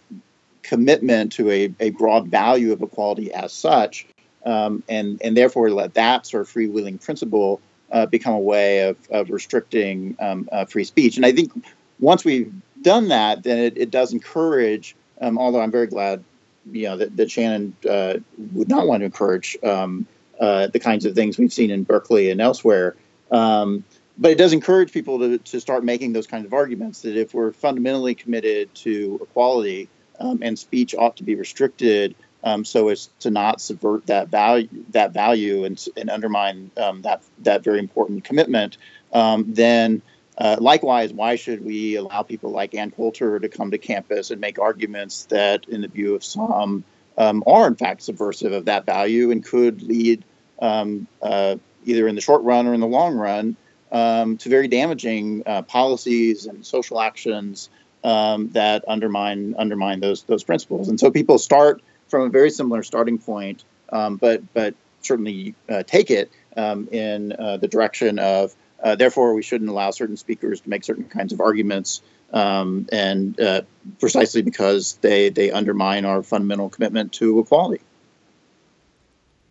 commitment 0.62 1.33
to 1.33 1.51
a, 1.51 1.75
a 1.81 1.91
broad 1.91 2.29
value 2.29 2.73
of 2.73 2.83
equality 2.83 3.33
as 3.33 3.53
such, 3.53 4.07
and 4.45 4.83
and 4.89 5.37
therefore 5.37 5.71
let 5.71 5.95
that 5.95 6.27
sort 6.27 6.43
of 6.43 6.49
freewheeling 6.49 7.03
principle 7.03 7.61
uh, 7.91 8.07
become 8.07 8.34
a 8.34 8.41
way 8.41 8.88
of, 8.88 8.97
of 9.11 9.30
restricting 9.30 10.16
um, 10.20 10.49
uh, 10.53 10.64
free 10.64 10.84
speech. 10.84 11.16
And 11.16 11.26
I 11.26 11.32
think 11.32 11.53
once 11.99 12.24
we've 12.24 12.53
done 12.82 13.09
that, 13.09 13.43
then 13.43 13.59
it, 13.59 13.76
it 13.76 13.91
does 13.91 14.12
encourage, 14.12 14.97
um, 15.20 15.38
although 15.38 15.61
I'm 15.61 15.70
very 15.70 15.86
glad 15.86 16.24
you 16.70 16.84
know, 16.84 16.97
that, 16.99 17.16
that 17.16 17.30
Shannon 17.30 17.76
uh, 17.88 18.14
would 18.53 18.68
not 18.68 18.86
want 18.86 19.01
to 19.01 19.07
encourage 19.07 19.57
um, 19.62 20.07
uh, 20.38 20.68
the 20.68 20.80
kinds 20.80 21.05
of 21.05 21.14
things 21.14 21.38
we've 21.38 21.53
seen 21.53 21.70
in 21.70 21.84
Berkeley 21.84 22.30
and 22.30 22.41
elsewhere. 22.41 22.97
Um, 23.30 23.84
but 24.18 24.32
it 24.32 24.38
does 24.38 24.53
encourage 24.53 24.93
people 24.93 25.18
to, 25.20 25.38
to 25.38 25.61
start 25.61 25.84
making 25.84 26.12
those 26.12 26.26
kinds 26.26 26.45
of 26.45 26.53
arguments 26.53 27.03
that 27.03 27.16
if 27.16 27.32
we're 27.32 27.53
fundamentally 27.53 28.14
committed 28.14 28.74
to 28.76 29.18
equality 29.22 29.88
um, 30.18 30.41
and 30.43 30.59
speech 30.59 30.95
ought 30.95 31.16
to 31.16 31.24
be 31.24 31.34
restricted 31.34 32.14
um, 32.43 32.64
so 32.64 32.88
as 32.88 33.11
to 33.20 33.30
not 33.30 33.61
subvert 33.61 34.07
that 34.07 34.28
value 34.28 34.68
that 34.91 35.12
value 35.12 35.64
and, 35.64 35.84
and 35.97 36.11
undermine 36.11 36.70
um, 36.76 37.03
that 37.03 37.22
that 37.38 37.62
very 37.62 37.78
important 37.78 38.24
commitment, 38.24 38.78
um, 39.12 39.45
then 39.49 40.03
uh, 40.38 40.57
likewise, 40.59 41.12
why 41.12 41.36
should 41.36 41.62
we 41.64 41.97
allow 41.97 42.22
people 42.22 42.51
like 42.51 42.74
Ann 42.74 42.91
Coulter 42.91 43.38
to 43.38 43.49
come 43.49 43.70
to 43.72 43.78
campus 43.78 44.30
and 44.30 44.41
make 44.41 44.59
arguments 44.59 45.26
that, 45.26 45.68
in 45.68 45.82
the 45.82 45.88
view 45.88 46.14
of 46.14 46.24
some, 46.24 46.82
um, 47.18 47.45
are 47.47 47.66
in 47.66 47.74
fact 47.74 48.03
subversive 48.03 48.53
of 48.53 48.64
that 48.64 48.86
value 48.86 49.30
and 49.30 49.45
could 49.45 49.82
lead 49.82 50.24
um, 50.62 51.07
uh, 51.20 51.57
either 51.84 52.09
in 52.09 52.14
the 52.14 52.22
short 52.22 52.43
run 52.43 52.66
or 52.66 52.72
in 52.72 52.80
the 52.80 52.86
long 52.86 53.16
run 53.16 53.55
um, 53.93 54.38
to 54.38 54.49
very 54.49 54.68
damaging 54.68 55.43
uh, 55.45 55.61
policies 55.62 56.47
and 56.47 56.64
social 56.64 57.01
actions 57.01 57.68
that 58.03 58.82
undermine 58.88 59.55
undermine 59.59 60.01
those 60.01 60.22
those 60.22 60.43
principles. 60.43 60.88
And 60.88 60.99
so 60.99 61.11
people 61.11 61.36
start 61.36 61.82
from 62.11 62.22
a 62.22 62.28
very 62.28 62.50
similar 62.50 62.82
starting 62.82 63.18
point, 63.18 63.64
um, 63.90 64.16
but 64.16 64.42
but 64.52 64.74
certainly 65.02 65.54
uh, 65.68 65.82
take 65.84 66.11
it 66.11 66.30
um, 66.56 66.88
in 66.92 67.32
uh, 67.32 67.56
the 67.56 67.68
direction 67.68 68.18
of 68.18 68.54
uh, 68.82 68.96
therefore 68.96 69.34
we 69.34 69.42
shouldn't 69.42 69.70
allow 69.70 69.90
certain 69.90 70.16
speakers 70.16 70.61
to 70.61 70.68
make 70.68 70.84
certain 70.84 71.04
kinds 71.04 71.32
of 71.32 71.40
arguments, 71.40 72.02
um, 72.32 72.86
and 72.92 73.40
uh, 73.40 73.62
precisely 73.98 74.42
because 74.42 74.94
they 75.00 75.30
they 75.30 75.50
undermine 75.50 76.04
our 76.04 76.22
fundamental 76.22 76.68
commitment 76.68 77.12
to 77.12 77.38
equality. 77.38 77.82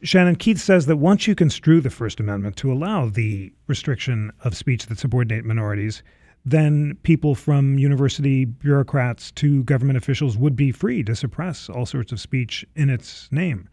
Shannon 0.02 0.38
Keith 0.38 0.60
says 0.60 0.86
that 0.86 0.96
once 0.96 1.28
you 1.28 1.36
construe 1.36 1.82
the 1.82 1.90
First 1.90 2.22
Amendment 2.22 2.56
to 2.58 2.72
allow 2.72 3.10
the 3.10 3.52
restriction 3.68 4.32
of 4.46 4.56
speech 4.56 4.86
that 4.86 4.98
subordinate 4.98 5.44
minorities, 5.44 6.04
then 6.46 6.98
people 7.04 7.36
from 7.36 7.78
university 7.78 8.46
bureaucrats 8.46 9.32
to 9.32 9.64
government 9.64 9.98
officials 9.98 10.38
would 10.38 10.56
be 10.56 10.72
free 10.72 11.04
to 11.04 11.16
suppress 11.16 11.70
all 11.70 11.86
sorts 11.86 12.12
of 12.12 12.20
speech 12.20 12.66
in 12.76 12.90
its 12.90 13.30
name. 13.32 13.68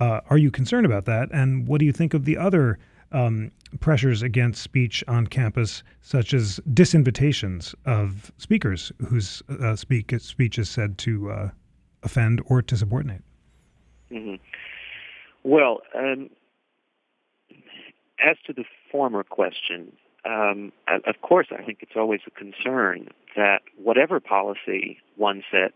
Uh, 0.00 0.20
are 0.30 0.38
you 0.38 0.50
concerned 0.50 0.86
about 0.86 1.04
that? 1.06 1.28
And 1.32 1.66
what 1.66 1.78
do 1.78 1.84
you 1.84 1.92
think 1.92 2.14
of 2.14 2.24
the 2.24 2.36
other 2.36 2.78
um, 3.12 3.50
pressures 3.80 4.22
against 4.22 4.62
speech 4.62 5.02
on 5.08 5.26
campus, 5.26 5.82
such 6.02 6.34
as 6.34 6.60
disinvitations 6.72 7.74
of 7.86 8.30
speakers 8.38 8.92
whose 9.08 9.42
uh, 9.60 9.74
speak, 9.74 10.12
speech 10.18 10.58
is 10.58 10.68
said 10.68 10.98
to 10.98 11.30
uh, 11.30 11.50
offend 12.02 12.42
or 12.46 12.62
to 12.62 12.76
subordinate? 12.76 13.22
Mm-hmm. 14.10 14.36
Well, 15.44 15.80
um, 15.94 16.30
as 18.20 18.36
to 18.46 18.52
the 18.52 18.64
former 18.90 19.22
question, 19.22 19.92
um, 20.24 20.72
of 20.88 21.20
course, 21.22 21.48
I 21.50 21.62
think 21.62 21.78
it's 21.80 21.96
always 21.96 22.20
a 22.26 22.30
concern 22.30 23.08
that 23.36 23.60
whatever 23.82 24.20
policy 24.20 24.98
one 25.16 25.42
sets 25.50 25.74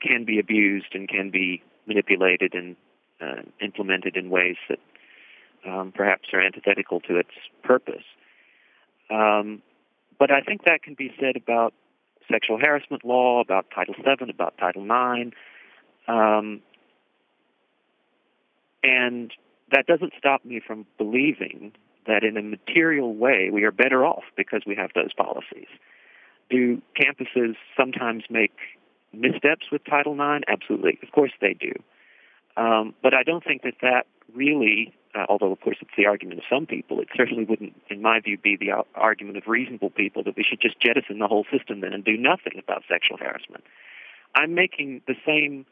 can 0.00 0.24
be 0.24 0.38
abused 0.38 0.94
and 0.94 1.08
can 1.08 1.30
be 1.30 1.62
manipulated 1.86 2.54
and 2.54 2.76
uh, 3.20 3.42
implemented 3.60 4.16
in 4.16 4.30
ways 4.30 4.56
that 4.68 4.78
um, 5.66 5.92
perhaps 5.94 6.28
are 6.32 6.40
antithetical 6.40 7.00
to 7.00 7.16
its 7.16 7.30
purpose. 7.64 8.04
Um, 9.10 9.62
but 10.18 10.30
I 10.30 10.40
think 10.40 10.64
that 10.64 10.82
can 10.82 10.94
be 10.94 11.12
said 11.18 11.36
about 11.36 11.74
sexual 12.30 12.58
harassment 12.58 13.04
law, 13.04 13.40
about 13.40 13.66
Title 13.74 13.94
VII, 13.94 14.30
about 14.30 14.56
Title 14.58 14.82
IX. 14.82 15.34
Um, 16.06 16.60
and 18.82 19.32
that 19.72 19.86
doesn't 19.86 20.12
stop 20.18 20.44
me 20.44 20.60
from 20.64 20.86
believing 20.96 21.72
that 22.08 22.24
in 22.24 22.36
a 22.36 22.42
material 22.42 23.14
way 23.14 23.50
we 23.52 23.64
are 23.64 23.70
better 23.70 24.04
off 24.04 24.24
because 24.36 24.62
we 24.66 24.74
have 24.74 24.90
those 24.94 25.12
policies. 25.12 25.68
Do 26.50 26.82
campuses 26.98 27.54
sometimes 27.76 28.24
make 28.30 28.56
missteps 29.12 29.66
with 29.70 29.82
Title 29.84 30.14
IX? 30.14 30.44
Absolutely. 30.48 30.98
Of 31.02 31.12
course 31.12 31.32
they 31.40 31.54
do. 31.54 31.72
Um, 32.56 32.94
but 33.02 33.14
I 33.14 33.22
don't 33.22 33.44
think 33.44 33.62
that 33.62 33.74
that 33.82 34.06
really, 34.34 34.92
uh, 35.14 35.26
although 35.28 35.52
of 35.52 35.60
course 35.60 35.76
it's 35.80 35.90
the 35.96 36.06
argument 36.06 36.40
of 36.40 36.44
some 36.50 36.66
people, 36.66 37.00
it 37.00 37.08
certainly 37.16 37.44
wouldn't, 37.44 37.74
in 37.88 38.02
my 38.02 38.20
view, 38.20 38.36
be 38.36 38.56
the 38.56 38.82
argument 38.94 39.36
of 39.36 39.44
reasonable 39.46 39.90
people 39.90 40.24
that 40.24 40.36
we 40.36 40.42
should 40.42 40.60
just 40.60 40.80
jettison 40.80 41.18
the 41.18 41.28
whole 41.28 41.46
system 41.56 41.80
then 41.80 41.92
and 41.92 42.04
do 42.04 42.16
nothing 42.16 42.58
about 42.58 42.82
sexual 42.88 43.16
harassment. 43.16 43.62
I'm 44.34 44.54
making 44.54 45.02
the 45.06 45.14
same 45.24 45.66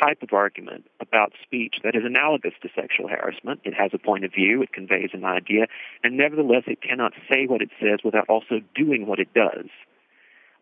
type 0.00 0.22
of 0.22 0.32
argument 0.32 0.86
about 1.00 1.32
speech 1.42 1.76
that 1.84 1.94
is 1.94 2.02
analogous 2.04 2.52
to 2.62 2.68
sexual 2.74 3.08
harassment. 3.08 3.60
It 3.64 3.74
has 3.74 3.90
a 3.94 3.98
point 3.98 4.24
of 4.24 4.32
view, 4.32 4.62
it 4.62 4.72
conveys 4.72 5.10
an 5.12 5.24
idea, 5.24 5.66
and 6.02 6.16
nevertheless 6.16 6.64
it 6.66 6.82
cannot 6.82 7.12
say 7.28 7.46
what 7.46 7.62
it 7.62 7.70
says 7.80 8.00
without 8.04 8.28
also 8.28 8.60
doing 8.74 9.06
what 9.06 9.18
it 9.18 9.32
does. 9.34 9.66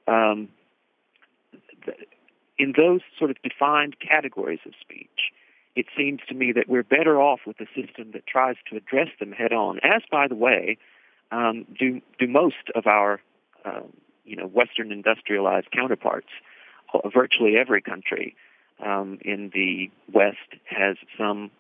Um, 0.07 0.49
in 2.59 2.75
those 2.77 3.01
sort 3.19 3.31
of 3.31 3.37
defined 3.43 3.97
categories 4.01 4.61
of 4.67 4.73
speech, 4.81 5.33
it 5.77 5.87
seems 5.97 6.21
to 6.29 6.35
me 6.35 6.53
that 6.53 6.69
we're 6.69 6.85
better 6.85 7.21
off 7.21 7.41
with 7.47 7.59
a 7.61 7.67
system 7.75 8.13
that 8.13 8.27
tries 8.27 8.57
to 8.71 8.77
address 8.77 9.09
them 9.19 9.33
head 9.33 9.53
on, 9.53 9.81
as, 9.83 10.03
by 10.11 10.29
the 10.29 10.37
way, 10.37 10.79
um, 11.33 11.67
do, 11.79 12.01
do 12.19 12.29
most 12.29 12.71
of 12.75 12.87
our 12.87 13.21
um, 13.65 13.93
you 14.25 14.37
know, 14.37 14.47
Western 14.47 14.93
industrialized 14.93 15.71
counterparts. 15.73 16.29
Virtually 17.13 17.57
every 17.57 17.83
country 17.83 18.37
um, 18.83 19.19
in 19.23 19.51
the 19.55 19.91
West 20.13 20.39
has 20.65 20.97
some 21.19 21.51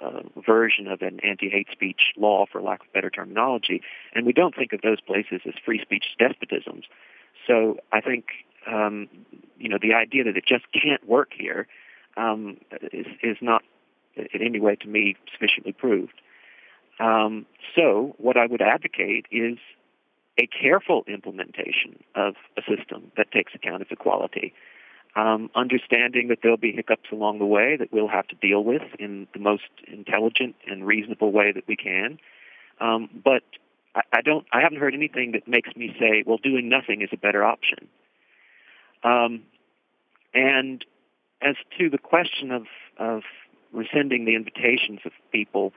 uh, 0.00 0.20
version 0.44 0.86
of 0.86 1.02
an 1.02 1.20
anti-hate 1.20 1.68
speech 1.70 2.12
law, 2.16 2.46
for 2.50 2.60
lack 2.60 2.80
of 2.80 2.92
better 2.92 3.10
terminology, 3.10 3.80
and 4.14 4.26
we 4.26 4.32
don't 4.32 4.54
think 4.54 4.72
of 4.72 4.82
those 4.82 5.00
places 5.00 5.40
as 5.46 5.54
free 5.64 5.80
speech 5.80 6.04
despotisms. 6.20 6.82
So 7.46 7.78
I 7.92 8.00
think 8.00 8.26
um, 8.66 9.08
you 9.58 9.68
know 9.68 9.78
the 9.80 9.94
idea 9.94 10.24
that 10.24 10.36
it 10.36 10.44
just 10.46 10.64
can't 10.72 11.06
work 11.08 11.30
here 11.36 11.66
um, 12.16 12.58
is, 12.92 13.06
is 13.22 13.36
not 13.40 13.62
in 14.16 14.42
any 14.42 14.60
way 14.60 14.76
to 14.76 14.88
me 14.88 15.16
sufficiently 15.32 15.72
proved. 15.72 16.20
Um, 17.00 17.46
so 17.74 18.14
what 18.18 18.36
I 18.36 18.46
would 18.46 18.62
advocate 18.62 19.26
is 19.30 19.58
a 20.38 20.46
careful 20.46 21.04
implementation 21.06 22.02
of 22.14 22.34
a 22.56 22.62
system 22.62 23.10
that 23.16 23.30
takes 23.32 23.54
account 23.54 23.82
of 23.82 23.88
equality 23.90 24.52
um, 25.16 25.50
understanding 25.54 26.28
that 26.28 26.38
there'll 26.42 26.56
be 26.56 26.72
hiccups 26.72 27.10
along 27.12 27.38
the 27.38 27.46
way 27.46 27.76
that 27.76 27.92
we'll 27.92 28.08
have 28.08 28.26
to 28.28 28.34
deal 28.36 28.64
with 28.64 28.82
in 28.98 29.28
the 29.32 29.38
most 29.38 29.68
intelligent 29.86 30.56
and 30.66 30.86
reasonable 30.86 31.30
way 31.30 31.52
that 31.52 31.66
we 31.68 31.76
can. 31.76 32.18
Um, 32.80 33.08
but 33.24 33.42
I, 33.94 34.02
I 34.12 34.20
don't. 34.22 34.46
I 34.52 34.60
haven't 34.60 34.78
heard 34.78 34.94
anything 34.94 35.32
that 35.32 35.46
makes 35.46 35.74
me 35.76 35.94
say, 35.98 36.24
"Well, 36.26 36.38
doing 36.38 36.68
nothing 36.68 37.02
is 37.02 37.10
a 37.12 37.16
better 37.16 37.44
option." 37.44 37.86
Um, 39.04 39.42
and 40.32 40.84
as 41.40 41.56
to 41.78 41.88
the 41.88 41.98
question 41.98 42.50
of 42.50 42.64
of 42.98 43.22
rescinding 43.72 44.24
the 44.24 44.34
invitations 44.34 45.00
of 45.04 45.12
people, 45.30 45.72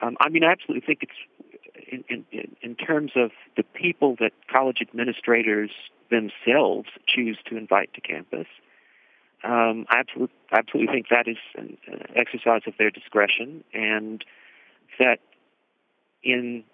um, 0.00 0.16
I 0.20 0.28
mean, 0.28 0.44
I 0.44 0.52
absolutely 0.52 0.86
think 0.86 1.02
it's 1.02 2.02
in, 2.08 2.24
in, 2.30 2.56
in 2.60 2.74
terms 2.74 3.12
of 3.16 3.30
the 3.56 3.62
people 3.62 4.16
that 4.20 4.32
college 4.50 4.78
administrators 4.80 5.70
themselves 6.10 6.88
choose 7.06 7.38
to 7.46 7.56
invite 7.56 7.92
to 7.94 8.00
campus. 8.00 8.46
Um, 9.44 9.86
I 9.88 9.98
absolutely, 9.98 10.36
absolutely 10.50 10.94
think 10.94 11.06
that 11.10 11.28
is 11.28 11.36
an 11.56 11.76
exercise 12.14 12.62
of 12.66 12.74
their 12.78 12.90
discretion, 12.90 13.62
and 13.72 14.24
that 14.98 15.18
in 16.22 16.64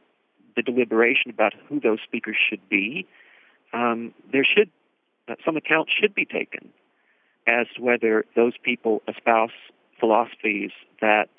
the 0.56 0.62
deliberation 0.62 1.30
about 1.30 1.54
who 1.68 1.80
those 1.80 1.98
speakers 2.04 2.36
should 2.48 2.66
be, 2.68 3.06
um, 3.72 4.14
there 4.32 4.44
should 4.44 4.70
uh, 5.28 5.34
some 5.44 5.56
account 5.56 5.88
should 5.90 6.14
be 6.14 6.24
taken 6.24 6.72
as 7.46 7.66
to 7.76 7.82
whether 7.82 8.24
those 8.36 8.54
people 8.62 9.02
espouse 9.08 9.50
philosophies 9.98 10.70
that 11.00 11.30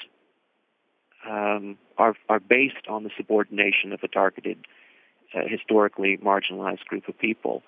um, 1.30 1.78
are 1.98 2.16
are 2.30 2.40
based 2.40 2.88
on 2.90 3.04
the 3.04 3.10
subordination 3.16 3.94
of 3.94 4.02
a 4.04 4.08
targeted, 4.08 4.58
uh, 5.34 5.42
historically 5.48 6.18
marginalized 6.18 6.86
group 6.86 7.08
of 7.08 7.18
people. 7.18 7.64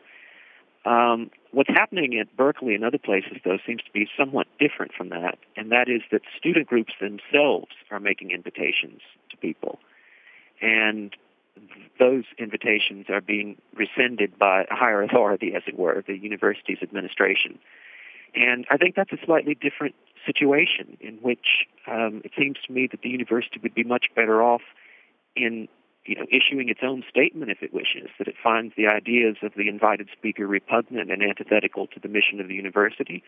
Um, 0.85 1.31
what's 1.51 1.69
happening 1.69 2.19
at 2.19 2.35
Berkeley 2.37 2.75
and 2.75 2.83
other 2.83 2.99
places, 2.99 3.37
though, 3.43 3.57
seems 3.65 3.81
to 3.83 3.91
be 3.91 4.07
somewhat 4.17 4.47
different 4.59 4.93
from 4.93 5.09
that, 5.09 5.39
and 5.55 5.71
that 5.71 5.89
is 5.89 6.01
that 6.11 6.21
student 6.37 6.67
groups 6.67 6.93
themselves 7.01 7.71
are 7.89 7.99
making 7.99 8.31
invitations 8.31 9.01
to 9.31 9.37
people. 9.37 9.79
And 10.61 11.15
those 11.99 12.25
invitations 12.37 13.07
are 13.09 13.21
being 13.21 13.57
rescinded 13.73 14.37
by 14.37 14.65
a 14.69 14.75
higher 14.75 15.01
authority, 15.01 15.53
as 15.55 15.63
it 15.67 15.77
were, 15.77 16.03
the 16.05 16.17
university's 16.17 16.79
administration. 16.81 17.57
And 18.35 18.65
I 18.69 18.77
think 18.77 18.95
that's 18.95 19.13
a 19.13 19.25
slightly 19.25 19.55
different 19.55 19.95
situation 20.25 20.97
in 20.99 21.15
which 21.15 21.65
um, 21.87 22.21
it 22.25 22.31
seems 22.37 22.57
to 22.67 22.73
me 22.73 22.87
that 22.91 23.01
the 23.01 23.09
university 23.09 23.59
would 23.63 23.73
be 23.73 23.83
much 23.83 24.07
better 24.15 24.43
off 24.43 24.61
in 25.35 25.67
you 26.05 26.15
know, 26.15 26.25
issuing 26.31 26.69
its 26.69 26.81
own 26.83 27.03
statement 27.09 27.51
if 27.51 27.63
it 27.63 27.73
wishes, 27.73 28.09
that 28.19 28.27
it 28.27 28.35
finds 28.41 28.73
the 28.77 28.87
ideas 28.87 29.37
of 29.41 29.53
the 29.57 29.67
invited 29.67 30.09
speaker 30.15 30.45
repugnant 30.45 31.11
and 31.11 31.23
antithetical 31.23 31.87
to 31.87 31.99
the 31.99 32.07
mission 32.07 32.39
of 32.39 32.47
the 32.47 32.53
university, 32.53 33.23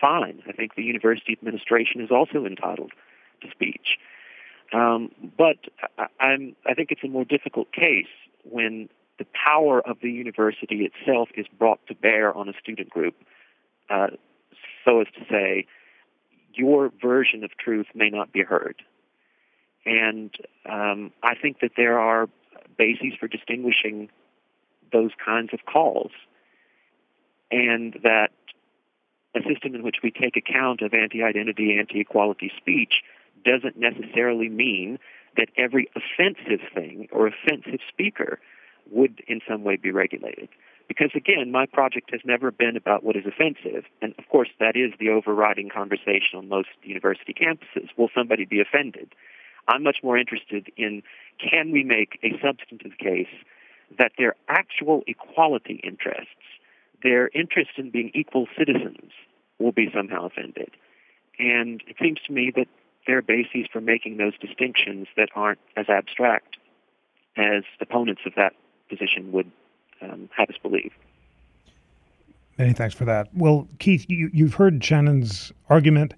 fine. 0.00 0.42
I 0.48 0.52
think 0.52 0.74
the 0.76 0.82
university 0.82 1.32
administration 1.32 2.00
is 2.00 2.10
also 2.10 2.46
entitled 2.46 2.92
to 3.42 3.50
speech. 3.50 3.98
Um, 4.72 5.10
but 5.36 5.58
I, 5.98 6.06
I'm, 6.20 6.56
I 6.66 6.74
think 6.74 6.90
it's 6.90 7.02
a 7.02 7.08
more 7.08 7.24
difficult 7.24 7.72
case 7.72 8.06
when 8.44 8.88
the 9.18 9.26
power 9.34 9.86
of 9.86 9.98
the 10.02 10.10
university 10.10 10.88
itself 10.88 11.28
is 11.36 11.46
brought 11.58 11.84
to 11.88 11.94
bear 11.94 12.34
on 12.34 12.48
a 12.48 12.52
student 12.62 12.90
group, 12.90 13.14
uh, 13.90 14.08
so 14.84 15.00
as 15.00 15.08
to 15.18 15.24
say, 15.28 15.66
your 16.54 16.90
version 17.02 17.44
of 17.44 17.50
truth 17.58 17.86
may 17.94 18.08
not 18.08 18.32
be 18.32 18.42
heard. 18.42 18.82
And 19.84 20.34
um, 20.68 21.12
I 21.22 21.34
think 21.34 21.60
that 21.60 21.72
there 21.76 21.98
are 21.98 22.28
bases 22.76 23.14
for 23.18 23.28
distinguishing 23.28 24.10
those 24.92 25.10
kinds 25.24 25.50
of 25.52 25.60
calls, 25.64 26.10
and 27.50 27.98
that 28.02 28.30
a 29.34 29.40
system 29.48 29.74
in 29.74 29.82
which 29.82 29.98
we 30.02 30.10
take 30.10 30.36
account 30.36 30.82
of 30.82 30.92
anti 30.92 31.22
identity, 31.22 31.78
anti 31.78 32.00
equality 32.00 32.50
speech 32.56 33.02
doesn't 33.44 33.78
necessarily 33.78 34.48
mean 34.48 34.98
that 35.36 35.48
every 35.56 35.88
offensive 35.94 36.60
thing 36.74 37.08
or 37.12 37.28
offensive 37.28 37.80
speaker 37.88 38.40
would 38.90 39.22
in 39.28 39.40
some 39.48 39.62
way 39.62 39.76
be 39.76 39.90
regulated. 39.90 40.48
Because 40.88 41.10
again, 41.14 41.52
my 41.52 41.66
project 41.66 42.10
has 42.10 42.20
never 42.24 42.50
been 42.50 42.76
about 42.76 43.04
what 43.04 43.14
is 43.14 43.24
offensive. 43.24 43.84
And 44.02 44.12
of 44.18 44.28
course, 44.28 44.48
that 44.58 44.74
is 44.74 44.92
the 44.98 45.10
overriding 45.10 45.68
conversation 45.68 46.36
on 46.36 46.48
most 46.48 46.68
university 46.82 47.32
campuses. 47.32 47.88
Will 47.96 48.10
somebody 48.12 48.44
be 48.44 48.60
offended? 48.60 49.14
I'm 49.68 49.82
much 49.82 49.98
more 50.02 50.18
interested 50.18 50.70
in 50.76 51.02
can 51.38 51.70
we 51.70 51.84
make 51.84 52.18
a 52.22 52.32
substantive 52.42 52.98
case 52.98 53.32
that 53.98 54.12
their 54.18 54.34
actual 54.48 55.02
equality 55.06 55.80
interests, 55.82 56.34
their 57.02 57.28
interest 57.34 57.70
in 57.76 57.90
being 57.90 58.10
equal 58.14 58.46
citizens, 58.56 59.12
will 59.58 59.72
be 59.72 59.90
somehow 59.94 60.26
offended. 60.26 60.70
And 61.38 61.82
it 61.86 61.96
seems 62.00 62.20
to 62.26 62.32
me 62.32 62.52
that 62.56 62.68
there 63.06 63.18
are 63.18 63.22
bases 63.22 63.66
for 63.72 63.80
making 63.80 64.18
those 64.18 64.34
distinctions 64.38 65.08
that 65.16 65.28
aren't 65.34 65.58
as 65.76 65.88
abstract 65.88 66.56
as 67.36 67.64
opponents 67.80 68.22
of 68.26 68.34
that 68.36 68.52
position 68.88 69.32
would 69.32 69.50
um, 70.02 70.28
have 70.36 70.48
us 70.50 70.56
believe. 70.62 70.92
Many 72.58 72.72
thanks 72.74 72.94
for 72.94 73.06
that. 73.06 73.28
Well, 73.34 73.68
Keith, 73.78 74.04
you, 74.08 74.30
have 74.44 74.54
heard 74.54 74.84
Shannon's 74.84 75.52
argument 75.68 76.14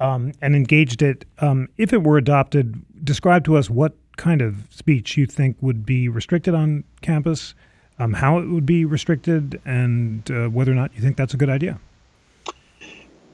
um, 0.00 0.32
and 0.42 0.56
engaged 0.56 1.02
it. 1.02 1.24
Um, 1.38 1.68
if 1.78 1.92
it 1.92 2.02
were 2.02 2.18
adopted, 2.18 2.82
describe 3.04 3.44
to 3.44 3.56
us 3.56 3.70
what 3.70 3.94
kind 4.16 4.42
of 4.42 4.64
speech 4.70 5.16
you 5.16 5.26
think 5.26 5.56
would 5.60 5.86
be 5.86 6.08
restricted 6.08 6.54
on 6.54 6.84
campus, 7.02 7.54
um, 7.98 8.14
how 8.14 8.38
it 8.38 8.48
would 8.48 8.66
be 8.66 8.84
restricted, 8.84 9.60
and 9.64 10.30
uh, 10.30 10.48
whether 10.48 10.72
or 10.72 10.74
not 10.74 10.94
you 10.94 11.00
think 11.00 11.16
that's 11.16 11.34
a 11.34 11.36
good 11.36 11.50
idea. 11.50 11.78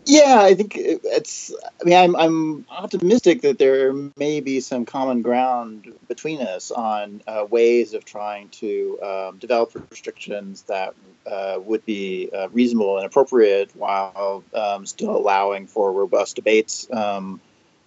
Yeah, 0.08 0.38
I 0.40 0.54
think 0.54 0.74
it's. 0.76 1.52
I 1.80 1.84
mean, 1.84 1.96
I'm 1.96 2.14
I'm 2.14 2.66
optimistic 2.70 3.42
that 3.42 3.58
there 3.58 3.92
may 4.16 4.40
be 4.40 4.60
some 4.60 4.84
common 4.84 5.20
ground 5.22 5.92
between 6.06 6.40
us 6.40 6.70
on 6.70 7.22
uh, 7.26 7.44
ways 7.50 7.92
of 7.92 8.04
trying 8.04 8.48
to 8.50 9.00
um, 9.02 9.38
develop 9.38 9.74
restrictions 9.90 10.62
that 10.62 10.94
uh, 11.26 11.58
would 11.60 11.84
be 11.84 12.30
uh, 12.32 12.48
reasonable 12.50 12.98
and 12.98 13.06
appropriate 13.06 13.74
while 13.74 14.44
um, 14.54 14.86
still 14.86 15.16
allowing 15.16 15.66
for 15.66 15.90
robust 15.90 16.36
debates 16.36 16.88
um, 16.92 17.40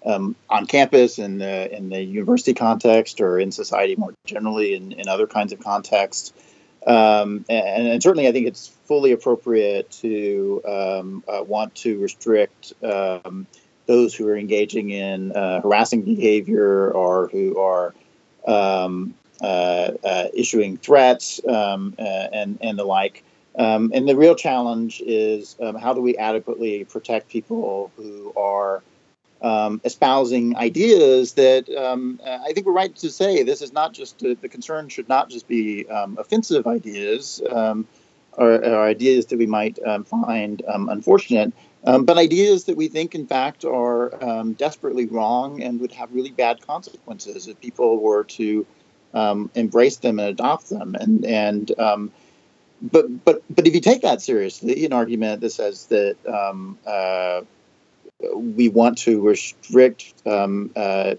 um, 0.05 0.35
on 0.49 0.65
campus 0.65 1.19
in 1.19 1.37
the 1.37 1.73
in 1.73 1.87
the 1.87 2.03
university 2.03 2.53
context 2.53 3.21
or 3.21 3.39
in 3.39 3.53
society 3.53 3.95
more 3.95 4.13
generally 4.25 4.75
in, 4.75 4.91
in 4.91 5.07
other 5.07 5.25
kinds 5.25 5.53
of 5.53 5.61
contexts. 5.61 6.33
Um, 6.85 7.45
and, 7.49 7.87
and, 7.87 8.03
certainly, 8.03 8.27
I 8.27 8.31
think 8.31 8.47
it's 8.47 8.67
fully 8.85 9.11
appropriate 9.11 9.91
to 9.91 10.61
um, 10.67 11.23
uh, 11.27 11.43
want 11.43 11.75
to 11.75 11.99
restrict 11.99 12.73
um, 12.83 13.47
those 13.85 14.15
who 14.15 14.27
are 14.27 14.37
engaging 14.37 14.89
in 14.89 15.31
uh, 15.31 15.61
harassing 15.61 16.03
behavior 16.03 16.91
or 16.91 17.27
who 17.27 17.59
are 17.59 17.93
um, 18.47 19.13
uh, 19.41 19.91
uh, 20.03 20.27
issuing 20.33 20.77
threats 20.77 21.41
um, 21.47 21.95
and 21.97 22.57
and 22.61 22.79
the 22.79 22.83
like. 22.83 23.23
Um, 23.57 23.91
and 23.93 24.07
the 24.07 24.15
real 24.15 24.35
challenge 24.35 25.01
is 25.05 25.57
how 25.59 25.93
do 25.93 26.01
we 26.01 26.17
adequately 26.17 26.85
protect 26.85 27.29
people 27.29 27.91
who 27.97 28.31
are 28.37 28.81
um, 29.41 29.79
espousing 29.83 30.55
ideas 30.57 31.33
that 31.33 31.69
um, 31.69 32.19
uh, 32.25 32.39
I 32.45 32.53
think 32.53 32.65
we're 32.65 32.73
right 32.73 32.93
to 32.97 33.09
say 33.09 33.43
this 33.43 33.61
is 33.61 33.71
not 33.71 33.93
just 33.93 34.23
uh, 34.23 34.35
the 34.41 34.49
concern 34.49 34.89
should 34.89 35.07
not 35.07 35.29
just 35.29 35.47
be 35.47 35.87
um, 35.87 36.17
offensive 36.19 36.67
ideas 36.67 37.41
um, 37.49 37.87
or, 38.33 38.53
or, 38.53 38.81
ideas 38.81 39.27
that 39.27 39.37
we 39.37 39.45
might 39.45 39.79
um, 39.85 40.03
find 40.03 40.61
um, 40.67 40.89
unfortunate, 40.89 41.53
but 41.83 42.17
ideas 42.17 42.65
that 42.65 42.77
we 42.77 42.87
think, 42.87 43.15
in 43.15 43.27
fact, 43.27 43.65
are 43.65 44.11
desperately 44.57 45.05
wrong 45.05 45.63
and 45.63 45.79
would 45.79 45.91
have 45.91 46.13
really 46.13 46.31
bad 46.31 46.61
consequences 46.61 47.47
if 47.47 47.59
people 47.59 47.99
were 47.99 48.23
to 48.25 48.65
embrace 49.55 49.97
them 49.97 50.19
and 50.19 50.29
adopt 50.29 50.69
them. 50.69 50.95
And 50.95 51.25
and 51.25 51.71
but 52.81 53.25
but 53.25 53.41
but 53.49 53.67
if 53.67 53.73
you 53.73 53.81
take 53.81 54.01
that 54.03 54.21
seriously, 54.21 54.85
an 54.85 54.93
argument 54.93 55.41
that 55.41 55.51
says 55.51 55.87
that 55.87 56.15
uh, 56.85 57.41
we 58.35 58.69
want 58.69 58.97
to 58.99 59.21
restrict 59.21 60.13
um, 60.25 60.71
uh, 60.75 61.15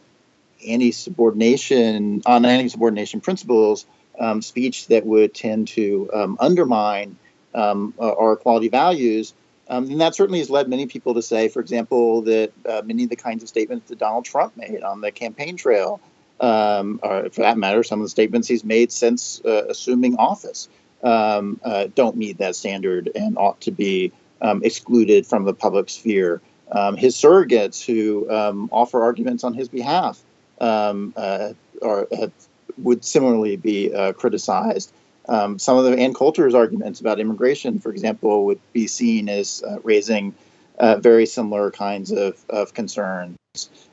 any 0.62 0.92
subordination 0.92 2.22
on 2.26 2.44
any 2.44 2.68
subordination 2.68 3.20
principles 3.20 3.86
um, 4.18 4.42
speech 4.42 4.86
that 4.88 5.06
would 5.06 5.34
tend 5.34 5.68
to 5.68 6.10
um, 6.12 6.36
undermine 6.38 7.16
um, 7.54 7.94
our 7.98 8.34
equality 8.34 8.68
values. 8.68 9.32
Um, 9.68 9.84
and 9.90 10.00
that 10.00 10.14
certainly 10.14 10.40
has 10.40 10.50
led 10.50 10.68
many 10.68 10.86
people 10.86 11.14
to 11.14 11.22
say, 11.22 11.48
for 11.48 11.60
example, 11.60 12.22
that 12.22 12.52
uh, 12.68 12.82
many 12.84 13.04
of 13.04 13.10
the 13.10 13.16
kinds 13.16 13.42
of 13.42 13.48
statements 13.48 13.88
that 13.88 13.98
Donald 13.98 14.24
Trump 14.24 14.56
made 14.56 14.82
on 14.82 15.00
the 15.00 15.12
campaign 15.12 15.56
trail, 15.56 16.00
um, 16.40 17.00
or 17.02 17.30
for 17.30 17.42
that 17.42 17.56
matter, 17.56 17.82
some 17.82 18.00
of 18.00 18.04
the 18.04 18.10
statements 18.10 18.48
he's 18.48 18.64
made 18.64 18.90
since 18.90 19.40
uh, 19.44 19.66
assuming 19.68 20.16
office, 20.16 20.68
uh, 21.02 21.86
don't 21.94 22.16
meet 22.16 22.38
that 22.38 22.56
standard 22.56 23.10
and 23.14 23.38
ought 23.38 23.60
to 23.62 23.70
be 23.70 24.12
excluded 24.42 25.26
from 25.26 25.44
the 25.44 25.54
public 25.54 25.88
sphere 25.88 26.42
um, 26.72 26.96
his 26.96 27.16
surrogates 27.16 27.84
who 27.84 28.30
um, 28.30 28.68
offer 28.72 29.02
arguments 29.02 29.44
on 29.44 29.54
his 29.54 29.68
behalf 29.68 30.22
um, 30.60 31.12
uh, 31.16 31.52
are, 31.82 32.06
have, 32.16 32.32
would 32.78 33.04
similarly 33.04 33.56
be 33.56 33.92
uh, 33.92 34.12
criticized. 34.12 34.92
Um, 35.28 35.58
some 35.58 35.76
of 35.76 35.84
the 35.84 35.96
Ann 35.96 36.14
Coulter's 36.14 36.54
arguments 36.54 37.00
about 37.00 37.20
immigration, 37.20 37.78
for 37.78 37.92
example, 37.92 38.46
would 38.46 38.60
be 38.72 38.86
seen 38.86 39.28
as 39.28 39.62
uh, 39.62 39.78
raising 39.82 40.34
uh, 40.78 40.96
very 40.96 41.26
similar 41.26 41.70
kinds 41.70 42.10
of, 42.10 42.42
of 42.48 42.74
concerns. 42.74 43.36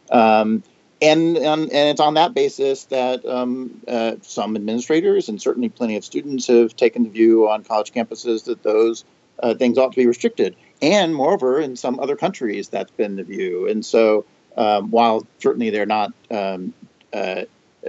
Um, 0.09 0.63
and, 1.01 1.37
and, 1.37 1.61
and 1.61 1.89
it's 1.89 1.99
on 1.99 2.15
that 2.15 2.33
basis 2.33 2.85
that 2.85 3.23
um, 3.25 3.81
uh, 3.87 4.15
some 4.21 4.55
administrators 4.55 5.29
and 5.29 5.39
certainly 5.39 5.69
plenty 5.69 5.95
of 5.95 6.03
students 6.03 6.47
have 6.47 6.75
taken 6.75 7.03
the 7.03 7.09
view 7.09 7.49
on 7.49 7.63
college 7.63 7.91
campuses 7.91 8.45
that 8.45 8.63
those 8.63 9.05
uh, 9.39 9.53
things 9.53 9.77
ought 9.77 9.91
to 9.91 9.95
be 9.97 10.07
restricted. 10.07 10.55
And 10.81 11.15
moreover, 11.15 11.59
in 11.59 11.75
some 11.75 11.99
other 11.99 12.15
countries, 12.15 12.69
that's 12.69 12.91
been 12.91 13.15
the 13.15 13.23
view. 13.23 13.67
And 13.67 13.85
so, 13.85 14.25
um, 14.55 14.91
while 14.91 15.25
certainly 15.39 15.69
they're 15.69 15.85
not 15.85 16.13
um, 16.29 16.73
uh, 17.13 17.43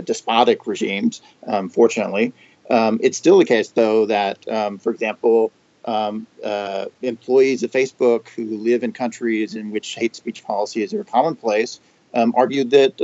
despotic 0.04 0.66
regimes, 0.66 1.20
um, 1.46 1.68
fortunately, 1.68 2.32
um, 2.70 3.00
it's 3.02 3.16
still 3.16 3.38
the 3.38 3.44
case, 3.44 3.68
though, 3.68 4.06
that, 4.06 4.46
um, 4.48 4.78
for 4.78 4.90
example, 4.90 5.52
um, 5.84 6.26
uh, 6.44 6.86
employees 7.02 7.62
of 7.62 7.70
Facebook 7.70 8.28
who 8.28 8.58
live 8.58 8.82
in 8.82 8.92
countries 8.92 9.54
in 9.54 9.70
which 9.70 9.94
hate 9.94 10.16
speech 10.16 10.44
policies 10.44 10.92
are 10.92 11.04
commonplace 11.04 11.80
argued 12.34 12.70
that 12.70 13.00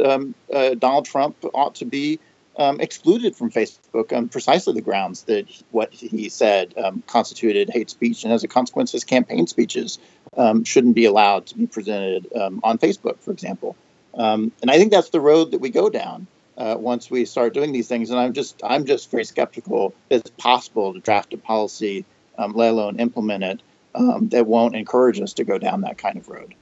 uh, 0.53 0.75
Donald 0.75 1.05
Trump 1.05 1.37
ought 1.55 1.77
to 1.77 1.85
be 1.85 2.19
um, 2.57 2.81
excluded 2.81 3.35
from 3.35 3.51
Facebook 3.51 4.17
on 4.17 4.29
precisely 4.29 4.75
the 4.75 4.81
grounds 4.81 5.23
that 5.25 5.47
what 5.71 5.93
he 5.93 6.29
said 6.29 6.75
um, 6.77 7.03
constituted 7.07 7.71
hate 7.71 7.91
speech, 7.91 8.25
and 8.25 8.33
as 8.33 8.45
a 8.45 8.49
consequence, 8.49 8.93
his 8.93 9.05
campaign 9.05 9.47
speeches 9.47 9.99
um, 10.37 10.65
shouldn't 10.65 10.95
be 10.95 11.05
allowed 11.05 11.47
to 11.47 11.57
be 11.57 11.67
presented 11.67 12.27
um, 12.35 12.61
on 12.63 12.79
Facebook, 12.79 13.19
for 13.21 13.33
example. 13.33 13.77
Um, 14.15 14.53
and 14.63 14.71
I 14.71 14.79
think 14.79 14.93
that's 14.93 15.11
the 15.11 15.21
road 15.21 15.51
that 15.51 15.61
we 15.61 15.71
go 15.71 15.91
down 15.91 16.27
uh, 16.57 16.77
once 16.79 17.11
we 17.11 17.25
start 17.25 17.55
doing 17.55 17.73
these 17.73 17.89
things. 17.89 18.11
And 18.11 18.21
I'm 18.21 18.33
just 18.33 18.61
I'm 18.63 18.85
just 18.85 19.11
very 19.11 19.25
skeptical 19.25 19.93
that 20.09 20.21
it's 20.21 20.31
possible 20.31 20.95
to 20.95 21.01
draft 21.01 21.33
a 21.33 21.39
policy, 21.39 22.05
um, 22.39 22.53
let 22.53 22.71
alone 22.71 23.01
implement 23.01 23.43
it, 23.43 23.63
that 24.31 24.47
won't 24.47 24.77
encourage 24.77 25.21
us 25.21 25.33
to 25.35 25.45
go 25.45 25.59
down 25.59 25.81
that 25.81 25.99
kind 25.99 26.17
of 26.17 26.29
road. 26.29 26.55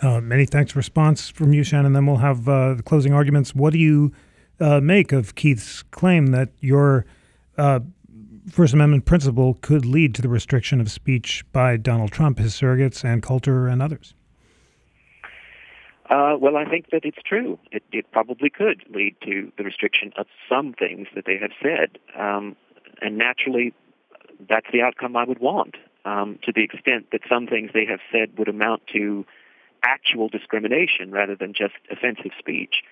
Uh, 0.00 0.20
many 0.20 0.46
thanks 0.46 0.76
response 0.76 1.28
from 1.28 1.52
you, 1.52 1.64
Shannon. 1.64 1.86
And 1.86 1.96
then 1.96 2.06
we'll 2.06 2.18
have 2.18 2.48
uh, 2.48 2.74
the 2.74 2.82
closing 2.82 3.12
arguments. 3.12 3.54
What 3.54 3.72
do 3.72 3.78
you 3.78 4.12
uh, 4.60 4.80
make 4.80 5.12
of 5.12 5.34
Keith's 5.34 5.82
claim 5.82 6.28
that 6.28 6.50
your 6.60 7.06
uh, 7.56 7.80
First 8.50 8.74
Amendment 8.74 9.04
principle 9.04 9.58
could 9.60 9.84
lead 9.84 10.14
to 10.14 10.22
the 10.22 10.28
restriction 10.28 10.80
of 10.80 10.90
speech 10.90 11.44
by 11.52 11.76
Donald 11.76 12.12
Trump, 12.12 12.38
his 12.38 12.54
surrogates, 12.54 13.04
and 13.04 13.22
Coulter, 13.22 13.68
and 13.68 13.82
others? 13.82 14.14
Uh, 16.08 16.36
well, 16.40 16.56
I 16.56 16.64
think 16.64 16.86
that 16.90 17.04
it's 17.04 17.18
true. 17.24 17.58
It, 17.70 17.82
it, 17.92 18.10
probably 18.12 18.48
could 18.48 18.82
lead 18.88 19.16
to 19.24 19.52
the 19.58 19.64
restriction 19.64 20.12
of 20.16 20.26
some 20.48 20.72
things 20.72 21.06
that 21.14 21.26
they 21.26 21.36
have 21.36 21.50
said. 21.62 21.98
Um, 22.18 22.56
and 23.02 23.18
naturally, 23.18 23.74
that's 24.48 24.66
the 24.72 24.80
outcome 24.80 25.16
I 25.16 25.24
would 25.24 25.40
want. 25.40 25.76
Um, 26.06 26.38
to 26.44 26.52
the 26.52 26.62
extent 26.62 27.08
that 27.12 27.20
some 27.28 27.46
things 27.46 27.72
they 27.74 27.84
have 27.84 28.00
said 28.10 28.38
would 28.38 28.48
amount 28.48 28.86
to 28.94 29.26
actual 29.82 30.28
discrimination 30.28 31.10
rather 31.10 31.36
than 31.36 31.52
just 31.52 31.74
offensive 31.90 32.32
speech, 32.38 32.82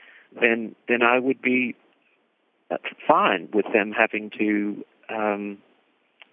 then 0.41 0.75
then 0.89 1.03
I 1.03 1.19
would 1.19 1.41
be 1.41 1.75
uh, 2.71 2.77
fine 3.07 3.49
with 3.53 3.67
them 3.73 3.93
having 3.93 4.31
to 4.39 4.85
um, 5.09 5.59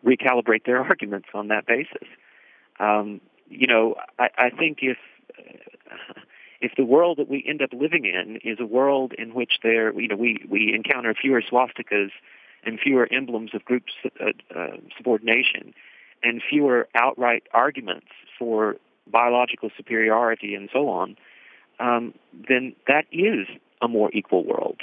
recalibrate 0.06 0.66
their 0.66 0.80
arguments 0.84 1.30
on 1.34 1.50
that 1.50 1.66
basis. 1.66 2.08
Um, 2.80 3.22
you 3.50 3.68
know, 3.68 3.96
I, 4.20 4.30
I 4.38 4.50
think 4.50 4.80
if 4.82 4.98
uh, 5.38 6.20
if 6.62 6.72
the 6.78 6.86
world 6.86 7.18
that 7.18 7.30
we 7.30 7.44
end 7.48 7.62
up 7.62 7.72
living 7.74 8.06
in 8.06 8.38
is 8.38 8.58
a 8.60 8.66
world 8.66 9.14
in 9.18 9.34
which 9.34 9.60
there, 9.62 9.94
you 10.00 10.08
know, 10.08 10.16
we 10.16 10.44
we 10.50 10.74
encounter 10.74 11.14
fewer 11.14 11.42
swastikas 11.42 12.12
and 12.66 12.80
fewer 12.80 13.08
emblems 13.12 13.52
of 13.54 13.66
group 13.66 13.84
uh, 14.22 14.30
uh, 14.58 14.78
subordination, 14.98 15.74
and 16.24 16.42
fewer 16.50 16.88
outright 16.96 17.44
arguments 17.54 18.08
for 18.40 18.78
biological 19.12 19.70
superiority 19.76 20.56
and 20.56 20.70
so 20.72 20.88
on, 20.88 21.18
um, 21.80 22.14
then 22.48 22.74
that 22.88 23.06
is 23.12 23.48
a 23.84 23.88
more 23.88 24.10
equal 24.14 24.44
world. 24.44 24.82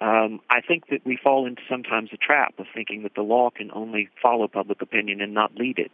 Um, 0.00 0.40
I 0.48 0.62
think 0.62 0.88
that 0.88 1.04
we 1.04 1.18
fall 1.22 1.46
into 1.46 1.60
sometimes 1.68 2.08
a 2.12 2.16
trap 2.16 2.54
of 2.58 2.66
thinking 2.74 3.02
that 3.02 3.14
the 3.14 3.22
law 3.22 3.50
can 3.50 3.70
only 3.74 4.08
follow 4.22 4.48
public 4.48 4.80
opinion 4.80 5.20
and 5.20 5.34
not 5.34 5.56
lead 5.56 5.78
it. 5.78 5.92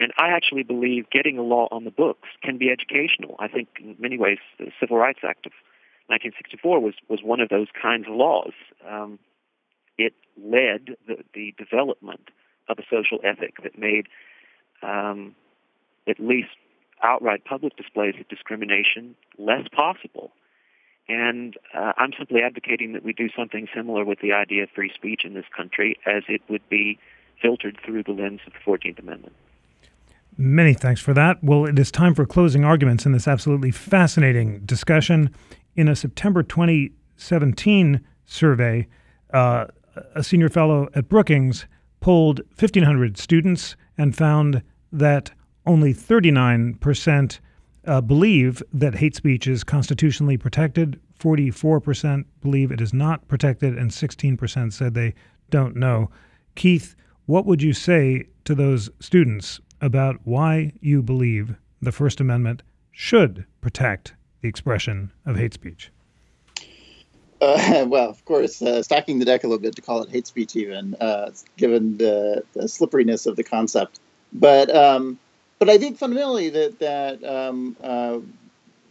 And 0.00 0.12
I 0.16 0.28
actually 0.28 0.62
believe 0.62 1.10
getting 1.10 1.36
a 1.36 1.42
law 1.42 1.68
on 1.70 1.84
the 1.84 1.90
books 1.90 2.28
can 2.42 2.56
be 2.56 2.70
educational. 2.70 3.36
I 3.38 3.48
think 3.48 3.68
in 3.78 3.96
many 3.98 4.16
ways 4.16 4.38
the 4.58 4.72
Civil 4.80 4.96
Rights 4.96 5.20
Act 5.22 5.44
of 5.44 5.52
1964 6.06 6.80
was, 6.80 6.94
was 7.08 7.20
one 7.22 7.40
of 7.40 7.50
those 7.50 7.68
kinds 7.80 8.06
of 8.08 8.14
laws. 8.14 8.52
Um, 8.88 9.18
it 9.98 10.14
led 10.42 10.96
the, 11.06 11.18
the 11.34 11.54
development 11.58 12.30
of 12.68 12.78
a 12.78 12.82
social 12.90 13.20
ethic 13.22 13.62
that 13.62 13.78
made 13.78 14.06
um, 14.82 15.34
at 16.08 16.18
least 16.18 16.50
outright 17.02 17.44
public 17.44 17.76
displays 17.76 18.14
of 18.18 18.26
discrimination 18.28 19.14
less 19.38 19.68
possible. 19.68 20.32
And 21.08 21.56
uh, 21.74 21.92
I'm 21.96 22.12
simply 22.16 22.42
advocating 22.42 22.92
that 22.92 23.04
we 23.04 23.12
do 23.12 23.28
something 23.36 23.68
similar 23.74 24.04
with 24.04 24.20
the 24.20 24.32
idea 24.32 24.64
of 24.64 24.70
free 24.70 24.90
speech 24.94 25.24
in 25.24 25.34
this 25.34 25.44
country 25.54 25.98
as 26.06 26.22
it 26.28 26.42
would 26.48 26.66
be 26.68 26.98
filtered 27.40 27.78
through 27.84 28.04
the 28.04 28.12
lens 28.12 28.40
of 28.46 28.52
the 28.52 28.58
14th 28.58 29.00
Amendment. 29.00 29.34
Many 30.38 30.72
thanks 30.72 31.00
for 31.00 31.12
that. 31.12 31.42
Well, 31.42 31.66
it 31.66 31.78
is 31.78 31.90
time 31.90 32.14
for 32.14 32.24
closing 32.24 32.64
arguments 32.64 33.04
in 33.04 33.12
this 33.12 33.28
absolutely 33.28 33.70
fascinating 33.70 34.60
discussion. 34.60 35.30
In 35.76 35.88
a 35.88 35.96
September 35.96 36.42
2017 36.42 38.00
survey, 38.24 38.86
uh, 39.32 39.66
a 40.14 40.22
senior 40.22 40.48
fellow 40.48 40.88
at 40.94 41.08
Brookings 41.08 41.66
polled 42.00 42.40
1,500 42.58 43.18
students 43.18 43.76
and 43.98 44.16
found 44.16 44.62
that 44.90 45.32
only 45.66 45.92
39% 45.92 47.40
uh, 47.86 48.00
believe 48.00 48.62
that 48.72 48.94
hate 48.94 49.16
speech 49.16 49.46
is 49.46 49.64
constitutionally 49.64 50.36
protected. 50.36 51.00
44% 51.18 52.24
believe 52.40 52.70
it 52.70 52.80
is 52.80 52.92
not 52.92 53.26
protected, 53.28 53.76
and 53.76 53.90
16% 53.90 54.72
said 54.72 54.94
they 54.94 55.14
don't 55.50 55.76
know. 55.76 56.10
Keith, 56.54 56.96
what 57.26 57.46
would 57.46 57.62
you 57.62 57.72
say 57.72 58.26
to 58.44 58.54
those 58.54 58.90
students 59.00 59.60
about 59.80 60.20
why 60.24 60.72
you 60.80 61.02
believe 61.02 61.54
the 61.80 61.92
First 61.92 62.20
Amendment 62.20 62.62
should 62.90 63.44
protect 63.60 64.14
the 64.40 64.48
expression 64.48 65.12
of 65.24 65.36
hate 65.36 65.54
speech? 65.54 65.90
uh, 67.42 67.84
well, 67.88 68.08
of 68.08 68.24
course, 68.24 68.62
uh, 68.62 68.82
stacking 68.82 69.18
the 69.18 69.24
deck 69.24 69.44
a 69.44 69.46
little 69.46 69.60
bit 69.60 69.74
to 69.76 69.82
call 69.82 70.02
it 70.02 70.10
hate 70.10 70.26
speech, 70.26 70.56
even 70.56 70.94
uh, 70.94 71.30
given 71.56 71.98
the, 71.98 72.42
the, 72.54 72.68
slipperiness 72.68 73.26
of 73.26 73.36
the 73.36 73.44
concept. 73.44 74.00
But 74.32 74.74
um, 74.74 75.18
but 75.62 75.70
I 75.70 75.78
think 75.78 75.96
fundamentally 75.96 76.50
that 76.50 76.80
that 76.80 77.22
um, 77.22 77.76
uh, 77.80 78.18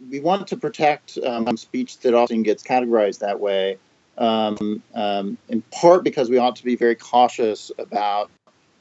we 0.08 0.20
want 0.20 0.46
to 0.46 0.56
protect 0.56 1.18
um, 1.18 1.54
speech 1.58 1.98
that 1.98 2.14
often 2.14 2.42
gets 2.42 2.62
categorized 2.62 3.18
that 3.18 3.40
way. 3.40 3.76
Um, 4.16 4.82
um, 4.94 5.36
in 5.50 5.60
part 5.70 6.02
because 6.02 6.30
we 6.30 6.38
ought 6.38 6.56
to 6.56 6.64
be 6.64 6.76
very 6.76 6.94
cautious 6.94 7.70
about 7.78 8.30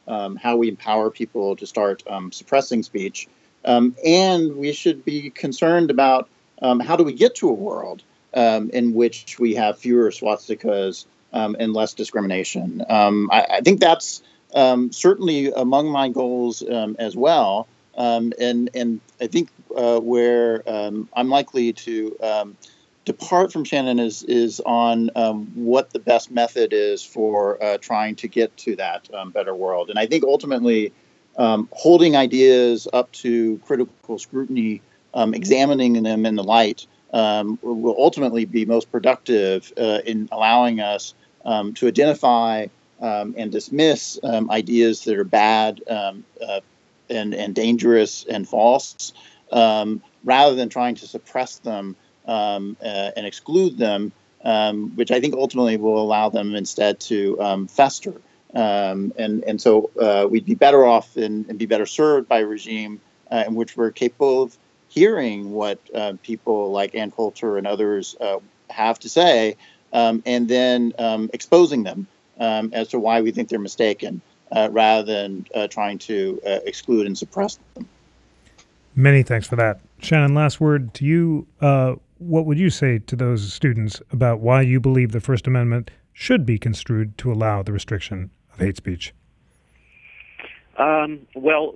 um, 0.08 0.38
how 0.38 0.56
we 0.56 0.70
empower 0.70 1.12
people 1.12 1.58
to 1.58 1.68
start 1.68 2.02
suppressing 2.32 2.82
speech, 2.84 3.28
and 3.66 4.56
we 4.56 4.72
should 4.72 5.04
be 5.04 5.30
concerned 5.30 5.92
about 5.92 6.30
how 6.62 6.96
do 6.96 7.04
we 7.04 7.12
get 7.12 7.36
to 7.36 7.50
a 7.50 7.54
world 7.54 8.04
um, 8.34 8.70
in 8.70 8.94
which 8.94 9.38
we 9.38 9.56
have 9.56 9.78
fewer 9.78 10.12
swastikas 10.12 11.06
um, 11.34 11.58
and 11.60 11.74
less 11.74 11.94
discrimination. 11.94 12.86
Um, 12.88 13.30
I, 13.34 13.48
I, 13.56 13.62
think 13.62 13.82
that's 13.82 14.22
um, 14.54 14.94
certainly 14.94 15.52
among 15.52 15.90
my 15.90 16.08
goals 16.08 16.64
um, 16.64 16.96
as 16.98 17.18
well. 17.18 17.68
Um, 17.98 18.34
and 18.40 18.70
and 18.74 19.02
I 19.20 19.28
think 19.28 19.50
uh, 19.76 20.00
where 20.00 20.64
I'm 20.68 21.30
likely 21.30 21.74
to 21.74 22.56
depart 23.04 23.52
from 23.52 23.64
Shannon 23.64 24.00
is 24.00 24.24
is 24.24 24.62
on 24.66 25.10
what 25.56 25.92
the 25.92 26.00
best 26.00 26.32
method 26.32 26.74
is 26.74 27.04
for 27.04 27.62
uh, 27.64 27.78
trying 27.78 28.16
to 28.18 28.28
get 28.28 28.56
to 28.58 28.76
that 28.78 29.10
better 29.34 29.56
world. 29.56 29.90
And 29.90 30.00
I 30.00 30.06
think 30.08 30.24
ultimately 30.24 30.94
holding 31.38 32.16
ideas 32.16 32.88
up 32.92 33.12
to 33.14 33.58
critical 33.66 34.20
scrutiny, 34.20 34.82
examining 35.14 36.02
them 36.04 36.26
in 36.26 36.36
the 36.36 36.44
light 36.44 36.88
um, 37.14 37.60
will 37.62 37.96
ultimately 37.98 38.46
be 38.46 38.66
most 38.66 38.92
productive 38.92 39.72
uh, 39.78 40.00
in 40.06 40.30
allowing 40.32 40.80
us 40.80 41.14
um, 41.46 41.74
to 41.74 41.88
identify 41.88 42.68
um, 43.02 43.34
and 43.38 43.52
dismiss 43.52 44.20
um, 44.24 44.50
ideas 44.52 45.04
that 45.06 45.18
are 45.18 45.24
bad 45.24 45.82
um, 45.90 46.24
uh, 46.46 46.62
and, 47.12 47.34
and 47.34 47.54
dangerous 47.54 48.26
and 48.26 48.48
false, 48.48 49.14
um, 49.52 50.02
rather 50.24 50.56
than 50.56 50.70
trying 50.70 50.96
to 50.96 51.08
suppress 51.08 51.58
them 51.58 51.96
uh, 52.26 52.60
and 52.82 53.26
exclude 53.26 53.78
them, 53.78 54.12
which 54.96 55.12
I 55.12 55.20
think 55.20 55.36
ultimately 55.36 55.78
will 55.78 56.02
allow 56.02 56.30
them 56.30 56.56
instead 56.56 57.00
to 57.02 57.68
fester. 57.70 58.14
and 58.54 59.14
and 59.18 59.62
so 59.62 59.92
uh, 60.00 60.28
we'd 60.30 60.46
be 60.46 60.56
better 60.56 60.86
off 60.86 61.18
and, 61.18 61.48
and, 61.50 61.60
be 61.60 61.66
better 61.66 61.86
served 61.86 62.28
by 62.28 62.40
a 62.40 62.46
regime 62.46 63.00
uh, 63.32 63.44
in 63.48 63.56
which 63.56 63.78
we're 63.78 63.92
capable 63.92 64.44
of 64.44 64.58
hearing 64.90 65.52
what 65.52 65.80
uh, 65.96 66.14
people 66.22 66.72
like 66.72 66.94
Ann 66.96 67.12
Coulter 67.12 67.58
and 67.58 67.66
others 67.66 68.16
uh, 68.20 68.40
have 68.70 69.00
to 69.00 69.10
say, 69.10 69.56
um, 69.94 70.22
and 70.26 70.48
then 70.48 70.94
um, 71.00 71.30
exposing 71.34 71.84
them 71.84 72.08
um, 72.40 72.72
as 72.74 72.90
to 72.90 73.00
why 73.00 73.22
we 73.22 73.32
think 73.32 73.50
they're 73.50 73.60
mistaken, 73.60 74.22
uh, 74.52 74.70
rather 74.72 75.04
than 75.04 75.46
uh, 75.56 75.68
trying 75.68 75.98
to 76.00 76.40
uh, 76.46 76.60
exclude 76.66 77.06
and 77.06 77.18
suppress 77.18 77.60
them. 77.76 77.88
Many 78.96 79.24
thanks 79.24 79.48
for 79.48 79.56
that, 79.56 79.80
Shannon. 80.00 80.34
Last 80.34 80.60
word 80.60 80.94
to 80.96 81.06
you. 81.06 81.48
Uh, 81.62 81.96
what 82.18 82.46
would 82.46 82.60
you 82.60 82.70
say 82.70 83.00
to 83.00 83.16
those 83.16 83.52
students 83.54 84.02
about 84.12 84.42
why 84.42 84.62
you 84.62 84.80
believe 84.80 85.12
the 85.12 85.22
First 85.22 85.48
Amendment 85.48 85.90
should 86.14 86.46
be 86.46 86.60
construed 86.60 87.18
to 87.18 87.32
allow 87.32 87.64
the 87.64 87.72
restriction 87.72 88.30
of 88.54 88.60
hate 88.60 88.78
speech? 88.78 89.14
Um, 90.78 91.28
well, 91.36 91.76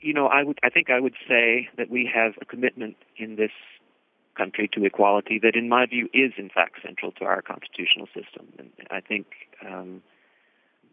you 0.00 0.14
know, 0.14 0.26
I 0.26 0.44
would 0.44 0.58
I 0.62 0.70
think 0.70 0.88
I 0.90 1.00
would 1.00 1.14
say 1.28 1.68
that 1.76 1.90
we 1.90 2.10
have 2.12 2.34
a 2.40 2.44
commitment 2.44 2.96
in 3.16 3.36
this 3.36 3.50
country 4.36 4.68
to 4.72 4.84
equality 4.84 5.38
that, 5.42 5.54
in 5.54 5.68
my 5.68 5.84
view, 5.86 6.08
is 6.14 6.32
in 6.38 6.48
fact 6.48 6.76
central 6.82 7.12
to 7.12 7.24
our 7.24 7.42
constitutional 7.42 8.06
system. 8.06 8.46
And 8.58 8.70
I 8.90 9.00
think 9.00 9.26
um, 9.66 10.02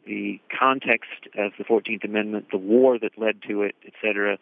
the 0.07 0.39
context 0.57 1.27
of 1.37 1.51
the 1.57 1.63
Fourteenth 1.63 2.03
Amendment, 2.03 2.47
the 2.51 2.57
war 2.57 2.97
that 2.99 3.17
led 3.17 3.41
to 3.47 3.63
it, 3.63 3.75
etc., 3.85 4.37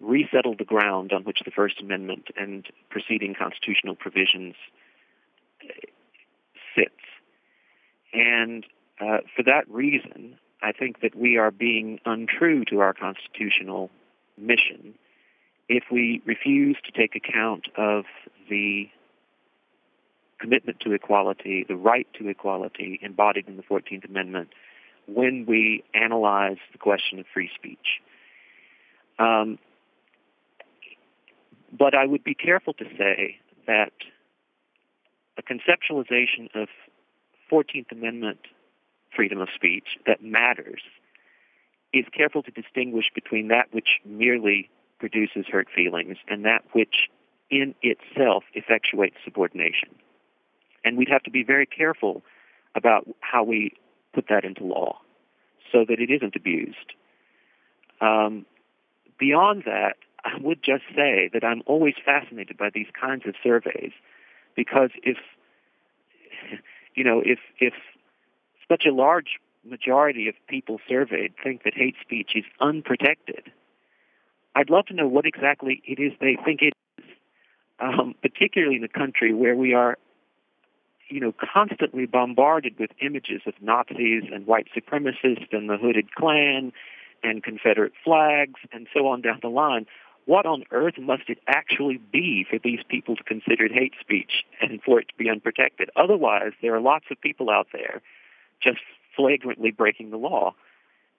resettled 0.00 0.58
the 0.58 0.64
ground 0.64 1.12
on 1.12 1.24
which 1.24 1.40
the 1.44 1.50
First 1.50 1.80
Amendment 1.80 2.28
and 2.36 2.66
preceding 2.90 3.34
constitutional 3.34 3.94
provisions 3.94 4.54
uh, 5.62 5.72
sits. 6.74 6.90
And 8.12 8.64
uh, 9.00 9.18
for 9.36 9.42
that 9.42 9.68
reason, 9.68 10.38
I 10.62 10.72
think 10.72 11.00
that 11.00 11.14
we 11.14 11.36
are 11.36 11.50
being 11.50 12.00
untrue 12.04 12.64
to 12.66 12.80
our 12.80 12.94
constitutional 12.94 13.90
mission 14.38 14.94
if 15.70 15.84
we 15.90 16.20
refuse 16.26 16.76
to 16.84 16.90
take 16.90 17.14
account 17.14 17.68
of 17.76 18.04
the 18.50 18.90
commitment 20.40 20.80
to 20.80 20.92
equality, 20.92 21.64
the 21.66 21.76
right 21.76 22.08
to 22.18 22.28
equality 22.28 22.98
embodied 23.02 23.46
in 23.46 23.56
the 23.56 23.62
14th 23.62 24.08
Amendment 24.08 24.48
when 25.06 25.46
we 25.46 25.84
analyze 25.94 26.58
the 26.72 26.78
question 26.78 27.18
of 27.18 27.26
free 27.32 27.50
speech. 27.54 28.00
Um, 29.18 29.58
but 31.76 31.94
I 31.94 32.06
would 32.06 32.24
be 32.24 32.34
careful 32.34 32.74
to 32.74 32.84
say 32.96 33.38
that 33.66 33.92
a 35.38 35.42
conceptualization 35.42 36.48
of 36.54 36.68
14th 37.50 37.92
Amendment 37.92 38.40
freedom 39.14 39.40
of 39.40 39.48
speech 39.54 39.98
that 40.06 40.22
matters 40.22 40.80
is 41.92 42.04
careful 42.16 42.42
to 42.42 42.50
distinguish 42.50 43.06
between 43.14 43.48
that 43.48 43.66
which 43.72 44.00
merely 44.04 44.70
produces 44.98 45.46
hurt 45.50 45.68
feelings 45.74 46.16
and 46.28 46.44
that 46.44 46.62
which 46.72 47.08
in 47.50 47.74
itself 47.82 48.44
effectuates 48.54 49.14
subordination. 49.24 49.88
And 50.84 50.96
we'd 50.96 51.08
have 51.08 51.24
to 51.24 51.30
be 51.30 51.42
very 51.42 51.66
careful 51.66 52.22
about 52.74 53.08
how 53.20 53.42
we 53.42 53.72
put 54.12 54.26
that 54.28 54.44
into 54.44 54.64
law 54.64 54.98
so 55.72 55.84
that 55.88 56.00
it 56.00 56.10
isn't 56.10 56.36
abused. 56.36 56.94
Um, 58.00 58.46
beyond 59.18 59.64
that, 59.66 59.96
I 60.24 60.36
would 60.40 60.62
just 60.62 60.84
say 60.94 61.30
that 61.32 61.44
I'm 61.44 61.62
always 61.66 61.94
fascinated 62.04 62.56
by 62.56 62.70
these 62.72 62.88
kinds 62.98 63.26
of 63.26 63.34
surveys 63.42 63.92
because 64.54 64.90
if 65.02 65.16
you 66.94 67.04
know 67.04 67.22
if 67.24 67.38
if 67.58 67.74
such 68.68 68.84
a 68.86 68.92
large 68.92 69.38
majority 69.64 70.28
of 70.28 70.34
people 70.48 70.78
surveyed 70.88 71.34
think 71.42 71.64
that 71.64 71.74
hate 71.74 71.96
speech 72.00 72.32
is 72.34 72.44
unprotected. 72.60 73.50
I'd 74.54 74.70
love 74.70 74.86
to 74.86 74.94
know 74.94 75.06
what 75.06 75.26
exactly 75.26 75.82
it 75.84 75.98
is 76.00 76.12
they 76.20 76.36
think 76.44 76.60
it 76.62 76.72
is, 76.98 77.04
um, 77.78 78.14
particularly 78.22 78.76
in 78.76 78.84
a 78.84 78.88
country 78.88 79.32
where 79.34 79.54
we 79.54 79.74
are, 79.74 79.96
you 81.10 81.20
know, 81.20 81.34
constantly 81.52 82.06
bombarded 82.06 82.78
with 82.78 82.90
images 83.00 83.42
of 83.46 83.54
Nazis 83.60 84.24
and 84.32 84.46
white 84.46 84.68
supremacists 84.74 85.52
and 85.52 85.68
the 85.68 85.76
hooded 85.76 86.14
Klan 86.14 86.72
and 87.22 87.42
Confederate 87.42 87.92
flags 88.02 88.60
and 88.72 88.86
so 88.94 89.08
on 89.08 89.20
down 89.20 89.40
the 89.42 89.48
line. 89.48 89.86
What 90.26 90.46
on 90.46 90.64
earth 90.70 90.98
must 90.98 91.24
it 91.28 91.38
actually 91.48 91.98
be 92.12 92.46
for 92.48 92.58
these 92.58 92.80
people 92.88 93.16
to 93.16 93.24
consider 93.24 93.64
it 93.64 93.72
hate 93.72 93.94
speech 94.00 94.44
and 94.60 94.80
for 94.82 95.00
it 95.00 95.08
to 95.08 95.14
be 95.16 95.28
unprotected? 95.28 95.90
Otherwise, 95.96 96.52
there 96.62 96.74
are 96.74 96.80
lots 96.80 97.06
of 97.10 97.20
people 97.20 97.50
out 97.50 97.68
there 97.72 98.00
just 98.62 98.80
flagrantly 99.16 99.70
breaking 99.70 100.10
the 100.10 100.16
law. 100.16 100.54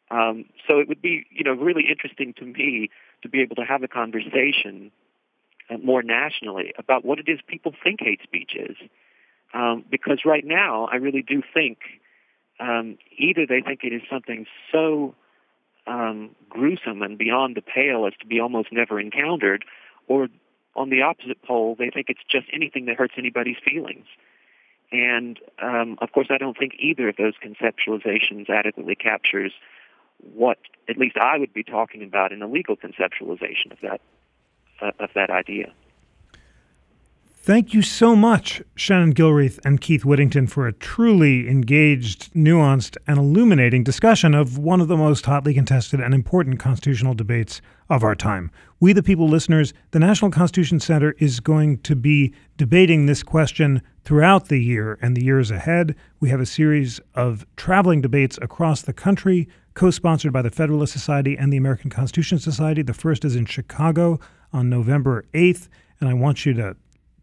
Um, 0.10 0.46
so 0.68 0.80
it 0.80 0.88
would 0.88 1.02
be, 1.02 1.26
you 1.32 1.44
know, 1.44 1.54
really 1.54 1.86
interesting 1.90 2.34
to 2.38 2.46
me 2.46 2.90
to 3.24 3.30
be 3.30 3.42
able 3.42 3.56
to 3.58 3.64
have 3.64 3.84
a 3.84 3.88
conversation 3.88 4.92
uh, 5.70 5.78
more 5.78 6.04
nationally 6.04 6.74
about 6.78 7.06
what 7.06 7.20
it 7.20 7.28
is 7.28 7.40
people 7.48 7.74
think 7.84 8.02
hate 8.02 8.22
speech 8.24 8.56
is. 8.56 8.78
Um, 9.54 9.84
because 9.90 10.20
right 10.26 10.46
now, 10.46 10.88
I 10.92 10.96
really 10.96 11.22
do 11.22 11.42
think 11.54 11.80
um, 12.60 12.98
either 13.18 13.46
they 13.46 13.62
think 13.62 13.82
it 13.84 13.94
is 13.94 14.02
something 14.10 14.46
so 14.72 15.16
um, 15.88 16.36
gruesome 16.50 17.02
and 17.02 17.18
beyond 17.18 17.56
the 17.56 17.62
pale 17.62 18.06
as 18.06 18.14
to 18.22 18.28
be 18.28 18.40
almost 18.40 18.70
never 18.72 19.00
encountered, 19.00 19.66
or 20.08 20.30
on 20.76 20.90
the 20.90 21.02
opposite 21.02 21.42
pole, 21.44 21.76
they 21.78 21.90
think 21.90 22.08
it's 22.10 22.24
just 22.30 22.48
anything 22.54 22.86
that 22.86 22.96
hurts 22.96 23.16
anybody's 23.18 23.58
feelings. 23.64 24.06
And 24.92 25.40
um, 25.62 25.98
of 26.02 26.12
course, 26.12 26.28
I 26.30 26.38
don't 26.38 26.58
think 26.58 26.74
either 26.80 27.10
of 27.10 27.16
those 27.18 27.34
conceptualizations 27.44 28.50
adequately 28.50 28.96
captures 28.96 29.54
what 30.34 30.58
at 30.88 30.98
least 30.98 31.18
I 31.18 31.38
would 31.38 31.54
be 31.54 31.64
talking 31.64 32.04
about 32.04 32.32
in 32.32 32.42
a 32.42 32.48
legal 32.48 32.76
conceptualization 32.76 33.72
of 33.72 33.80
that 33.82 34.02
uh, 34.82 34.92
of 35.00 35.10
that 35.16 35.30
idea. 35.30 35.74
Thank 37.44 37.74
you 37.74 37.82
so 37.82 38.16
much, 38.16 38.62
Shannon 38.76 39.16
Gilreath 39.16 39.60
and 39.66 39.82
Keith 39.82 40.06
Whittington, 40.06 40.46
for 40.46 40.68
a 40.68 40.74
truly 40.74 41.50
engaged, 41.50 42.32
nuanced, 42.36 42.98
and 43.08 43.18
illuminating 43.18 43.84
discussion 43.84 44.36
of 44.36 44.60
one 44.60 44.80
of 44.80 44.88
the 44.88 44.96
most 44.96 45.26
hotly 45.26 45.56
contested 45.56 46.00
and 46.00 46.14
important 46.14 46.60
constitutional 46.60 47.16
debates 47.16 47.60
of 47.90 48.04
our 48.04 48.14
time. 48.14 48.52
We, 48.80 48.94
the 48.94 49.02
people 49.02 49.28
listeners, 49.28 49.74
the 49.90 49.98
National 49.98 50.30
Constitution 50.30 50.80
Center 50.80 51.16
is 51.18 51.40
going 51.40 51.80
to 51.80 51.96
be 51.96 52.32
debating 52.58 53.08
this 53.08 53.24
question 53.24 53.82
throughout 54.06 54.50
the 54.50 54.60
year 54.60 55.00
and 55.02 55.18
the 55.18 55.26
years 55.26 55.50
ahead. 55.50 55.96
We 56.20 56.30
have 56.30 56.42
a 56.42 56.46
series 56.46 57.00
of 57.16 57.48
traveling 57.56 58.02
debates 58.02 58.38
across 58.40 58.84
the 58.84 58.94
country, 58.94 59.50
co 59.74 59.90
sponsored 59.90 60.32
by 60.32 60.44
the 60.44 60.52
Federalist 60.52 60.94
Society 60.94 61.36
and 61.40 61.52
the 61.52 61.58
American 61.58 61.90
Constitution 61.90 62.38
Society. 62.38 62.84
The 62.84 62.94
first 62.94 63.26
is 63.26 63.36
in 63.36 63.48
Chicago 63.48 64.20
on 64.54 64.70
November 64.70 65.26
8th, 65.34 65.70
and 66.00 66.08
I 66.08 66.14
want 66.14 66.46
you 66.46 66.54
to 66.54 66.76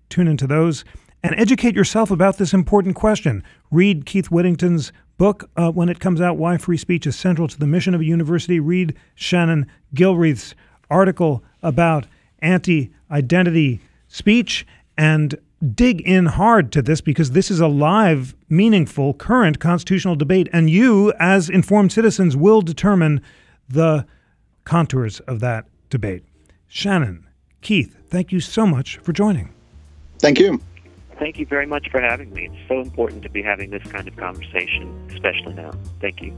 Tune 0.09 0.29
into 0.29 0.47
those. 0.47 0.85
and 1.23 1.35
educate 1.37 1.75
yourself 1.75 2.13
about 2.13 2.39
this 2.39 2.55
important 2.55 2.95
question. 2.95 3.43
Read 3.73 4.07
Keith 4.07 4.31
Whittington's 4.31 4.93
book 5.17 5.51
uh, 5.57 5.71
when 5.71 5.89
it 5.89 5.99
comes 5.99 6.21
out, 6.21 6.37
Why 6.37 6.57
Free 6.57 6.77
Speech 6.77 7.07
is 7.07 7.17
Central 7.17 7.49
to 7.49 7.59
the 7.59 7.67
Mission 7.67 7.93
of 7.93 8.01
a 8.01 8.05
University. 8.05 8.61
Read 8.61 8.95
Shannon 9.17 9.67
Gilreath's 9.95 10.55
article 10.89 11.43
about 11.63 12.07
anti 12.41 12.93
identity 13.11 13.81
speech 14.07 14.67
and 14.97 15.37
dig 15.75 16.01
in 16.03 16.27
hard 16.27 16.71
to 16.73 16.83
this 16.83 17.01
because 17.01 17.33
this 17.33 17.51
is 17.51 17.61
a 17.61 17.67
live, 17.67 18.35
meaningful, 18.49 19.13
current 19.15 19.59
constitutional 19.59 20.15
debate. 20.15 20.49
And 20.53 20.71
you, 20.71 21.13
as 21.19 21.51
informed 21.51 21.93
citizens, 21.93 22.37
will 22.37 22.63
determine 22.63 23.21
the 23.69 24.07
contours 24.65 25.21
of 25.21 25.41
that 25.41 25.67
debate. 25.91 26.25
Shannon, 26.69 27.27
Keith, 27.61 27.97
thank 28.09 28.31
you 28.31 28.41
so 28.41 28.67
much 28.67 28.99
for 28.99 29.13
joining. 29.13 29.53
Thank 30.19 30.39
you. 30.41 30.61
Thank 31.19 31.39
you 31.39 31.47
very 31.47 31.67
much 31.67 31.91
for 31.91 32.01
having 32.01 32.33
me. 32.33 32.47
It's 32.47 32.69
so 32.69 32.81
important 32.81 33.23
to 33.23 33.29
be 33.29 33.43
having 33.43 33.71
this 33.71 33.83
kind 33.85 34.07
of 34.07 34.17
conversation, 34.17 35.11
especially 35.13 35.55
now. 35.55 35.73
Thank 36.01 36.23
you. 36.23 36.37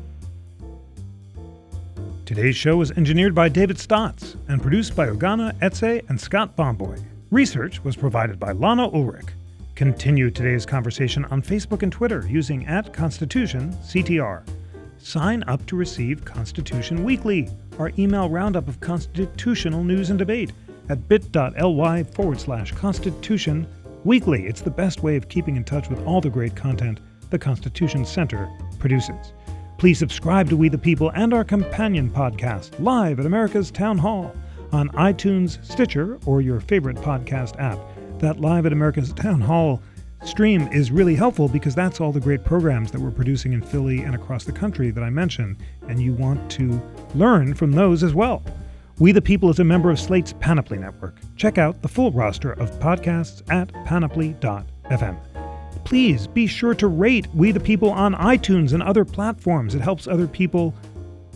Today's 2.25 2.57
show 2.57 2.77
was 2.77 2.93
engineered 2.93 3.35
by 3.35 3.49
David 3.49 3.79
Stotts 3.79 4.37
and 4.49 4.63
produced 4.63 4.95
by 4.95 5.09
Ugonna 5.09 5.55
Eze 5.61 6.03
and 6.09 6.19
Scott 6.19 6.57
Bomboy. 6.57 6.97
Research 7.31 7.83
was 7.83 7.97
provided 7.97 8.39
by 8.39 8.53
Lana 8.53 8.89
Ulrich. 8.89 9.27
Continue 9.75 10.31
today's 10.31 10.65
conversation 10.65 11.25
on 11.27 11.43
Facebook 11.43 11.83
and 11.83 11.91
Twitter 11.91 12.25
using 12.29 12.67
at 12.67 12.93
Constitution 12.93 13.73
CTR. 13.83 14.47
Sign 14.99 15.43
up 15.47 15.65
to 15.67 15.77
receive 15.77 16.25
Constitution 16.25 17.03
Weekly, 17.03 17.49
our 17.79 17.91
email 17.99 18.29
roundup 18.29 18.69
of 18.69 18.79
constitutional 18.81 19.83
news 19.83 20.11
and 20.11 20.19
debate 20.19 20.53
at 20.91 21.09
bit.ly 21.09 22.03
forward 22.03 22.41
slash 22.41 22.73
Constitution 22.73 23.67
Weekly. 24.05 24.47
It's 24.47 24.61
the 24.61 24.71
best 24.71 25.03
way 25.03 25.17
of 25.17 25.29
keeping 25.29 25.57
in 25.57 25.65
touch 25.65 25.89
with 25.89 26.05
all 26.07 26.21
the 26.21 26.31
great 26.31 26.57
content 26.57 27.01
the 27.31 27.39
Constitution 27.39 28.05
Center 28.05 28.51
produces. 28.79 29.33
Please 29.79 29.99
subscribe 29.99 30.49
to 30.51 30.57
We 30.57 30.69
the 30.69 30.77
People 30.77 31.11
and 31.15 31.33
our 31.33 31.45
companion 31.45 32.11
podcast, 32.11 32.79
live 32.81 33.21
at 33.21 33.27
America's 33.27 33.71
Town 33.71 33.97
Hall, 33.97 34.35
on 34.73 34.89
iTunes, 34.91 35.65
Stitcher, 35.65 36.19
or 36.27 36.41
your 36.41 36.61
favorite 36.61 36.97
podcast 36.97 37.59
app. 37.61 37.79
That 38.19 38.41
Live 38.41 38.67
at 38.67 38.73
America's 38.73 39.13
Town 39.13 39.41
Hall 39.41 39.81
stream 40.25 40.69
is 40.73 40.91
really 40.91 41.15
helpful 41.15 41.49
because 41.49 41.75
that's 41.75 42.01
all 42.01 42.13
the 42.13 42.21
great 42.21 42.45
programs 42.45 42.91
that 42.91 43.01
we're 43.01 43.11
producing 43.11 43.53
in 43.53 43.63
Philly 43.63 44.03
and 44.03 44.15
across 44.15 44.45
the 44.45 44.53
country 44.53 44.91
that 44.91 45.03
I 45.03 45.11
mentioned, 45.11 45.57
and 45.89 46.01
you 46.01 46.13
want 46.13 46.51
to 46.53 46.81
learn 47.15 47.55
from 47.55 47.73
those 47.73 48.03
as 48.03 48.15
well. 48.15 48.43
We 49.01 49.13
the 49.13 49.23
People 49.23 49.51
is 49.51 49.59
a 49.59 49.65
member 49.65 49.91
of 49.91 49.99
Slate's 49.99 50.35
Panoply 50.41 50.79
Network. 50.79 51.17
Check 51.37 51.59
out 51.59 51.83
the 51.83 51.89
full 51.89 52.13
roster 52.13 52.53
of 52.53 52.71
podcasts 52.79 53.43
at 53.51 53.73
panoply.fm 53.85 55.19
please 55.85 56.27
be 56.27 56.47
sure 56.47 56.75
to 56.75 56.87
rate 56.87 57.27
We 57.35 57.53
the 57.53 57.61
People 57.61 57.91
on 57.91 58.15
iTunes 58.15 58.73
and 58.73 58.83
other 58.83 59.05
platforms. 59.05 59.75
It 59.75 59.81
helps 59.81 60.07
other 60.07 60.29
people 60.29 60.75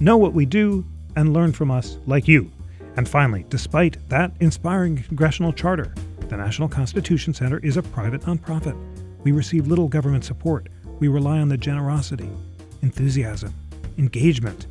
know 0.00 0.16
what 0.16 0.32
we 0.32 0.46
do 0.46 0.84
and 1.16 1.32
learn 1.32 1.52
from 1.52 1.70
us 1.70 1.98
like 2.06 2.28
you. 2.28 2.50
And 2.96 3.08
finally, 3.08 3.44
despite 3.48 4.08
that 4.08 4.32
inspiring 4.40 5.02
congressional 5.02 5.52
charter, 5.52 5.94
the 6.28 6.36
National 6.36 6.68
Constitution 6.68 7.34
Center 7.34 7.58
is 7.58 7.76
a 7.76 7.82
private 7.82 8.22
nonprofit. 8.22 8.78
We 9.24 9.32
receive 9.32 9.66
little 9.66 9.88
government 9.88 10.24
support. 10.24 10.68
We 11.00 11.08
rely 11.08 11.38
on 11.40 11.48
the 11.48 11.56
generosity, 11.56 12.30
enthusiasm, 12.82 13.52
engagement, 13.98 14.66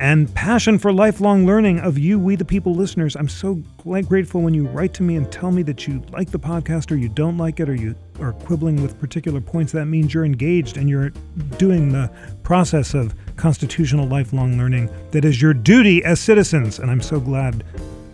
and 0.00 0.34
passion 0.34 0.78
for 0.78 0.94
lifelong 0.94 1.44
learning 1.44 1.78
of 1.80 1.98
you, 1.98 2.18
we 2.18 2.34
the 2.34 2.44
people 2.44 2.74
listeners. 2.74 3.16
I'm 3.16 3.28
so 3.28 3.62
grateful 3.82 4.40
when 4.40 4.54
you 4.54 4.66
write 4.66 4.94
to 4.94 5.02
me 5.02 5.16
and 5.16 5.30
tell 5.30 5.50
me 5.52 5.62
that 5.64 5.86
you 5.86 6.02
like 6.10 6.30
the 6.30 6.38
podcast 6.38 6.90
or 6.90 6.96
you 6.96 7.10
don't 7.10 7.36
like 7.36 7.60
it 7.60 7.68
or 7.68 7.74
you 7.74 7.94
are 8.18 8.32
quibbling 8.32 8.80
with 8.82 8.98
particular 8.98 9.42
points. 9.42 9.72
That 9.72 9.84
means 9.84 10.14
you're 10.14 10.24
engaged 10.24 10.78
and 10.78 10.88
you're 10.88 11.10
doing 11.58 11.92
the 11.92 12.10
process 12.42 12.94
of 12.94 13.14
constitutional 13.36 14.08
lifelong 14.08 14.56
learning 14.56 14.88
that 15.10 15.26
is 15.26 15.42
your 15.42 15.52
duty 15.52 16.02
as 16.02 16.18
citizens. 16.18 16.78
And 16.78 16.90
I'm 16.90 17.02
so 17.02 17.20
glad 17.20 17.62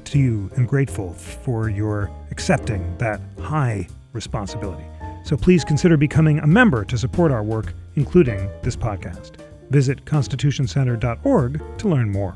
to 0.06 0.18
you 0.18 0.50
and 0.56 0.66
grateful 0.66 1.12
for 1.12 1.70
your 1.70 2.10
accepting 2.32 2.98
that 2.98 3.20
high 3.40 3.86
responsibility. 4.12 4.84
So 5.22 5.36
please 5.36 5.64
consider 5.64 5.96
becoming 5.96 6.40
a 6.40 6.48
member 6.48 6.84
to 6.84 6.98
support 6.98 7.30
our 7.30 7.44
work, 7.44 7.74
including 7.94 8.50
this 8.62 8.74
podcast. 8.74 9.45
Visit 9.70 10.04
constitutioncenter.org 10.04 11.78
to 11.78 11.88
learn 11.88 12.10
more. 12.10 12.34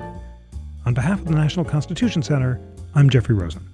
On 0.86 0.94
behalf 0.94 1.20
of 1.20 1.26
the 1.26 1.34
National 1.34 1.64
Constitution 1.64 2.22
Center, 2.22 2.60
I'm 2.94 3.10
Jeffrey 3.10 3.34
Rosen. 3.34 3.69